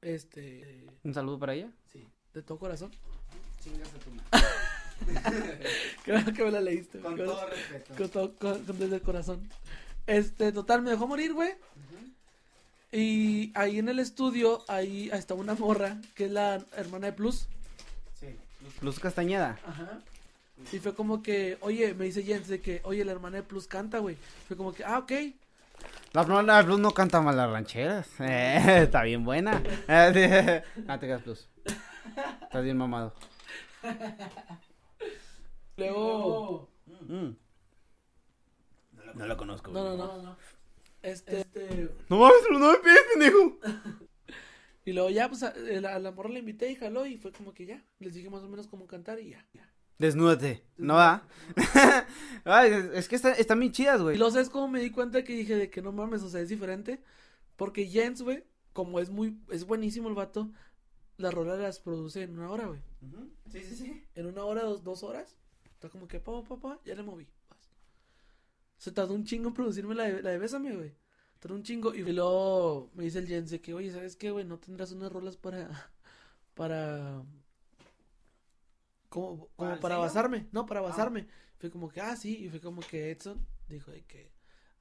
Este, 0.00 0.86
Un 1.04 1.14
saludo 1.14 1.38
para 1.38 1.54
ella. 1.54 1.70
sí, 1.92 2.06
de 2.34 2.42
todo 2.42 2.58
corazón. 2.58 2.90
Chingas 3.60 3.88
a 3.88 3.98
tu 3.98 4.10
Creo 6.04 6.24
que 6.34 6.44
me 6.44 6.50
la 6.50 6.60
leíste. 6.60 6.98
Con 7.00 7.16
todo 7.16 7.46
respeto. 7.48 7.94
con 7.96 8.08
todo- 8.08 8.36
con- 8.36 8.64
con- 8.64 8.78
desde 8.78 8.96
el 8.96 9.02
corazón. 9.02 9.48
Este, 10.08 10.52
total, 10.52 10.80
me 10.80 10.90
dejó 10.90 11.06
morir, 11.06 11.34
güey. 11.34 11.50
Y 12.90 13.52
ahí 13.54 13.78
en 13.78 13.90
el 13.90 13.98
estudio, 13.98 14.64
ahí 14.66 15.10
está 15.12 15.34
una 15.34 15.54
morra, 15.54 15.98
que 16.14 16.24
es 16.24 16.30
la 16.30 16.64
hermana 16.74 17.08
de 17.08 17.12
Plus. 17.12 17.46
Sí. 18.18 18.34
Luz 18.80 18.98
Castañeda. 18.98 19.58
Ajá. 19.66 20.00
Y 20.72 20.78
fue 20.78 20.94
como 20.94 21.22
que, 21.22 21.58
oye, 21.60 21.92
me 21.92 22.06
dice 22.06 22.22
Jens 22.22 22.48
de 22.48 22.62
que, 22.62 22.80
oye, 22.84 23.04
la 23.04 23.12
hermana 23.12 23.36
de 23.36 23.42
Plus 23.42 23.66
canta, 23.66 23.98
güey. 23.98 24.16
Fue 24.48 24.56
como 24.56 24.72
que, 24.72 24.82
ah, 24.82 24.98
ok. 24.98 25.12
La, 26.14 26.24
la 26.42 26.64
Plus 26.64 26.80
no 26.80 26.92
canta 26.92 27.20
mal 27.20 27.36
las 27.36 27.50
rancheras. 27.50 28.08
Eh, 28.20 28.84
está 28.84 29.02
bien 29.02 29.26
buena. 29.26 29.62
Eh. 29.88 30.62
Ah, 30.88 30.98
te 30.98 31.06
quedas 31.06 31.22
Plus. 31.22 31.46
Estás 32.44 32.64
bien 32.64 32.78
mamado. 32.78 33.12
Luego. 35.76 36.70
Mm. 37.06 37.47
No 39.14 39.26
lo 39.26 39.36
conozco. 39.36 39.70
No, 39.70 39.96
no, 39.96 40.22
no. 40.22 40.36
Este. 41.02 41.40
este... 41.40 41.90
No 42.08 42.18
mames, 42.18 42.36
no 42.50 42.58
me 42.72 42.78
pides, 42.78 43.02
pendejo. 43.14 43.58
Y 44.84 44.92
luego 44.94 45.10
ya, 45.10 45.28
pues, 45.28 45.42
a, 45.42 45.48
a 45.48 45.98
la 45.98 46.12
morra 46.12 46.30
le 46.30 46.38
invité 46.38 46.70
y 46.70 46.74
jaló 46.74 47.04
y 47.04 47.18
fue 47.18 47.30
como 47.30 47.52
que 47.52 47.66
ya. 47.66 47.84
Les 47.98 48.14
dije 48.14 48.30
más 48.30 48.42
o 48.42 48.48
menos 48.48 48.66
cómo 48.68 48.86
cantar 48.86 49.20
y 49.20 49.28
ya. 49.30 49.46
ya. 49.52 49.70
Desnúdate. 49.98 50.64
No 50.78 50.94
va. 50.94 51.28
Ay, 52.44 52.72
es, 52.94 53.06
que 53.06 53.16
está- 53.16 53.32
están 53.32 53.60
bien 53.60 53.72
chidas, 53.72 54.00
Y 54.00 54.02
güey. 54.04 54.16
luego, 54.16 54.30
¿sabes 54.32 54.48
cómo 54.48 54.66
me 54.66 54.80
di 54.80 54.90
cuenta 54.90 55.24
que 55.24 55.34
dije 55.34 55.56
de 55.56 55.68
que 55.68 55.82
no 55.82 55.92
mames, 55.92 56.22
o 56.22 56.30
sea, 56.30 56.40
es 56.40 56.48
diferente? 56.48 57.02
Porque 57.56 57.86
Jens, 57.86 58.22
güey, 58.22 58.44
como 58.72 58.98
es 58.98 59.10
muy, 59.10 59.36
es 59.50 59.64
buenísimo 59.66 60.08
el 60.08 60.14
vato, 60.14 60.50
las 61.18 61.34
rolas 61.34 61.58
las 61.58 61.80
produce 61.80 62.22
en 62.22 62.38
una 62.38 62.50
hora, 62.50 62.66
güey. 62.68 62.80
Sí, 63.50 63.62
sí, 63.64 63.76
sí. 63.76 64.04
En 64.14 64.24
una 64.24 64.44
hora, 64.44 64.62
dos, 64.62 64.82
dos 64.84 65.02
horas. 65.02 65.36
Está 65.74 65.90
como 65.90 66.08
que, 66.08 66.18
pa, 66.18 66.42
pa, 66.44 66.56
pa, 66.56 66.80
ya 66.86 66.94
le 66.94 67.02
moví. 67.02 67.26
Se 68.78 68.92
tardó 68.92 69.14
un 69.14 69.24
chingo 69.24 69.48
en 69.48 69.54
producirme 69.54 69.94
la 69.94 70.04
de, 70.04 70.22
la 70.22 70.30
de 70.30 70.38
Bésame, 70.38 70.74
güey. 70.74 70.94
Tardó 71.40 71.56
un 71.56 71.62
chingo. 71.62 71.94
Y 71.94 72.02
luego 72.12 72.90
me 72.94 73.04
dice 73.04 73.18
el 73.18 73.26
Jens 73.26 73.50
de 73.50 73.60
que, 73.60 73.74
oye, 73.74 73.92
¿sabes 73.92 74.16
qué, 74.16 74.30
güey? 74.30 74.44
¿No 74.44 74.58
tendrás 74.58 74.92
unas 74.92 75.12
rolas 75.12 75.36
para, 75.36 75.68
para, 76.54 77.22
como, 79.08 79.48
como 79.56 79.80
¿Para 79.80 79.96
basarme? 79.98 80.48
No, 80.52 80.64
para 80.64 80.80
basarme. 80.80 81.26
Fue 81.58 81.70
como 81.70 81.88
que, 81.88 82.00
ah, 82.00 82.16
sí. 82.16 82.44
Y 82.44 82.48
fue 82.48 82.60
como 82.60 82.80
que 82.80 83.10
Edson 83.10 83.44
dijo 83.68 83.90
de 83.90 84.04
que, 84.04 84.32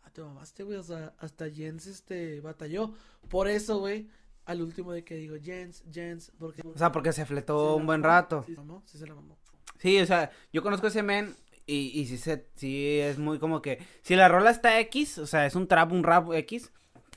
ah, 0.04 0.12
te 0.12 0.22
mamaste, 0.22 0.64
güey. 0.64 0.78
O 0.78 0.84
sea, 0.84 1.16
hasta 1.18 1.50
Jens, 1.50 1.88
este, 1.88 2.40
batalló. 2.40 2.94
Por 3.30 3.48
eso, 3.48 3.80
güey, 3.80 4.10
al 4.46 4.62
último 4.62 4.94
de 4.94 5.04
que 5.04 5.16
digo, 5.16 5.36
Jens, 5.42 5.84
Jens, 5.92 6.32
porque... 6.40 6.62
O 6.66 6.78
sea, 6.78 6.92
porque 6.92 7.12
se 7.12 7.26
fletó 7.26 7.76
un 7.76 7.86
buen 7.86 8.02
rato. 8.02 8.44
Sí, 8.46 8.56
se 8.98 9.06
la 9.08 9.14
mamó, 9.14 9.38
sí 9.78 10.00
o 10.00 10.06
sea, 10.06 10.32
yo 10.52 10.64
conozco 10.64 10.88
ese 10.88 11.04
men 11.04 11.36
y, 11.68 11.92
y 12.00 12.06
sí, 12.08 12.18
se, 12.18 12.48
sí 12.56 12.98
es 13.00 13.20
muy 13.20 13.38
como 13.40 13.62
que... 13.62 13.78
Si 14.02 14.16
la 14.16 14.28
rola 14.28 14.50
está 14.50 14.80
X, 14.80 15.20
o 15.20 15.28
sea, 15.28 15.46
es 15.46 15.54
un 15.56 15.68
trap, 15.68 15.92
un 15.92 16.04
rap 16.04 16.32
X, 16.34 16.72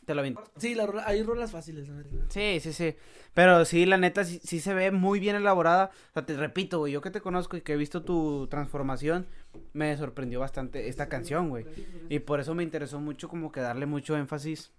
te 0.04 0.14
lo 0.14 0.20
aviento. 0.20 0.42
Sí, 0.56 0.74
la 0.74 0.86
rola- 0.86 1.04
hay 1.06 1.22
rolas 1.22 1.52
fáciles, 1.52 1.88
la 1.88 1.94
verdad. 1.94 2.10
Sí, 2.28 2.58
sí, 2.60 2.72
sí. 2.72 2.96
Pero 3.32 3.64
sí, 3.64 3.86
la 3.86 3.96
neta, 3.96 4.24
sí, 4.24 4.40
sí 4.42 4.58
se 4.58 4.74
ve 4.74 4.90
muy 4.90 5.20
bien 5.20 5.36
elaborada. 5.36 5.92
O 6.10 6.12
sea, 6.14 6.26
te 6.26 6.36
repito, 6.36 6.80
güey, 6.80 6.92
yo 6.92 7.00
que 7.00 7.12
te 7.12 7.20
conozco 7.20 7.56
y 7.56 7.60
que 7.60 7.74
he 7.74 7.76
visto 7.76 8.02
tu 8.02 8.48
transformación, 8.48 9.28
me 9.72 9.96
sorprendió 9.96 10.40
bastante 10.40 10.88
esta 10.88 11.08
canción, 11.08 11.48
güey. 11.48 11.64
Y 12.08 12.18
por 12.18 12.40
eso 12.40 12.54
me 12.56 12.64
interesó 12.64 12.98
mucho 12.98 13.28
como 13.28 13.52
que 13.52 13.60
darle 13.60 13.86
mucho 13.86 14.16
énfasis, 14.16 14.72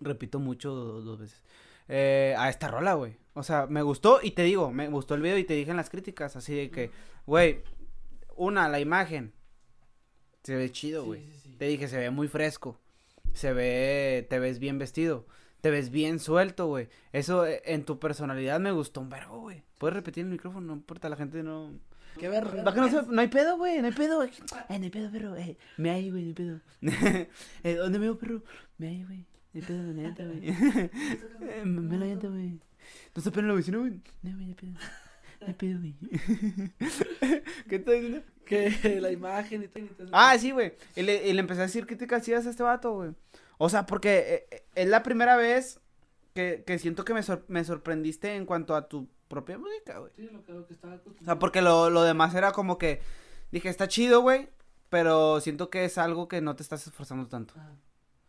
repito 0.00 0.38
mucho 0.38 0.70
do- 0.72 1.00
dos 1.02 1.18
veces, 1.18 1.42
eh, 1.88 2.34
a 2.38 2.48
esta 2.48 2.68
rola, 2.68 2.94
güey. 2.94 3.16
O 3.34 3.42
sea, 3.42 3.66
me 3.66 3.82
gustó 3.82 4.20
y 4.22 4.30
te 4.30 4.42
digo, 4.42 4.70
me 4.72 4.88
gustó 4.88 5.14
el 5.14 5.22
video 5.22 5.38
y 5.38 5.44
te 5.44 5.54
dije 5.54 5.70
en 5.72 5.76
las 5.76 5.90
críticas, 5.90 6.36
así 6.36 6.54
de 6.54 6.70
que, 6.70 6.90
güey, 7.26 7.62
una, 8.36 8.68
la 8.68 8.80
imagen, 8.80 9.32
se 10.42 10.54
ve 10.56 10.70
chido, 10.70 11.04
güey. 11.04 11.20
sí, 11.22 11.38
sí. 11.42 11.56
Te 11.58 11.66
dije, 11.66 11.88
se 11.88 11.98
ve 11.98 12.10
muy 12.10 12.28
fresco. 12.28 12.80
Se 13.32 13.52
ve, 13.52 14.26
te 14.30 14.38
ves 14.38 14.58
bien 14.58 14.78
vestido. 14.78 15.26
Te 15.60 15.70
ves 15.70 15.90
bien 15.90 16.20
suelto, 16.20 16.66
güey. 16.68 16.88
Eso 17.12 17.44
eh, 17.46 17.62
en 17.64 17.84
tu 17.84 17.98
personalidad 17.98 18.60
me 18.60 18.70
gustó 18.72 19.00
un 19.00 19.08
vergo, 19.10 19.40
güey. 19.40 19.62
Puedes 19.78 19.94
repetir 19.96 20.24
el 20.24 20.30
micrófono, 20.30 20.66
no 20.68 20.72
importa, 20.74 21.08
la 21.08 21.16
gente 21.16 21.42
no. 21.42 21.72
Qué 22.18 22.28
ver. 22.28 22.46
Va 22.66 22.72
que 22.72 22.80
no, 22.80 22.88
se- 22.88 23.06
no 23.06 23.20
hay 23.20 23.28
pedo, 23.28 23.56
güey, 23.58 23.80
no 23.80 23.86
hay 23.88 23.92
pedo. 23.92 24.20
Ay, 24.68 24.78
no 24.78 24.84
hay 24.84 24.90
pedo, 24.90 25.10
perro, 25.10 25.36
eh. 25.36 25.56
Me 25.76 25.90
hay, 25.90 26.10
güey, 26.10 26.22
no 26.22 26.28
hay 26.28 26.34
pedo. 26.34 26.60
eh, 27.64 27.74
¿Dónde 27.74 27.98
me 27.98 28.06
veo, 28.06 28.18
perro? 28.18 28.42
Me 28.78 28.88
hay, 28.88 29.04
güey. 29.04 29.18
No 29.52 29.60
hay 29.60 29.62
pedo, 29.62 29.82
la 29.82 29.92
neta, 29.92 30.24
güey. 30.24 30.40
Me 31.64 31.98
la 31.98 32.14
güey. 32.14 32.48
¿No 32.50 32.60
está 33.16 33.30
pena 33.30 33.48
la 33.48 33.54
vecina, 33.54 33.78
güey? 33.78 33.90
No, 34.22 34.32
güey, 34.32 34.34
no 34.34 34.42
hay 34.48 34.54
pedo. 34.54 34.72
Hay 35.44 35.54
pedo, 35.54 35.78
güey. 35.78 35.94
¿Qué 37.68 37.76
estás 37.76 37.94
diciendo? 37.94 38.22
Que 38.44 38.98
la 39.00 39.10
imagen 39.10 39.64
y 39.64 39.68
todo. 39.68 39.84
y 39.84 39.88
todo. 39.88 40.08
Ah, 40.12 40.36
sí, 40.38 40.50
güey. 40.52 40.74
Y 40.94 41.02
le, 41.02 41.26
y 41.28 41.32
le 41.32 41.40
empecé 41.40 41.60
a 41.60 41.64
decir 41.64 41.86
críticas 41.86 42.22
chidas 42.24 42.46
a 42.46 42.50
este 42.50 42.62
vato, 42.62 42.94
güey. 42.94 43.10
O 43.58 43.68
sea, 43.68 43.86
porque 43.86 44.18
eh, 44.18 44.46
eh, 44.50 44.64
es 44.74 44.88
la 44.88 45.02
primera 45.02 45.36
vez 45.36 45.80
que, 46.34 46.62
que 46.66 46.78
siento 46.78 47.04
que 47.04 47.14
me, 47.14 47.22
sor- 47.22 47.44
me 47.48 47.64
sorprendiste 47.64 48.34
en 48.36 48.46
cuanto 48.46 48.76
a 48.76 48.88
tu 48.88 49.08
propia 49.28 49.58
música, 49.58 49.98
güey. 49.98 50.12
Sí, 50.16 50.28
lo 50.32 50.44
que, 50.44 50.52
lo 50.52 50.66
que 50.66 50.74
estaba 50.74 50.94
O 50.94 51.24
sea, 51.24 51.38
porque 51.38 51.62
lo, 51.62 51.90
lo 51.90 52.02
demás 52.02 52.34
era 52.34 52.52
como 52.52 52.78
que 52.78 53.00
dije, 53.50 53.68
está 53.68 53.88
chido, 53.88 54.20
güey, 54.20 54.48
pero 54.90 55.40
siento 55.40 55.70
que 55.70 55.84
es 55.84 55.98
algo 55.98 56.28
que 56.28 56.40
no 56.40 56.54
te 56.54 56.62
estás 56.62 56.86
esforzando 56.86 57.26
tanto, 57.28 57.54
Ajá. 57.56 57.72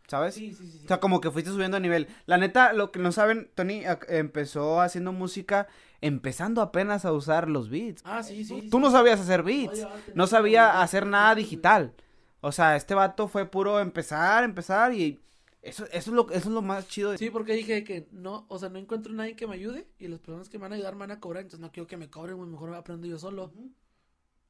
¿Sabes? 0.08 0.34
Sí, 0.34 0.52
sí, 0.52 0.68
sí. 0.70 0.80
O 0.84 0.88
sea, 0.88 0.98
como 0.98 1.20
que 1.20 1.30
fuiste 1.30 1.50
subiendo 1.52 1.76
a 1.76 1.80
nivel. 1.80 2.08
La 2.26 2.36
neta, 2.38 2.72
lo 2.72 2.90
que 2.90 2.98
no 2.98 3.12
saben, 3.12 3.48
Tony 3.54 3.82
ac- 3.84 4.06
empezó 4.08 4.80
haciendo 4.80 5.12
música 5.12 5.68
empezando 6.00 6.62
apenas 6.62 7.04
a 7.04 7.12
usar 7.12 7.48
los 7.48 7.70
beats. 7.70 8.02
Ah, 8.04 8.22
sí, 8.22 8.44
sí. 8.44 8.68
Tú 8.70 8.80
no 8.80 8.90
sabías 8.90 9.20
hacer 9.20 9.42
beats. 9.44 9.86
No 10.14 10.26
sabía 10.26 10.80
hacer 10.82 11.06
nada 11.06 11.34
digital. 11.36 11.92
O 12.40 12.52
sea, 12.52 12.76
este 12.76 12.94
vato 12.94 13.28
fue 13.28 13.46
puro 13.46 13.80
empezar, 13.80 14.44
empezar 14.44 14.94
y 14.94 15.18
eso, 15.60 15.84
eso, 15.86 15.96
es, 15.96 16.06
lo, 16.08 16.30
eso 16.30 16.48
es 16.48 16.54
lo 16.54 16.62
más 16.62 16.86
chido. 16.88 17.10
de- 17.10 17.18
Sí, 17.18 17.30
porque 17.30 17.52
dije 17.52 17.82
que 17.82 18.06
no, 18.12 18.46
o 18.48 18.58
sea, 18.60 18.68
no 18.68 18.78
encuentro 18.78 19.12
nadie 19.12 19.34
que 19.34 19.46
me 19.48 19.56
ayude 19.56 19.88
y 19.98 20.06
las 20.06 20.20
personas 20.20 20.48
que 20.48 20.56
me 20.58 20.62
van 20.62 20.72
a 20.72 20.74
ayudar 20.76 20.94
me 20.94 21.00
van 21.00 21.10
a 21.10 21.20
cobrar, 21.20 21.42
entonces 21.42 21.58
no 21.60 21.72
quiero 21.72 21.88
que 21.88 21.96
me 21.96 22.08
cobren, 22.08 22.38
mejor 22.50 22.72
aprendo 22.74 23.06
yo 23.08 23.18
solo. 23.18 23.52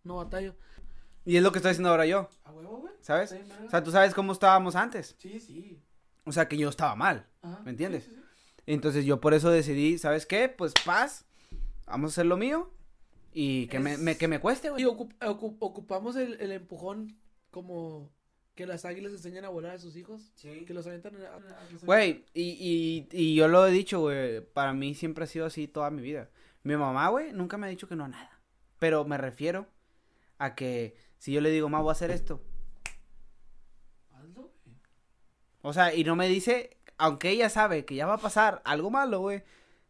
No 0.05 0.17
batallo. 0.17 0.55
Y 1.25 1.37
es 1.37 1.43
lo 1.43 1.53
que 1.53 1.59
estoy 1.59 1.73
haciendo 1.73 1.91
ahora 1.91 2.07
yo, 2.07 2.29
¿A 2.45 2.53
huevo, 2.53 2.79
güey? 2.79 2.95
¿sabes? 3.01 3.31
Sí. 3.31 3.37
O 3.67 3.71
sea, 3.71 3.83
tú 3.83 3.91
sabes 3.91 4.15
cómo 4.15 4.33
estábamos 4.33 4.77
antes. 4.77 5.15
Sí, 5.19 5.39
sí. 5.41 5.83
O 6.25 6.33
sea, 6.33 6.49
que 6.49 6.57
yo 6.57 6.69
estaba 6.69 6.95
mal. 6.97 7.27
Ajá. 7.43 7.61
¿Me 7.65 7.71
entiendes? 7.71 8.05
Sí, 8.05 8.11
sí, 8.11 8.17
sí. 8.17 8.63
Entonces 8.67 9.05
yo 9.05 9.21
por 9.21 9.35
eso 9.35 9.51
decidí, 9.51 9.99
¿sabes 9.99 10.27
qué? 10.27 10.49
Pues 10.49 10.75
paz, 10.85 11.25
vamos 11.87 12.11
a 12.11 12.15
hacer 12.15 12.27
lo 12.27 12.37
mío 12.37 12.71
y 13.33 13.67
que, 13.69 13.79
me, 13.79 13.93
Es- 13.95 13.99
me- 13.99 14.17
que 14.17 14.29
me 14.29 14.41
cueste, 14.41 14.69
Y 14.69 14.71
güey. 14.71 14.85
ocup- 14.85 15.17
ocup- 15.21 15.57
ocupamos 15.61 16.17
el, 16.17 16.41
el 16.41 16.53
empujón 16.53 17.17
como 17.51 18.11
que 18.55 18.67
las 18.67 18.85
águilas 18.85 19.13
enseñan 19.13 19.45
a 19.45 19.49
volar 19.51 19.77
a 19.77 19.79
sus 19.79 19.97
hijos. 19.97 20.33
Que 20.43 20.75
los 20.75 20.87
avientan 20.87 21.15
a... 21.17 21.29
a- 21.29 21.37
a- 21.37 21.69
Güey, 21.85 22.25
y, 22.35 22.43
y, 22.43 23.09
y 23.13 23.35
yo 23.35 23.49
lo 23.49 23.67
he 23.67 23.71
dicho, 23.71 24.01
güey, 24.01 24.41
para 24.41 24.73
mí 24.73 24.95
siempre 24.95 25.25
ha 25.25 25.27
sido 25.29 25.47
así 25.47 25.69
toda 25.69 25.91
mi 25.91 26.03
vida. 26.03 26.29
Mi 26.63 26.77
mamá, 26.77 27.09
güey, 27.09 27.33
nunca 27.33 27.57
me 27.57 27.67
ha 27.69 27.71
dicho 27.71 27.87
que 27.89 27.97
no 27.97 28.05
a 28.05 28.09
nada. 28.09 28.41
Pero 28.79 29.05
me 29.05 29.17
refiero 29.17 29.67
a 30.39 30.55
que 30.55 30.97
si 31.19 31.33
yo 31.33 31.41
le 31.41 31.51
digo, 31.51 31.69
ma, 31.69 31.81
voy 31.81 31.91
a 31.91 31.93
hacer 31.93 32.11
esto. 32.11 32.41
Hazlo, 34.13 34.53
güey. 34.65 34.77
O 35.63 35.73
sea, 35.73 35.95
y 35.95 36.05
no 36.05 36.17
me 36.17 36.29
dice, 36.29 36.77
aunque 36.97 37.31
ella 37.31 37.51
sabe 37.51 37.85
que 37.85 37.95
ya 37.95 38.07
va 38.07 38.15
a 38.15 38.19
pasar 38.19 38.63
algo 38.65 38.91
malo, 38.91 39.21
güey, 39.21 39.43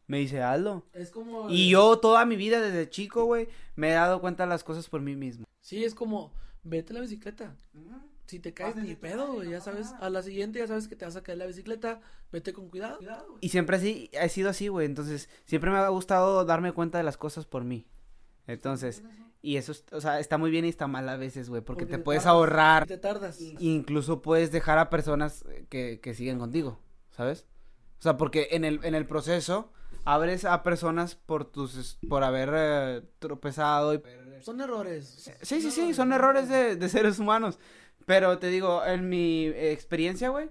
me 0.06 0.18
dice, 0.18 0.42
hazlo. 0.42 0.86
Es 0.92 1.10
como... 1.10 1.50
Y 1.50 1.70
yo 1.70 1.98
toda 1.98 2.24
mi 2.24 2.36
vida 2.36 2.60
desde 2.60 2.88
chico, 2.88 3.24
güey, 3.24 3.48
me 3.76 3.90
he 3.90 3.92
dado 3.92 4.20
cuenta 4.20 4.44
de 4.44 4.48
las 4.48 4.64
cosas 4.64 4.88
por 4.88 5.00
mí 5.00 5.16
mismo. 5.16 5.44
Sí, 5.60 5.84
es 5.84 5.94
como, 5.94 6.32
vete 6.62 6.92
a 6.92 6.94
la 6.94 7.00
bicicleta. 7.00 7.56
Si 8.26 8.40
te 8.40 8.52
caes, 8.52 8.76
ni 8.76 8.94
pedo, 8.94 9.32
güey, 9.32 9.50
ya 9.50 9.60
sabes. 9.60 9.92
A 10.00 10.10
la 10.10 10.22
siguiente 10.22 10.58
ya 10.58 10.66
sabes 10.66 10.86
que 10.86 10.96
te 10.96 11.04
vas 11.06 11.16
a 11.16 11.22
caer 11.22 11.38
la 11.38 11.46
bicicleta. 11.46 12.00
Vete 12.30 12.52
con 12.52 12.68
cuidado. 12.68 12.98
güey. 12.98 13.38
Y 13.40 13.48
siempre 13.48 13.76
así, 13.76 14.10
he 14.12 14.28
sido 14.28 14.50
así, 14.50 14.68
güey. 14.68 14.84
Entonces, 14.84 15.30
siempre 15.46 15.70
me 15.70 15.78
ha 15.78 15.88
gustado 15.88 16.44
darme 16.44 16.72
cuenta 16.72 16.98
de 16.98 17.04
las 17.04 17.16
cosas 17.16 17.46
por 17.46 17.64
mí. 17.64 17.86
Entonces, 18.46 19.02
y 19.42 19.56
eso, 19.56 19.72
es- 19.72 19.84
o 19.92 20.00
sea, 20.00 20.18
está 20.20 20.38
muy 20.38 20.50
bien 20.50 20.64
y 20.64 20.68
está 20.68 20.86
mal 20.86 21.08
a 21.08 21.16
veces, 21.16 21.48
güey, 21.48 21.62
porque, 21.62 21.82
Porque 21.84 21.92
te 21.92 21.98
te 21.98 22.04
puedes 22.04 22.22
tardas. 22.24 22.34
ahorrar. 22.36 22.86
Te 22.86 22.98
tardas. 22.98 23.40
Incluso 23.40 24.22
puedes 24.22 24.50
dejar 24.52 24.78
a 24.78 24.90
personas 24.90 25.44
eh, 25.48 25.66
que, 25.68 26.00
que 26.00 26.14
siguen 26.14 26.38
contigo, 26.38 26.80
¿sabes? 27.10 27.46
O 27.98 28.02
sea, 28.02 28.16
porque 28.16 28.48
en 28.52 28.64
el, 28.64 28.80
en 28.84 28.94
el 28.94 29.06
proceso 29.06 29.72
abres 30.04 30.44
a 30.44 30.62
personas 30.62 31.14
por 31.16 31.44
tus, 31.44 31.98
por 32.08 32.22
haber 32.24 32.50
eh, 32.54 33.02
tropezado 33.18 33.94
y... 33.94 34.02
Son 34.40 34.60
errores. 34.60 35.34
Sí, 35.42 35.60
sí, 35.60 35.70
sí, 35.72 35.94
son 35.94 36.12
errores 36.12 36.48
de, 36.48 36.76
de 36.76 36.88
seres 36.88 37.18
humanos. 37.18 37.58
Pero 38.06 38.38
te 38.38 38.46
digo, 38.48 38.84
en 38.86 39.08
mi 39.08 39.46
experiencia, 39.48 40.28
güey, 40.30 40.48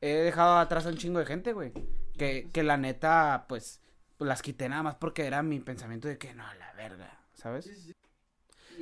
he 0.00 0.08
dejado 0.14 0.56
atrás 0.58 0.86
a 0.86 0.90
un 0.90 0.96
chingo 0.96 1.18
de 1.18 1.26
gente, 1.26 1.52
güey. 1.52 1.72
Que, 2.16 2.48
que 2.52 2.62
la 2.62 2.76
neta, 2.76 3.46
pues, 3.48 3.80
las 4.18 4.42
quité 4.42 4.68
nada 4.68 4.82
más 4.84 4.94
porque 4.94 5.26
era 5.26 5.42
mi 5.42 5.58
pensamiento 5.60 6.06
de 6.06 6.18
que 6.18 6.32
no, 6.34 6.44
la 6.54 6.72
verga, 6.74 7.18
¿sabes? 7.34 7.68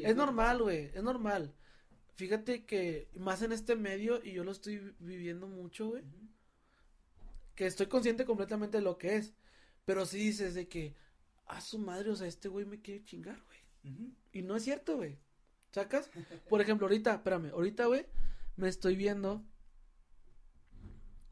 Es 0.04 0.16
normal, 0.16 0.62
güey, 0.62 0.90
es 0.94 1.02
normal. 1.02 1.54
Fíjate 2.14 2.64
que 2.64 3.08
más 3.14 3.42
en 3.42 3.52
este 3.52 3.76
medio, 3.76 4.22
y 4.24 4.32
yo 4.32 4.44
lo 4.44 4.50
estoy 4.52 4.78
vi- 4.78 4.94
viviendo 4.98 5.46
mucho, 5.46 5.88
güey, 5.88 6.02
que 7.54 7.66
estoy 7.66 7.86
consciente 7.86 8.24
completamente 8.24 8.78
de 8.78 8.82
lo 8.84 8.98
que 8.98 9.16
es. 9.16 9.34
Pero 9.84 10.04
sí 10.04 10.18
dices 10.18 10.54
de 10.54 10.68
que, 10.68 10.94
a 11.46 11.60
su 11.60 11.78
madre, 11.78 12.10
o 12.10 12.16
sea, 12.16 12.26
este 12.26 12.48
güey 12.48 12.66
me 12.66 12.80
quiere 12.82 13.04
chingar, 13.04 13.40
güey. 13.44 13.58
Y 14.32 14.42
no 14.42 14.56
es 14.56 14.64
cierto, 14.64 14.96
güey. 14.96 15.18
¿Sacas? 15.72 16.10
Por 16.48 16.60
ejemplo, 16.60 16.86
ahorita, 16.86 17.14
espérame, 17.14 17.50
ahorita, 17.52 17.86
güey, 17.86 18.04
me 18.56 18.68
estoy 18.68 18.96
viendo 18.96 19.42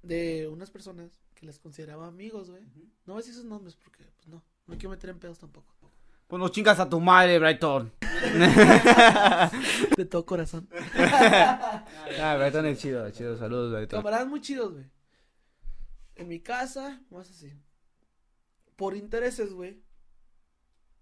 de 0.02 0.48
unas 0.48 0.70
personas 0.70 1.20
que 1.34 1.46
las 1.46 1.58
consideraba 1.58 2.06
amigos, 2.06 2.50
güey. 2.50 2.64
No 3.06 3.14
voy 3.14 3.16
a 3.16 3.16
decir 3.18 3.34
sus 3.34 3.44
nombres 3.44 3.76
porque, 3.76 4.04
pues 4.16 4.28
no, 4.28 4.42
no 4.66 4.74
quiero 4.74 4.90
meter 4.90 5.10
en 5.10 5.18
pedos 5.18 5.38
tampoco. 5.38 5.74
Pues 6.26 6.40
no 6.40 6.48
chingas 6.48 6.80
a 6.80 6.88
tu 6.88 7.00
madre, 7.00 7.38
Brighton. 7.38 7.92
De 9.96 10.04
todo 10.06 10.26
corazón. 10.26 10.68
ah, 10.98 12.36
Brighton 12.38 12.66
es 12.66 12.78
chido, 12.80 13.08
chido, 13.10 13.36
saludos, 13.36 13.72
Brighton. 13.72 14.00
Camaradas 14.00 14.26
muy 14.26 14.40
chidos, 14.40 14.72
güey. 14.72 14.86
En 16.16 16.28
mi 16.28 16.40
casa, 16.40 17.00
más 17.10 17.30
así. 17.30 17.52
Por 18.74 18.96
intereses, 18.96 19.52
güey. 19.52 19.82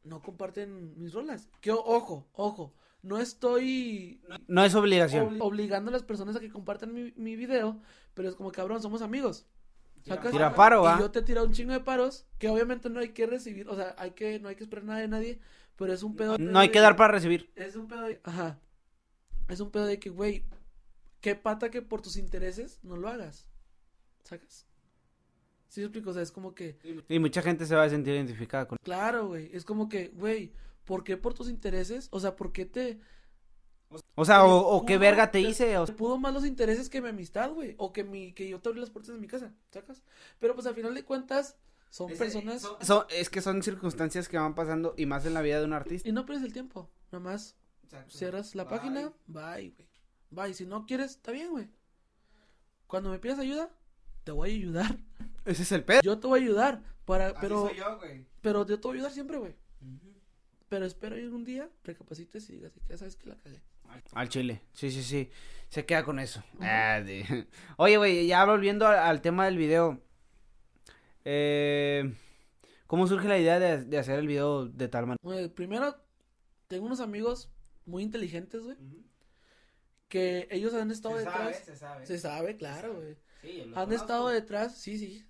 No 0.02 0.20
comparten 0.20 0.98
mis 0.98 1.12
rolas. 1.14 1.48
Que 1.62 1.70
ojo, 1.72 2.28
ojo. 2.32 2.74
no 3.02 3.18
estoy 3.18 4.20
No 4.48 4.62
es 4.64 4.74
obligación. 4.74 5.30
obli- 5.30 5.38
obligando 5.40 5.88
a 5.90 5.92
las 5.92 6.02
personas 6.02 6.36
a 6.36 6.40
que 6.40 6.50
compartan 6.50 6.92
mi, 6.92 7.12
mi 7.16 7.36
video, 7.36 7.80
pero 8.12 8.28
es 8.28 8.34
como, 8.34 8.52
cabrón, 8.52 8.82
somos 8.82 9.00
amigos. 9.00 9.46
¿Sacas? 10.04 10.32
Tira 10.32 10.54
paro, 10.54 10.82
Y 10.82 10.84
va. 10.84 10.98
yo 10.98 11.10
te 11.10 11.20
he 11.20 11.22
tirado 11.22 11.46
un 11.46 11.52
chingo 11.52 11.72
de 11.72 11.80
paros 11.80 12.26
que 12.38 12.48
obviamente 12.48 12.90
no 12.90 13.00
hay 13.00 13.08
que 13.10 13.26
recibir, 13.26 13.68
o 13.68 13.74
sea, 13.74 13.94
hay 13.98 14.10
que, 14.12 14.38
no 14.38 14.48
hay 14.48 14.54
que 14.56 14.64
esperar 14.64 14.84
nada 14.84 15.00
de 15.00 15.08
nadie, 15.08 15.40
pero 15.76 15.92
es 15.92 16.02
un 16.02 16.14
pedo. 16.14 16.36
No 16.38 16.58
hay 16.58 16.70
que 16.70 16.80
dar 16.80 16.94
para 16.96 17.12
recibir. 17.12 17.50
Es 17.56 17.74
un 17.76 17.88
pedo 17.88 18.02
de. 18.02 18.20
Ajá. 18.22 18.58
Es 19.48 19.60
un 19.60 19.70
pedo 19.70 19.86
de 19.86 19.98
que, 19.98 20.10
güey, 20.10 20.44
qué 21.20 21.34
pata 21.34 21.70
que 21.70 21.82
por 21.82 22.02
tus 22.02 22.16
intereses 22.16 22.80
no 22.82 22.96
lo 22.96 23.08
hagas. 23.08 23.48
¿Sacas? 24.24 24.66
Sí, 25.68 25.82
explico, 25.82 26.10
o 26.10 26.12
sea, 26.12 26.22
es 26.22 26.30
como 26.30 26.54
que, 26.54 26.76
Y 27.08 27.18
mucha 27.18 27.42
gente 27.42 27.66
se 27.66 27.74
va 27.74 27.82
a 27.84 27.90
sentir 27.90 28.14
identificada 28.14 28.68
con. 28.68 28.78
claro, 28.82 29.28
güey, 29.28 29.50
es 29.52 29.64
como 29.64 29.88
que, 29.88 30.08
güey, 30.08 30.52
¿por 30.84 31.02
qué 31.02 31.16
por 31.16 31.34
tus 31.34 31.48
intereses? 31.48 32.08
O 32.12 32.20
sea, 32.20 32.36
¿por 32.36 32.52
qué 32.52 32.64
te. 32.66 33.00
O 34.14 34.24
sea, 34.24 34.44
o, 34.44 34.84
qué 34.86 34.98
verga 34.98 35.30
te 35.30 35.40
hice. 35.40 35.76
O... 35.78 35.84
Te 35.86 35.92
pudo 35.92 36.18
más 36.18 36.32
los 36.32 36.44
intereses 36.46 36.88
que 36.88 37.00
mi 37.00 37.08
amistad, 37.08 37.50
güey, 37.52 37.74
o 37.78 37.92
que 37.92 38.04
mi, 38.04 38.32
que 38.32 38.48
yo 38.48 38.60
te 38.60 38.68
abrí 38.68 38.80
las 38.80 38.90
puertas 38.90 39.14
de 39.14 39.20
mi 39.20 39.26
casa, 39.26 39.52
¿sacas? 39.70 40.02
Pero 40.38 40.54
pues 40.54 40.66
al 40.66 40.74
final 40.74 40.94
de 40.94 41.04
cuentas, 41.04 41.56
son 41.90 42.10
personas. 42.12 42.68
Son- 42.80 43.06
es 43.08 43.30
que 43.30 43.40
son 43.40 43.62
circunstancias 43.62 44.28
que 44.28 44.38
van 44.38 44.54
pasando 44.54 44.94
y 44.96 45.06
más 45.06 45.26
en 45.26 45.34
la 45.34 45.42
vida 45.42 45.58
de 45.58 45.64
un 45.64 45.72
artista. 45.72 46.08
Y 46.08 46.12
no 46.12 46.26
pierdes 46.26 46.44
el 46.44 46.52
tiempo, 46.52 46.90
nada 47.12 47.22
más 47.24 47.56
cierras 48.08 48.54
la 48.54 48.64
Bye. 48.64 48.78
página, 48.78 49.12
bye, 49.26 49.70
güey. 49.70 49.88
Bye, 50.30 50.54
si 50.54 50.66
no 50.66 50.86
quieres, 50.86 51.12
está 51.12 51.30
bien, 51.30 51.50
güey. 51.50 51.68
Cuando 52.86 53.10
me 53.10 53.18
pidas 53.18 53.38
ayuda, 53.38 53.70
te 54.24 54.32
voy 54.32 54.50
a 54.50 54.54
ayudar. 54.54 54.98
Ese 55.44 55.62
es 55.62 55.72
el 55.72 55.84
pedo. 55.84 56.00
Yo 56.02 56.18
te 56.18 56.26
voy 56.26 56.40
a 56.40 56.42
ayudar, 56.42 56.82
para, 57.04 57.38
pero, 57.40 57.72
yo, 57.72 57.98
güey. 57.98 58.26
pero 58.40 58.66
yo 58.66 58.80
te 58.80 58.88
voy 58.88 58.96
a 58.96 59.00
ayudar 59.00 59.12
siempre, 59.12 59.38
güey. 59.38 59.54
Pero 60.68 60.86
espero 60.86 61.16
ir 61.16 61.32
un 61.32 61.44
día, 61.44 61.70
recapacites 61.84 62.48
y 62.50 62.54
digas, 62.54 62.72
ya 62.88 62.96
sabes 62.96 63.14
que 63.16 63.28
la 63.28 63.36
cagué. 63.36 63.62
Al 64.12 64.28
chile. 64.28 64.62
Sí, 64.72 64.90
sí, 64.90 65.02
sí. 65.02 65.30
Se 65.68 65.84
queda 65.86 66.04
con 66.04 66.18
eso. 66.18 66.42
Ah, 66.60 67.00
de- 67.04 67.46
Oye, 67.78 67.96
güey, 67.96 68.26
ya 68.26 68.44
volviendo 68.44 68.86
al, 68.86 68.98
al 68.98 69.20
tema 69.22 69.44
del 69.46 69.56
video. 69.58 70.00
Eh, 71.24 72.14
¿Cómo 72.86 73.06
surge 73.06 73.28
la 73.28 73.38
idea 73.38 73.58
de, 73.58 73.84
de 73.84 73.98
hacer 73.98 74.18
el 74.18 74.26
video 74.28 74.66
de 74.66 74.88
tal 74.88 75.06
manera? 75.06 75.54
Primero, 75.54 75.96
tengo 76.68 76.86
unos 76.86 77.00
amigos 77.00 77.50
muy 77.86 78.02
inteligentes, 78.02 78.62
güey, 78.62 78.76
que 80.08 80.46
ellos 80.50 80.74
han 80.74 80.90
estado 80.90 81.16
detrás. 81.16 81.58
se 81.64 81.76
sabe. 81.76 82.06
Se 82.06 82.18
sabe, 82.18 82.56
claro, 82.56 82.94
güey. 82.94 83.16
Sí, 83.42 83.60
Han 83.62 83.72
conozco. 83.72 83.94
estado 83.94 84.28
detrás, 84.28 84.76
sí, 84.78 84.98
sí, 84.98 85.18
sí. 85.18 85.26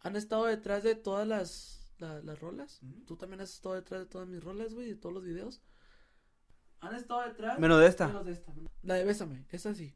Han 0.00 0.16
estado 0.16 0.46
detrás 0.46 0.82
de 0.82 0.96
todas 0.96 1.26
las, 1.26 1.92
la- 1.98 2.20
las 2.20 2.38
rolas. 2.40 2.80
Tú 3.06 3.16
también 3.16 3.40
has 3.40 3.52
estado 3.54 3.76
detrás 3.76 4.00
de 4.00 4.06
todas 4.06 4.28
mis 4.28 4.42
rolas, 4.42 4.74
güey, 4.74 4.88
de 4.88 4.96
todos 4.96 5.14
los 5.14 5.24
videos. 5.24 5.62
Han 6.82 6.94
estado 6.94 7.22
detrás. 7.22 7.58
Menos 7.58 7.80
de 7.80 7.86
esta. 7.86 8.06
menos 8.08 8.26
de 8.26 8.32
esta. 8.32 8.52
La 8.82 8.94
de 8.94 9.04
Bésame, 9.04 9.46
esa 9.50 9.74
sí. 9.74 9.94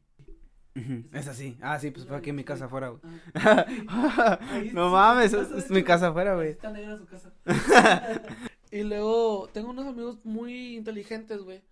Es 1.11 1.27
así. 1.27 1.57
Ah, 1.59 1.79
sí, 1.79 1.89
pues 1.89 2.05
fue 2.05 2.15
aquí 2.17 2.29
en 2.29 2.35
mi 2.35 2.43
casa 2.43 2.65
afuera, 2.65 2.89
güey. 2.89 3.01
Ah. 3.33 4.39
No 4.73 4.89
mames, 4.89 5.33
es, 5.33 5.71
mi 5.71 5.83
casa 5.83 6.09
afuera, 6.09 6.35
güey. 6.35 6.49
Está 6.49 6.69
negra 6.69 6.95
su 6.97 7.05
casa. 7.07 7.33
y 8.71 8.83
luego 8.83 9.49
tengo 9.53 9.71
unos 9.71 9.87
amigos 9.87 10.23
muy 10.23 10.75
inteligentes, 10.77 11.41
güey, 11.41 11.63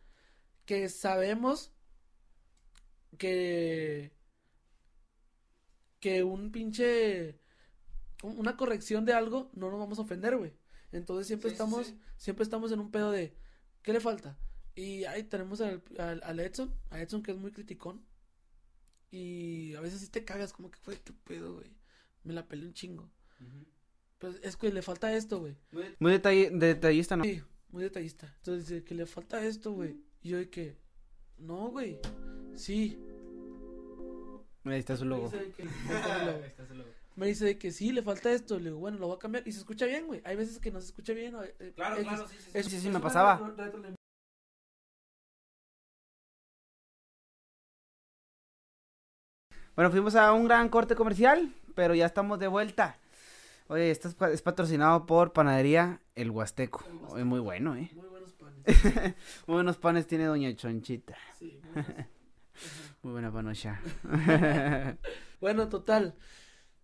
que 0.66 0.90
sabemos 0.90 1.72
que 3.18 4.12
que 6.00 6.24
un 6.24 6.52
pinche 6.52 7.40
un- 8.24 8.40
una 8.40 8.58
corrección 8.58 9.06
de 9.06 9.14
algo 9.14 9.50
no 9.54 9.70
nos 9.70 9.80
vamos 9.80 10.00
a 10.00 10.02
ofender, 10.04 10.36
güey. 10.38 10.54
Entonces 10.92 11.28
siempre 11.28 11.50
sí, 11.50 11.54
estamos 11.54 11.88
sí. 11.88 12.00
siempre 12.18 12.44
estamos 12.44 12.72
en 12.72 12.80
un 12.80 12.92
pedo 12.92 13.12
de 13.12 13.36
¿qué 13.84 13.94
le 13.94 14.00
falta? 14.00 14.38
Y 14.76 15.06
ahí 15.06 15.24
tenemos 15.24 15.62
al, 15.62 15.82
al, 15.98 16.22
al 16.24 16.40
Edson, 16.40 16.74
a 16.90 17.02
Edson 17.02 17.24
que 17.24 17.32
es 17.32 17.38
muy 17.38 17.52
criticón. 17.52 18.04
Y 19.12 19.74
a 19.76 19.82
veces 19.82 20.02
sí 20.02 20.10
te 20.10 20.26
cagas 20.26 20.52
como 20.52 20.70
que 20.72 20.80
fue, 20.80 21.00
qué 21.00 21.14
pedo, 21.24 21.54
güey. 21.56 21.72
Me 22.24 22.34
la 22.34 22.46
peleé 22.48 22.68
un 22.68 22.74
chingo. 22.74 23.10
Pues 24.20 24.40
es 24.44 24.58
que 24.58 24.72
le 24.74 24.82
falta 24.82 25.14
esto, 25.16 25.40
güey. 25.40 25.56
Muy 26.00 26.12
detallista, 26.12 27.16
¿no? 27.16 27.24
Sí, 27.24 27.42
muy 27.70 27.84
detallista. 27.84 28.34
Entonces 28.38 28.68
dice 28.68 28.84
que 28.84 28.96
le 28.96 29.06
falta 29.06 29.46
esto, 29.46 29.72
güey. 29.72 29.96
Y 30.22 30.30
yo 30.30 30.38
de 30.38 30.50
que, 30.50 30.78
no, 31.38 31.70
güey. 31.70 32.00
Sí. 32.56 33.00
Ahí 34.66 34.80
está 34.80 34.98
su 34.98 35.04
Me 35.06 35.10
logo. 35.12 35.30
dice 35.30 35.38
de 35.46 35.52
que, 35.52 35.64
ahí 35.64 35.70
está 36.48 36.64
el 36.72 36.78
logo. 36.80 36.90
Me 37.16 37.28
dice 37.28 37.46
de 37.46 37.58
que 37.58 37.72
sí, 37.72 37.92
le 37.94 38.02
falta 38.02 38.32
esto. 38.34 38.58
Le 38.58 38.66
digo, 38.66 38.80
bueno, 38.80 38.98
lo 38.98 39.08
voy 39.08 39.16
a 39.16 39.20
cambiar. 39.20 39.48
Y 39.48 39.52
se 39.54 39.60
escucha 39.60 39.86
bien, 39.86 40.08
güey. 40.08 40.22
Hay 40.26 40.36
veces 40.36 40.60
que 40.60 40.72
no 40.72 40.82
se 40.82 40.88
escucha 40.88 41.14
bien. 41.14 41.36
o, 41.36 41.44
eh, 41.44 41.54
X. 41.60 41.76
sí, 42.30 42.36
sí. 42.40 42.50
Es- 42.54 42.66
sí, 42.66 42.76
es 42.76 42.82
sí, 42.82 42.90
me 42.90 43.00
pasaba. 43.00 43.56
Bueno, 49.76 49.92
fuimos 49.92 50.16
a 50.16 50.32
un 50.34 50.46
gran 50.46 50.70
corte 50.70 50.96
comercial, 50.96 51.54
pero 51.76 51.94
ya 51.96 52.06
estamos 52.06 52.40
de 52.40 52.48
vuelta. 52.48 52.98
Oye, 53.68 53.92
esto 53.92 54.08
es, 54.08 54.16
pa- 54.16 54.30
es 54.32 54.42
patrocinado 54.42 55.06
por 55.06 55.34
Panadería 55.34 56.00
El 56.16 56.30
Huasteco. 56.32 56.84
El 56.88 56.94
Huasteco. 56.96 57.14
Oye, 57.16 57.24
muy 57.26 57.40
bueno, 57.40 57.76
¿eh? 57.76 57.90
Muy 57.94 58.08
buenos 58.08 58.32
panes. 58.34 58.66
Muy 59.48 59.56
buenos 59.56 59.78
panes 59.78 60.08
tiene 60.08 60.26
Doña 60.26 60.56
Chonchita. 60.56 61.16
Sí, 61.38 61.60
muy. 61.74 61.82
Ajá. 61.82 62.08
Muy 63.04 63.12
buena 63.14 63.32
panocha. 63.32 63.82
Bueno, 65.42 65.68
total. 65.68 66.16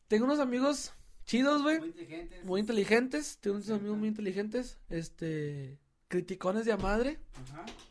Tengo 0.07 0.25
unos 0.25 0.39
amigos 0.39 0.93
chidos, 1.23 1.63
güey. 1.63 1.77
inteligentes. 1.77 2.43
Muy 2.43 2.59
inteligentes. 2.59 3.37
Tengo 3.39 3.55
unos 3.55 3.69
amigos 3.71 3.97
muy 3.97 4.09
inteligentes. 4.09 4.77
Este. 4.89 5.79
Criticones 6.09 6.65
de 6.65 6.73
a 6.73 6.77
madre. 6.77 7.19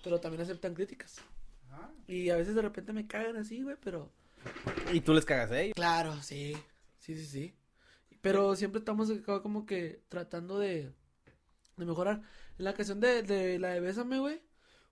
Pero 0.05 0.20
también 0.20 0.42
aceptan 0.42 0.74
críticas. 0.74 1.16
Y 2.07 2.28
a 2.30 2.36
veces 2.36 2.55
de 2.55 2.62
repente 2.62 2.92
me 2.92 3.07
cagan 3.07 3.36
así, 3.38 3.62
güey, 3.62 3.76
pero. 3.82 4.12
Y 4.93 5.01
tú 5.01 5.14
les 5.14 5.24
cagas, 5.24 5.51
¿eh? 5.53 5.72
Claro, 5.74 6.20
sí. 6.22 6.57
Sí, 6.99 7.16
sí, 7.16 7.26
sí. 7.26 7.55
Pero 8.20 8.55
siempre 8.57 8.80
estamos 8.80 9.11
como 9.43 9.66
que 9.66 10.03
tratando 10.09 10.59
de. 10.59 10.93
Mejorar. 11.76 12.22
En 12.59 12.64
la 12.64 12.74
canción 12.74 13.01
de, 13.01 13.59
la 13.59 13.70
de 13.70 13.80
Bésame, 13.80 14.18
güey. 14.18 14.43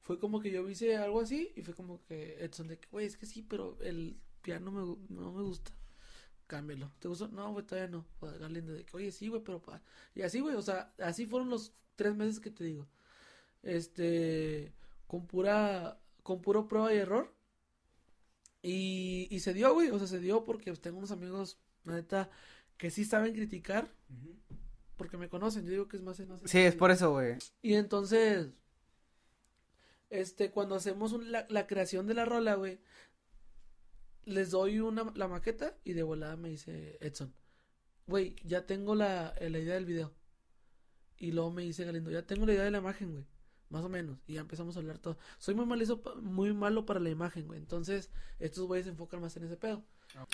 Fue 0.01 0.19
como 0.19 0.41
que 0.41 0.51
yo 0.51 0.67
hice 0.69 0.97
algo 0.97 1.21
así. 1.21 1.53
Y 1.57 1.63
fue 1.63 1.75
como 1.75 2.03
que 2.05 2.43
Edson 2.43 2.69
de 2.69 2.79
que, 2.79 2.89
güey, 2.91 3.07
es 3.07 3.17
que 3.17 3.27
sí, 3.27 3.43
pero 3.43 3.79
el 3.83 4.19
piano 4.41 4.71
me, 4.71 5.15
no 5.15 5.33
me 5.33 5.43
gusta. 5.43 5.73
Cámbialo. 6.47 6.91
¿Te 6.99 7.09
gustó? 7.09 7.29
No, 7.29 7.53
güey, 7.53 7.67
todavía 7.67 7.91
no. 7.91 8.07
Galindo 8.41 8.73
de 8.73 8.85
que, 8.87 8.97
oye, 8.97 9.13
sí, 9.13 9.29
güey, 9.29 9.43
pero. 9.43 9.63
Y 10.15 10.23
así, 10.23 10.41
güey, 10.41 10.55
o 10.55 10.63
sea, 10.63 10.95
así 10.99 11.27
fueron 11.27 11.51
los 11.51 11.75
tres 11.97 12.15
meses 12.17 12.41
que 12.41 12.51
te 12.51 12.65
digo. 12.65 12.89
Este. 13.63 14.73
Con 15.07 15.27
pura. 15.27 16.01
Con 16.23 16.41
puro 16.41 16.69
prueba 16.69 16.95
y 16.95 16.99
error. 16.99 17.38
Y, 18.63 19.29
y 19.31 19.41
se 19.41 19.55
dio, 19.55 19.73
güey. 19.75 19.91
O 19.91 19.99
sea, 19.99 20.07
se 20.09 20.19
dio 20.21 20.45
porque 20.45 20.71
pues, 20.71 20.81
tengo 20.81 20.99
unos 20.99 21.11
amigos, 21.11 21.59
la 21.85 21.95
neta, 21.95 22.31
que 22.77 22.91
sí 22.91 23.05
saben 23.05 23.33
criticar. 23.35 23.89
Porque 24.97 25.17
me 25.17 25.29
conocen. 25.29 25.65
Yo 25.65 25.71
digo 25.71 25.89
que 25.89 25.97
es 25.97 26.03
más 26.03 26.19
en 26.21 26.29
Sí, 26.49 26.59
es 26.59 26.75
por 26.75 26.91
eso, 26.91 27.13
güey. 27.13 27.37
y 27.63 27.75
entonces, 27.75 28.49
este, 30.11 30.51
cuando 30.51 30.75
hacemos 30.75 31.13
un- 31.13 31.31
la, 31.31 31.47
la 31.51 31.67
creación 31.67 32.07
de 32.07 32.15
la 32.15 32.25
rola, 32.25 32.55
güey, 32.55 32.81
les 34.25 34.51
doy 34.51 34.81
una, 34.81 35.11
la 35.15 35.29
maqueta 35.29 35.77
y 35.85 35.93
de 35.93 36.03
volada 36.03 36.37
me 36.37 36.49
dice 36.51 36.99
Edson, 37.01 37.33
güey, 38.07 38.37
ya 38.45 38.67
tengo 38.67 38.95
la, 38.95 39.35
eh, 39.39 39.51
la 39.51 39.59
idea 39.59 39.75
del 39.75 39.87
video. 39.87 40.13
Y 41.17 41.33
luego 41.33 41.51
me 41.51 41.63
dice 41.63 41.85
Galindo, 41.85 42.11
ya 42.11 42.23
tengo 42.27 42.47
la 42.47 42.53
idea 42.55 42.65
de 42.65 42.71
la 42.71 42.79
imagen, 42.79 43.13
güey. 43.13 43.25
Más 43.71 43.85
o 43.85 43.89
menos. 43.89 44.19
Y 44.27 44.35
ya 44.35 44.41
empezamos 44.41 44.77
a 44.77 44.81
hablar 44.81 44.99
todo. 44.99 45.19
Soy 45.39 45.55
muy 45.55 45.67
malo, 45.67 45.85
muy 46.23 46.53
malo 46.55 46.87
para 46.87 47.01
la 47.01 47.11
imagen, 47.11 47.47
güey. 47.47 47.59
Entonces, 47.59 48.11
estos 48.39 48.67
güeyes 48.67 48.87
se 48.87 48.91
enfocan 48.91 49.21
más 49.21 49.37
en 49.37 49.45
ese 49.45 49.57
pedo. 49.57 49.83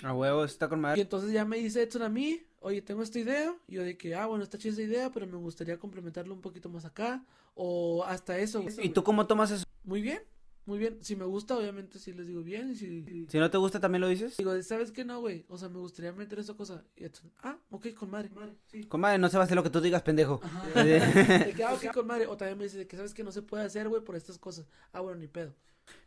A 0.03 0.13
huevo, 0.13 0.45
está 0.45 0.69
con 0.69 0.79
Y 0.79 0.81
madre. 0.81 1.01
entonces 1.01 1.31
ya 1.33 1.43
me 1.43 1.57
dice 1.57 1.81
Edson 1.83 2.03
a 2.03 2.09
mí, 2.09 2.41
oye, 2.61 2.81
tengo 2.81 3.03
esta 3.03 3.19
idea. 3.19 3.53
Y 3.67 3.73
yo 3.75 3.83
de 3.83 3.97
que, 3.97 4.15
ah, 4.15 4.25
bueno, 4.25 4.43
está 4.43 4.57
chida 4.57 4.71
esa 4.73 4.81
idea, 4.83 5.11
pero 5.11 5.27
me 5.27 5.35
gustaría 5.37 5.77
complementarlo 5.77 6.33
un 6.33 6.39
poquito 6.41 6.69
más 6.69 6.85
acá. 6.85 7.25
O 7.55 8.03
hasta 8.05 8.37
eso. 8.37 8.61
güey. 8.61 8.73
¿Y 8.85 8.89
tú 8.89 9.03
cómo 9.03 9.27
tomas 9.27 9.51
eso? 9.51 9.65
Muy 9.83 10.01
bien, 10.01 10.21
muy 10.65 10.79
bien. 10.79 10.97
Si 11.01 11.15
me 11.15 11.25
gusta, 11.25 11.57
obviamente 11.57 11.99
sí 11.99 12.13
les 12.13 12.27
digo 12.27 12.41
bien. 12.41 12.71
Y 12.71 12.75
si 12.75 13.25
Si 13.29 13.37
no 13.37 13.49
te 13.51 13.57
gusta, 13.57 13.79
¿también 13.79 14.01
lo 14.01 14.07
dices? 14.07 14.37
digo, 14.37 14.59
¿sabes 14.63 14.91
qué? 14.91 15.05
No, 15.05 15.19
güey. 15.19 15.45
O 15.47 15.57
sea, 15.57 15.69
me 15.69 15.79
gustaría 15.79 16.11
meter 16.11 16.39
esa 16.39 16.53
cosa. 16.55 16.83
Y 16.95 17.05
ah, 17.43 17.57
ok, 17.69 17.93
con 17.93 18.09
madre. 18.09 18.29
sí. 18.67 18.83
Con 18.85 19.01
madre, 19.01 19.17
no 19.17 19.29
se 19.29 19.37
va 19.37 19.43
a 19.43 19.45
hacer 19.45 19.55
lo 19.55 19.63
que 19.63 19.69
tú 19.69 19.81
digas, 19.81 20.01
pendejo. 20.01 20.41
Ajá. 20.43 20.83
De 20.83 21.53
que, 21.55 21.63
ah, 21.63 21.73
ok, 21.73 21.93
con 21.93 22.07
madre. 22.07 22.27
O 22.27 22.35
también 22.35 22.57
me 22.57 22.63
dice 22.65 22.79
de 22.79 22.87
que, 22.87 22.97
¿sabes 22.97 23.13
que 23.13 23.23
No 23.23 23.31
se 23.31 23.41
puede 23.41 23.63
hacer, 23.63 23.87
güey, 23.89 24.03
por 24.03 24.15
estas 24.15 24.37
cosas. 24.37 24.67
Ah, 24.91 25.01
bueno, 25.01 25.19
ni 25.19 25.27
pedo. 25.27 25.53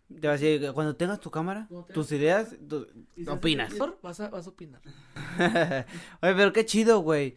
Te 0.09 0.27
vas 0.27 0.41
a 0.41 0.45
decir, 0.45 0.73
cuando 0.73 0.97
tengas 0.97 1.21
tu 1.21 1.31
cámara, 1.31 1.69
tus 1.93 2.09
tu 2.09 2.15
ideas, 2.15 2.57
si 3.15 3.29
opinas. 3.29 3.75
Vas 4.03 4.21
a, 4.21 4.29
vas 4.31 4.47
a 4.47 4.51
opinar. 4.51 4.81
Oye, 6.23 6.35
pero 6.35 6.53
qué 6.53 6.65
chido, 6.65 7.01
güey. 7.01 7.37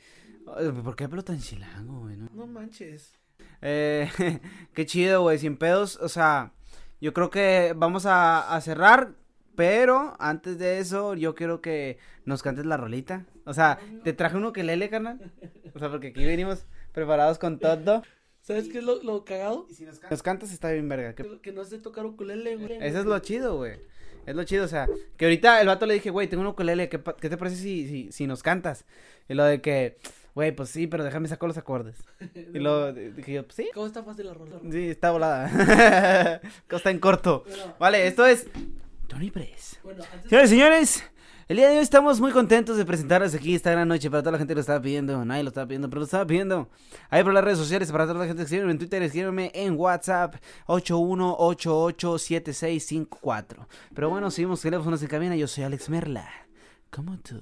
¿Por 0.84 0.96
qué 0.96 1.04
hablo 1.04 1.24
tan 1.24 1.40
chilango, 1.40 2.00
güey? 2.00 2.16
no? 2.16 2.30
No 2.34 2.48
manches. 2.48 3.14
Eh, 3.62 4.10
qué 4.74 4.86
chido, 4.86 5.22
güey, 5.24 5.38
sin 5.38 5.58
pedos. 5.58 5.98
O 5.98 6.08
sea, 6.08 6.54
yo 7.02 7.14
creo 7.14 7.30
que 7.30 7.74
vamos 7.76 8.06
a, 8.06 8.56
a 8.56 8.62
cerrar, 8.62 9.14
pero 9.56 10.16
antes 10.20 10.58
de 10.58 10.80
eso, 10.80 11.16
yo 11.16 11.36
quiero 11.36 11.62
que 11.62 11.98
nos 12.26 12.42
cantes 12.44 12.66
la 12.66 12.78
rolita. 12.78 13.26
O 13.46 13.54
sea, 13.54 13.80
te 14.04 14.14
traje 14.14 14.38
uno 14.38 14.54
que 14.54 14.64
lele, 14.64 14.90
carnal. 14.90 15.32
O 15.74 15.80
sea, 15.80 15.90
porque 15.90 16.08
aquí 16.08 16.24
venimos 16.24 16.66
preparados 16.94 17.40
con 17.40 17.60
todo. 17.60 18.04
¿Sabes 18.42 18.70
qué 18.70 18.80
es 18.80 18.84
lo, 18.84 19.02
lo 19.04 19.24
cagado? 19.24 19.68
Y 19.70 19.74
si 19.74 19.86
nos, 19.86 20.00
cantas 20.24 20.52
está 20.52 20.72
bien 20.72 20.90
verga. 20.90 21.14
Que, 21.14 21.40
que 21.42 21.52
no 21.52 21.64
sé 21.64 21.78
tocar 21.78 22.06
ukulele, 22.06 22.56
güey. 22.56 22.78
Eso 22.82 23.00
es 23.00 23.06
lo 23.06 23.20
chido, 23.20 23.58
güey. 23.58 23.80
Es 24.26 24.36
lo 24.36 24.44
chido, 24.44 24.66
o 24.66 24.68
sea, 24.68 24.88
que 25.18 25.26
ahorita 25.26 25.62
el 25.62 25.68
vato 25.68 25.86
le 25.86 25.96
dije, 25.96 26.12
güey, 26.12 26.28
tengo 26.28 26.42
un 26.42 26.48
ukulele, 26.48 26.90
¿qué, 26.90 27.02
¿qué 27.20 27.30
te 27.30 27.38
parece 27.38 27.58
si, 27.58 27.88
si, 27.88 28.12
si 28.12 28.28
nos 28.28 28.44
cantas? 28.44 28.86
Y 29.28 29.34
lo 29.34 29.44
de 29.44 29.62
que, 29.62 29.98
güey, 30.36 30.52
pues 30.52 30.70
sí, 30.70 30.88
pero 30.88 31.04
déjame 31.04 31.28
sacar 31.28 31.48
los 31.48 31.58
acordes. 31.58 32.04
y 32.36 32.60
luego 32.60 32.94
dije 32.94 33.34
yo, 33.34 33.44
pues 33.44 33.56
sí. 33.56 33.70
¿Cómo 33.74 33.88
está 33.88 34.04
fácil 34.04 34.28
la 34.28 34.34
rola? 34.34 34.58
Sí, 34.70 34.90
está 34.90 35.12
volada. 35.12 35.50
¿Cómo 35.50 35.62
está 36.78 36.92
en 36.92 37.00
corto? 37.00 37.44
vale, 37.80 38.08
esto 38.08 38.26
es 38.26 38.48
Tony 39.08 39.32
Press. 39.32 39.80
Bueno, 39.84 40.04
antes... 40.14 40.30
Señores, 40.30 40.50
señores, 40.50 41.04
el 41.52 41.58
día 41.58 41.68
de 41.68 41.76
hoy 41.76 41.84
estamos 41.84 42.22
muy 42.22 42.32
contentos 42.32 42.78
de 42.78 42.86
presentarles 42.86 43.36
aquí 43.36 43.56
esta 43.56 43.72
gran 43.72 43.90
noche 43.90 44.10
para 44.10 44.24
toda 44.24 44.32
la 44.32 44.38
gente 44.38 44.52
que 44.52 44.56
lo 44.56 44.62
estaba 44.62 44.82
pidiendo. 44.82 45.26
Nadie 45.26 45.44
lo 45.44 45.50
estaba 45.50 45.68
pidiendo, 45.68 45.90
pero 45.90 46.00
lo 46.00 46.06
estaba 46.06 46.26
pidiendo. 46.26 46.70
Ahí 47.10 47.26
por 47.26 47.34
las 47.34 47.44
redes 47.44 47.58
sociales, 47.58 47.92
para 47.92 48.08
toda 48.08 48.20
la 48.20 48.26
gente 48.26 48.38
que 48.38 48.44
escribe 48.44 48.72
en 48.72 48.78
Twitter, 48.78 49.04
escríbeme 49.04 49.52
en 49.54 49.78
WhatsApp 49.78 50.36
81887654. 50.68 53.68
Pero 53.94 54.10
bueno, 54.10 54.32
seguimos 54.32 54.62
teléfonos 54.62 55.02
en 55.02 55.10
cabina. 55.10 55.36
Yo 55.36 55.46
soy 55.46 55.66
Alex 55.66 55.90
Merla. 55.90 56.26
¿Cómo 56.90 57.20
tú? 57.20 57.42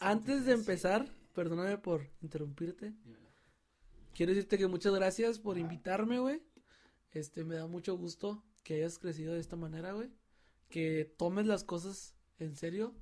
Antes 0.00 0.44
de 0.44 0.52
empezar, 0.52 1.06
perdóname 1.36 1.76
por 1.76 2.08
interrumpirte. 2.22 2.94
Quiero 4.14 4.32
decirte 4.32 4.56
que 4.56 4.66
muchas 4.66 4.94
gracias 4.94 5.38
por 5.38 5.58
invitarme, 5.58 6.18
güey. 6.18 6.42
Este, 7.12 7.44
me 7.44 7.56
da 7.56 7.66
mucho 7.66 7.96
gusto 7.96 8.42
que 8.64 8.74
hayas 8.74 8.98
crecido 8.98 9.34
de 9.34 9.40
esta 9.40 9.54
manera, 9.54 9.92
güey. 9.92 10.08
Que 10.70 11.14
tomes 11.18 11.46
las 11.46 11.62
cosas 11.62 12.16
en 12.38 12.56
serio 12.56 12.94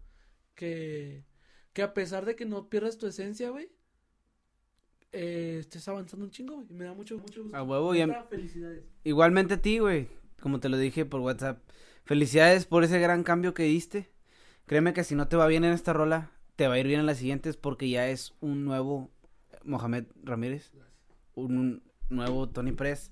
que, 0.57 1.24
que 1.72 1.82
a 1.82 1.95
pesar 1.95 2.26
de 2.26 2.35
que 2.35 2.45
no 2.45 2.68
pierdas 2.68 2.99
tu 2.99 3.07
esencia, 3.07 3.51
güey, 3.51 3.70
eh, 5.12 5.59
estés 5.61 5.87
avanzando 5.87 6.26
un 6.26 6.32
chingo, 6.32 6.57
güey. 6.57 6.66
Me 6.70 6.87
da 6.87 6.93
mucho, 6.93 7.16
mucho 7.18 7.45
gusto. 7.45 7.57
A 7.57 7.62
huevo, 7.62 7.95
y 7.95 8.05
felicidades. 8.28 8.85
Igualmente 9.05 9.55
a 9.55 9.62
ti, 9.62 9.78
güey. 9.78 10.09
Como 10.41 10.59
te 10.59 10.68
lo 10.68 10.76
dije 10.76 11.05
por 11.05 11.20
WhatsApp. 11.20 11.62
Felicidades 12.05 12.66
por 12.66 12.82
ese 12.82 12.99
gran 12.99 13.22
cambio 13.22 13.55
que 13.55 13.62
diste. 13.62 14.11
Créeme 14.66 14.93
que 14.93 15.05
si 15.05 15.14
no 15.14 15.28
te 15.28 15.37
va 15.37 15.47
bien 15.47 15.62
en 15.62 15.72
esta 15.72 15.93
rola, 15.93 16.32
te 16.57 16.68
va 16.68 16.74
a 16.74 16.78
ir 16.78 16.86
bien 16.86 17.00
en 17.00 17.07
las 17.07 17.18
siguientes 17.18 17.57
porque 17.57 17.88
ya 17.88 18.09
es 18.09 18.34
un 18.40 18.64
nuevo 18.64 19.11
Mohamed 19.64 20.05
Ramírez. 20.22 20.72
Un 21.34 21.82
nuevo 22.09 22.48
Tony 22.48 22.72
Press. 22.72 23.11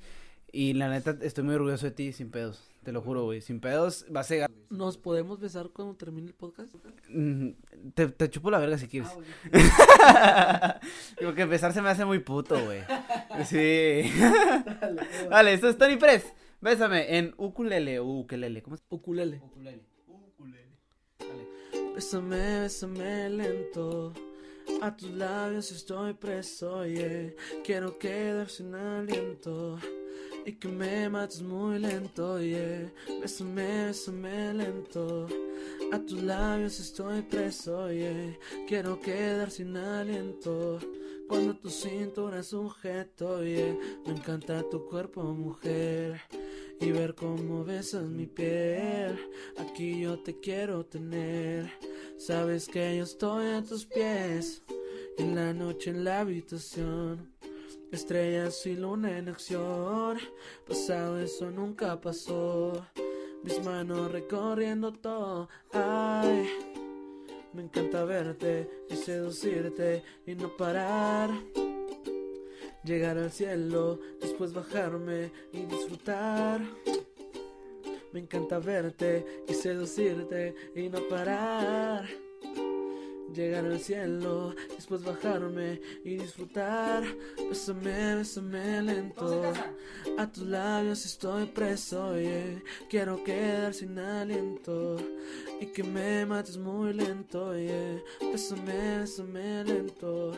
Y 0.55 0.75
la 0.75 0.91
neta, 0.91 1.17
estoy 1.23 1.45
muy 1.45 1.55
orgulloso 1.55 1.87
de 1.87 1.93
ti, 1.93 2.13
sin 2.13 2.31
pedos. 2.31 2.71
Te 2.83 2.93
lo 2.93 3.01
juro, 3.01 3.25
güey. 3.25 3.41
Sin 3.41 3.59
pedos, 3.59 4.05
va 4.15 4.21
a 4.21 4.25
ser. 4.25 4.51
¿Nos 4.69 4.99
podemos 4.99 5.41
besar 5.41 5.71
cuando 5.71 5.95
termine 5.95 6.27
el 6.27 6.35
podcast? 6.35 6.75
Mm, 7.09 7.51
te, 7.95 8.09
te 8.09 8.29
chupo 8.29 8.51
la 8.51 8.59
verga 8.59 8.77
si 8.77 8.87
quieres. 8.87 9.11
Digo 11.19 11.35
que 11.35 11.47
besar 11.47 11.73
se 11.73 11.81
me 11.81 11.89
hace 11.89 12.05
muy 12.05 12.19
puto, 12.19 12.63
güey. 12.63 12.83
Sí. 13.47 14.11
Dale, 15.31 15.55
esto 15.55 15.69
es 15.69 15.79
Tony 15.79 15.97
Press. 15.97 16.33
Bésame 16.61 17.17
en 17.17 17.35
ukulele 17.39 17.99
o 17.99 18.05
ukulele. 18.05 18.63
¿Cómo 18.63 18.77
es? 18.77 18.83
Ukulele. 18.91 19.41
Ukulele. 19.43 19.92
Bésame, 21.95 22.61
bésame 22.63 23.29
lento. 23.29 24.13
A 24.81 24.97
tus 24.97 25.11
labios 25.11 25.71
estoy 25.73 26.15
preso, 26.15 26.87
yeah. 26.87 27.31
Quiero 27.63 27.99
quedar 27.99 28.49
sin 28.49 28.75
aliento 28.75 29.79
y 30.47 30.53
que 30.53 30.69
me 30.69 31.09
mates 31.11 31.43
muy 31.43 31.79
lento, 31.79 32.41
yeah. 32.41 32.91
Bésame, 33.21 33.87
bésame 33.89 34.55
lento. 34.55 35.27
A 35.93 35.99
tus 35.99 36.23
labios 36.23 36.81
estoy 36.81 37.21
preso, 37.23 37.93
yeah. 37.93 38.39
Quiero 38.67 38.99
quedar 38.99 39.51
sin 39.51 39.77
aliento. 39.77 40.79
Cuando 41.29 41.55
tu 41.57 41.69
cintura 41.69 42.41
es 42.41 42.47
sujeto, 42.47 43.45
yeah. 43.45 43.77
Me 44.07 44.13
encanta 44.13 44.65
tu 44.71 44.87
cuerpo, 44.87 45.23
mujer. 45.23 46.21
Y 46.83 46.91
ver 46.91 47.15
cómo 47.15 47.65
besas 47.65 48.09
mi 48.09 48.27
piel. 48.27 49.19
Aquí 49.57 50.01
yo 50.01 50.19
te 50.19 50.41
quiero 50.41 50.85
tener. 50.85 51.71
Sabes 52.19 52.67
que 52.67 52.97
yo 52.97 53.05
estoy 53.05 53.53
a 53.53 53.63
tus 53.63 53.87
pies. 53.87 54.63
En 55.17 55.35
la 55.35 55.55
noche 55.55 55.91
en 55.91 56.05
la 56.05 56.21
habitación 56.21 57.33
Estrellas 57.93 58.65
y 58.65 58.75
luna 58.75 59.19
en 59.19 59.29
acción. 59.29 60.19
Pasado 60.67 61.21
eso 61.21 61.51
nunca 61.51 62.01
pasó. 62.01 62.87
Mis 63.45 63.63
manos 63.63 64.11
recorriendo 64.11 64.93
todo. 64.93 65.51
Ay, 65.75 66.49
me 67.53 67.65
encanta 67.65 68.05
verte 68.05 68.67
y 68.89 68.97
seducirte 68.97 70.03
y 70.27 70.35
no 70.35 70.57
parar. 70.57 71.31
Llegar 72.85 73.17
al 73.17 73.31
cielo, 73.31 74.01
después 74.21 74.53
bajarme 74.53 75.31
y 75.53 75.63
disfrutar. 75.63 76.61
Me 78.13 78.21
encanta 78.21 78.59
verte 78.59 79.45
y 79.49 79.55
seducirte 79.55 80.55
y 80.75 80.89
no 80.89 80.99
parar 81.09 82.09
llegar 83.33 83.65
al 83.65 83.81
cielo, 83.81 84.55
después 84.77 85.03
bajarme 85.03 85.81
y 86.05 86.17
disfrutar. 86.17 87.03
Bésame, 87.49 88.17
bésame 88.17 88.83
lento. 88.83 89.43
A 90.19 90.31
tus 90.31 90.45
labios 90.45 91.05
estoy 91.05 91.47
preso, 91.47 92.19
yeah. 92.19 92.63
Quiero 92.91 93.23
quedar 93.25 93.75
sin 93.75 93.99
aliento 93.99 94.97
y 95.61 95.67
que 95.67 95.83
me 95.83 96.27
mates 96.27 96.57
muy 96.57 96.93
lento, 96.93 97.57
yeah. 97.57 98.03
Bésame, 98.21 98.99
bésame 98.99 99.65
lento. 99.65 100.33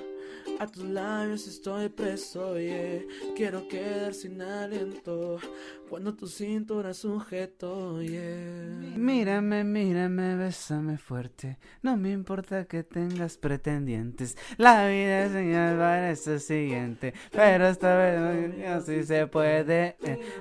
A 0.61 0.67
tus 0.67 0.85
labios 0.85 1.47
estoy 1.49 1.89
preso, 1.89 2.59
yeah. 2.59 3.01
Quiero 3.35 3.67
quedar 3.67 4.15
sin 4.15 4.41
aliento 4.41 5.39
cuando 5.91 6.15
tu 6.15 6.27
cintura 6.27 6.95
sujeto, 6.95 8.01
yeah. 8.01 8.95
Mírame, 8.97 9.65
mírame, 9.65 10.37
bésame 10.37 10.97
fuerte. 10.97 11.59
No 11.83 11.97
me 11.97 12.13
importa 12.13 12.65
que 12.67 12.85
tengas 12.85 13.37
pretendientes. 13.37 14.37
La 14.57 14.87
vida 14.87 15.25
es 15.25 15.33
señal 15.33 15.77
para 15.77 16.11
eso 16.11 16.39
siguiente. 16.39 17.15
Pero 17.33 17.67
esta 17.67 17.97
vez 17.97 18.67
así 18.67 19.03
se 19.03 19.27
puede. 19.27 19.97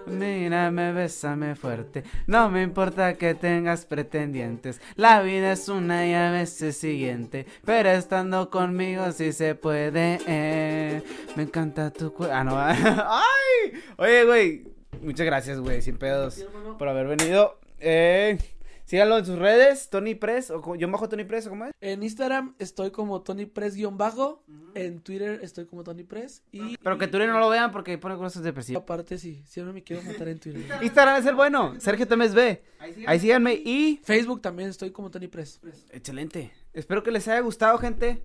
Mírame, 0.05 0.93
bésame 0.93 1.55
fuerte. 1.55 2.03
No 2.27 2.49
me 2.49 2.61
importa 2.61 3.15
que 3.15 3.33
tengas 3.33 3.85
pretendientes. 3.85 4.79
La 4.95 5.21
vida 5.21 5.53
es 5.53 5.69
una 5.69 6.07
y 6.07 6.13
a 6.13 6.31
veces 6.31 6.77
siguiente. 6.77 7.47
Pero 7.65 7.89
estando 7.89 8.49
conmigo 8.49 9.11
sí 9.11 9.33
se 9.33 9.55
puede. 9.55 9.72
Me 9.73 11.43
encanta 11.43 11.91
tu 11.91 12.13
cuerpo. 12.13 12.35
Ah, 12.35 12.43
no. 12.43 12.57
¡Ay! 12.57 13.81
Oye, 13.97 14.25
güey. 14.25 14.63
Muchas 15.01 15.25
gracias, 15.25 15.59
güey. 15.59 15.81
Sin 15.81 15.97
pedos. 15.97 16.45
Por 16.77 16.87
haber 16.87 17.07
venido. 17.07 17.59
Eh. 17.79 18.37
Síganlo 18.85 19.17
en 19.17 19.25
sus 19.25 19.39
redes, 19.39 19.89
Tony 19.89 20.13
Press, 20.13 20.51
o 20.51 20.75
yo 20.75 20.91
bajo 20.91 21.07
Tony 21.07 21.23
Press, 21.23 21.47
¿cómo 21.47 21.65
es? 21.65 21.71
En 21.79 22.03
Instagram 22.03 22.53
estoy 22.59 22.91
como 22.91 23.21
Tony 23.21 23.45
Press-bajo, 23.45 24.43
en 24.75 24.99
Twitter 24.99 25.39
estoy 25.41 25.65
como 25.65 25.85
Tony 25.85 26.03
Press 26.03 26.43
y... 26.51 26.77
Pero 26.77 26.97
que 26.97 27.07
Twitter 27.07 27.29
no 27.29 27.39
lo 27.39 27.49
vean 27.49 27.71
porque 27.71 27.97
pone 27.97 28.17
cosas 28.17 28.43
depresivas. 28.43 28.83
Aparte 28.83 29.17
sí, 29.17 29.41
siempre 29.45 29.73
me 29.73 29.83
quiero 29.83 30.03
matar 30.03 30.27
en 30.27 30.37
Twitter. 30.37 30.65
Instagram 30.83 31.21
es 31.21 31.25
el 31.25 31.35
bueno, 31.35 31.79
Sergio 31.79 32.07
Temes 32.07 32.35
B, 32.35 32.61
ahí 33.07 33.19
síganme 33.19 33.53
y... 33.53 34.01
Facebook 34.03 34.41
también 34.41 34.69
estoy 34.69 34.91
como 34.91 35.09
Tony 35.09 35.29
Press. 35.29 35.61
Excelente, 35.89 36.51
espero 36.73 37.03
que 37.03 37.11
les 37.11 37.25
haya 37.29 37.39
gustado 37.39 37.77
gente. 37.77 38.21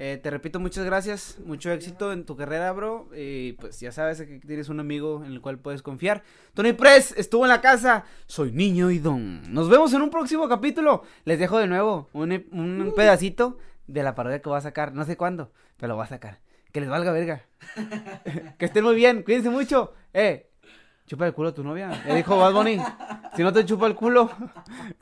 Eh, 0.00 0.20
te 0.22 0.30
repito, 0.30 0.60
muchas 0.60 0.84
gracias, 0.84 1.38
mucho 1.44 1.72
éxito 1.72 2.12
en 2.12 2.24
tu 2.24 2.36
carrera, 2.36 2.70
bro. 2.70 3.08
Y 3.16 3.54
pues 3.54 3.80
ya 3.80 3.90
sabes 3.90 4.22
que 4.22 4.38
tienes 4.38 4.68
un 4.68 4.78
amigo 4.78 5.24
en 5.24 5.32
el 5.32 5.40
cual 5.40 5.58
puedes 5.58 5.82
confiar. 5.82 6.22
Tony 6.54 6.72
Press 6.72 7.12
estuvo 7.16 7.44
en 7.44 7.48
la 7.48 7.60
casa. 7.60 8.04
Soy 8.28 8.52
niño 8.52 8.92
y 8.92 9.00
don. 9.00 9.52
Nos 9.52 9.68
vemos 9.68 9.92
en 9.92 10.02
un 10.02 10.10
próximo 10.10 10.48
capítulo. 10.48 11.02
Les 11.24 11.40
dejo 11.40 11.58
de 11.58 11.66
nuevo 11.66 12.08
un, 12.12 12.30
un 12.52 12.92
pedacito 12.94 13.58
de 13.88 14.04
la 14.04 14.14
parodia 14.14 14.40
que 14.40 14.48
voy 14.48 14.58
a 14.58 14.60
sacar. 14.60 14.94
No 14.94 15.04
sé 15.04 15.16
cuándo, 15.16 15.50
pero 15.76 15.88
lo 15.88 15.96
voy 15.96 16.04
a 16.04 16.08
sacar. 16.08 16.38
Que 16.70 16.80
les 16.80 16.88
valga 16.88 17.10
verga. 17.10 17.44
que 18.58 18.66
estén 18.66 18.84
muy 18.84 18.94
bien, 18.94 19.24
cuídense 19.24 19.50
mucho. 19.50 19.94
Eh, 20.14 20.47
chupa 21.08 21.26
el 21.26 21.32
culo 21.32 21.48
a 21.48 21.52
tu 21.52 21.64
novia. 21.64 21.90
Le 22.06 22.16
dijo 22.16 22.36
Bad 22.36 22.52
Bunny. 22.52 22.78
Si 23.34 23.42
no 23.42 23.52
te 23.52 23.64
chupa 23.64 23.86
el 23.86 23.94
culo, 23.94 24.30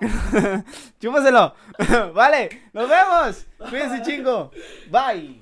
chúpaselo. 1.01 1.55
vale, 2.15 2.63
nos 2.73 2.89
vemos. 2.89 3.47
Cuídense 3.69 4.03
chingo. 4.03 4.51
Bye. 4.91 5.41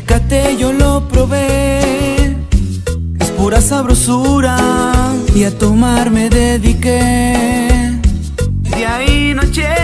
tecate 0.00 0.58
yo 0.58 0.74
lo 0.74 1.08
probé, 1.08 2.36
es 3.18 3.30
pura 3.38 3.62
sabrosura 3.62 4.54
y 5.34 5.44
a 5.44 5.56
tomar 5.56 6.10
me 6.10 6.28
dediqué. 6.28 7.98
De 8.60 8.84
ahí 8.84 9.32
noche 9.32 9.75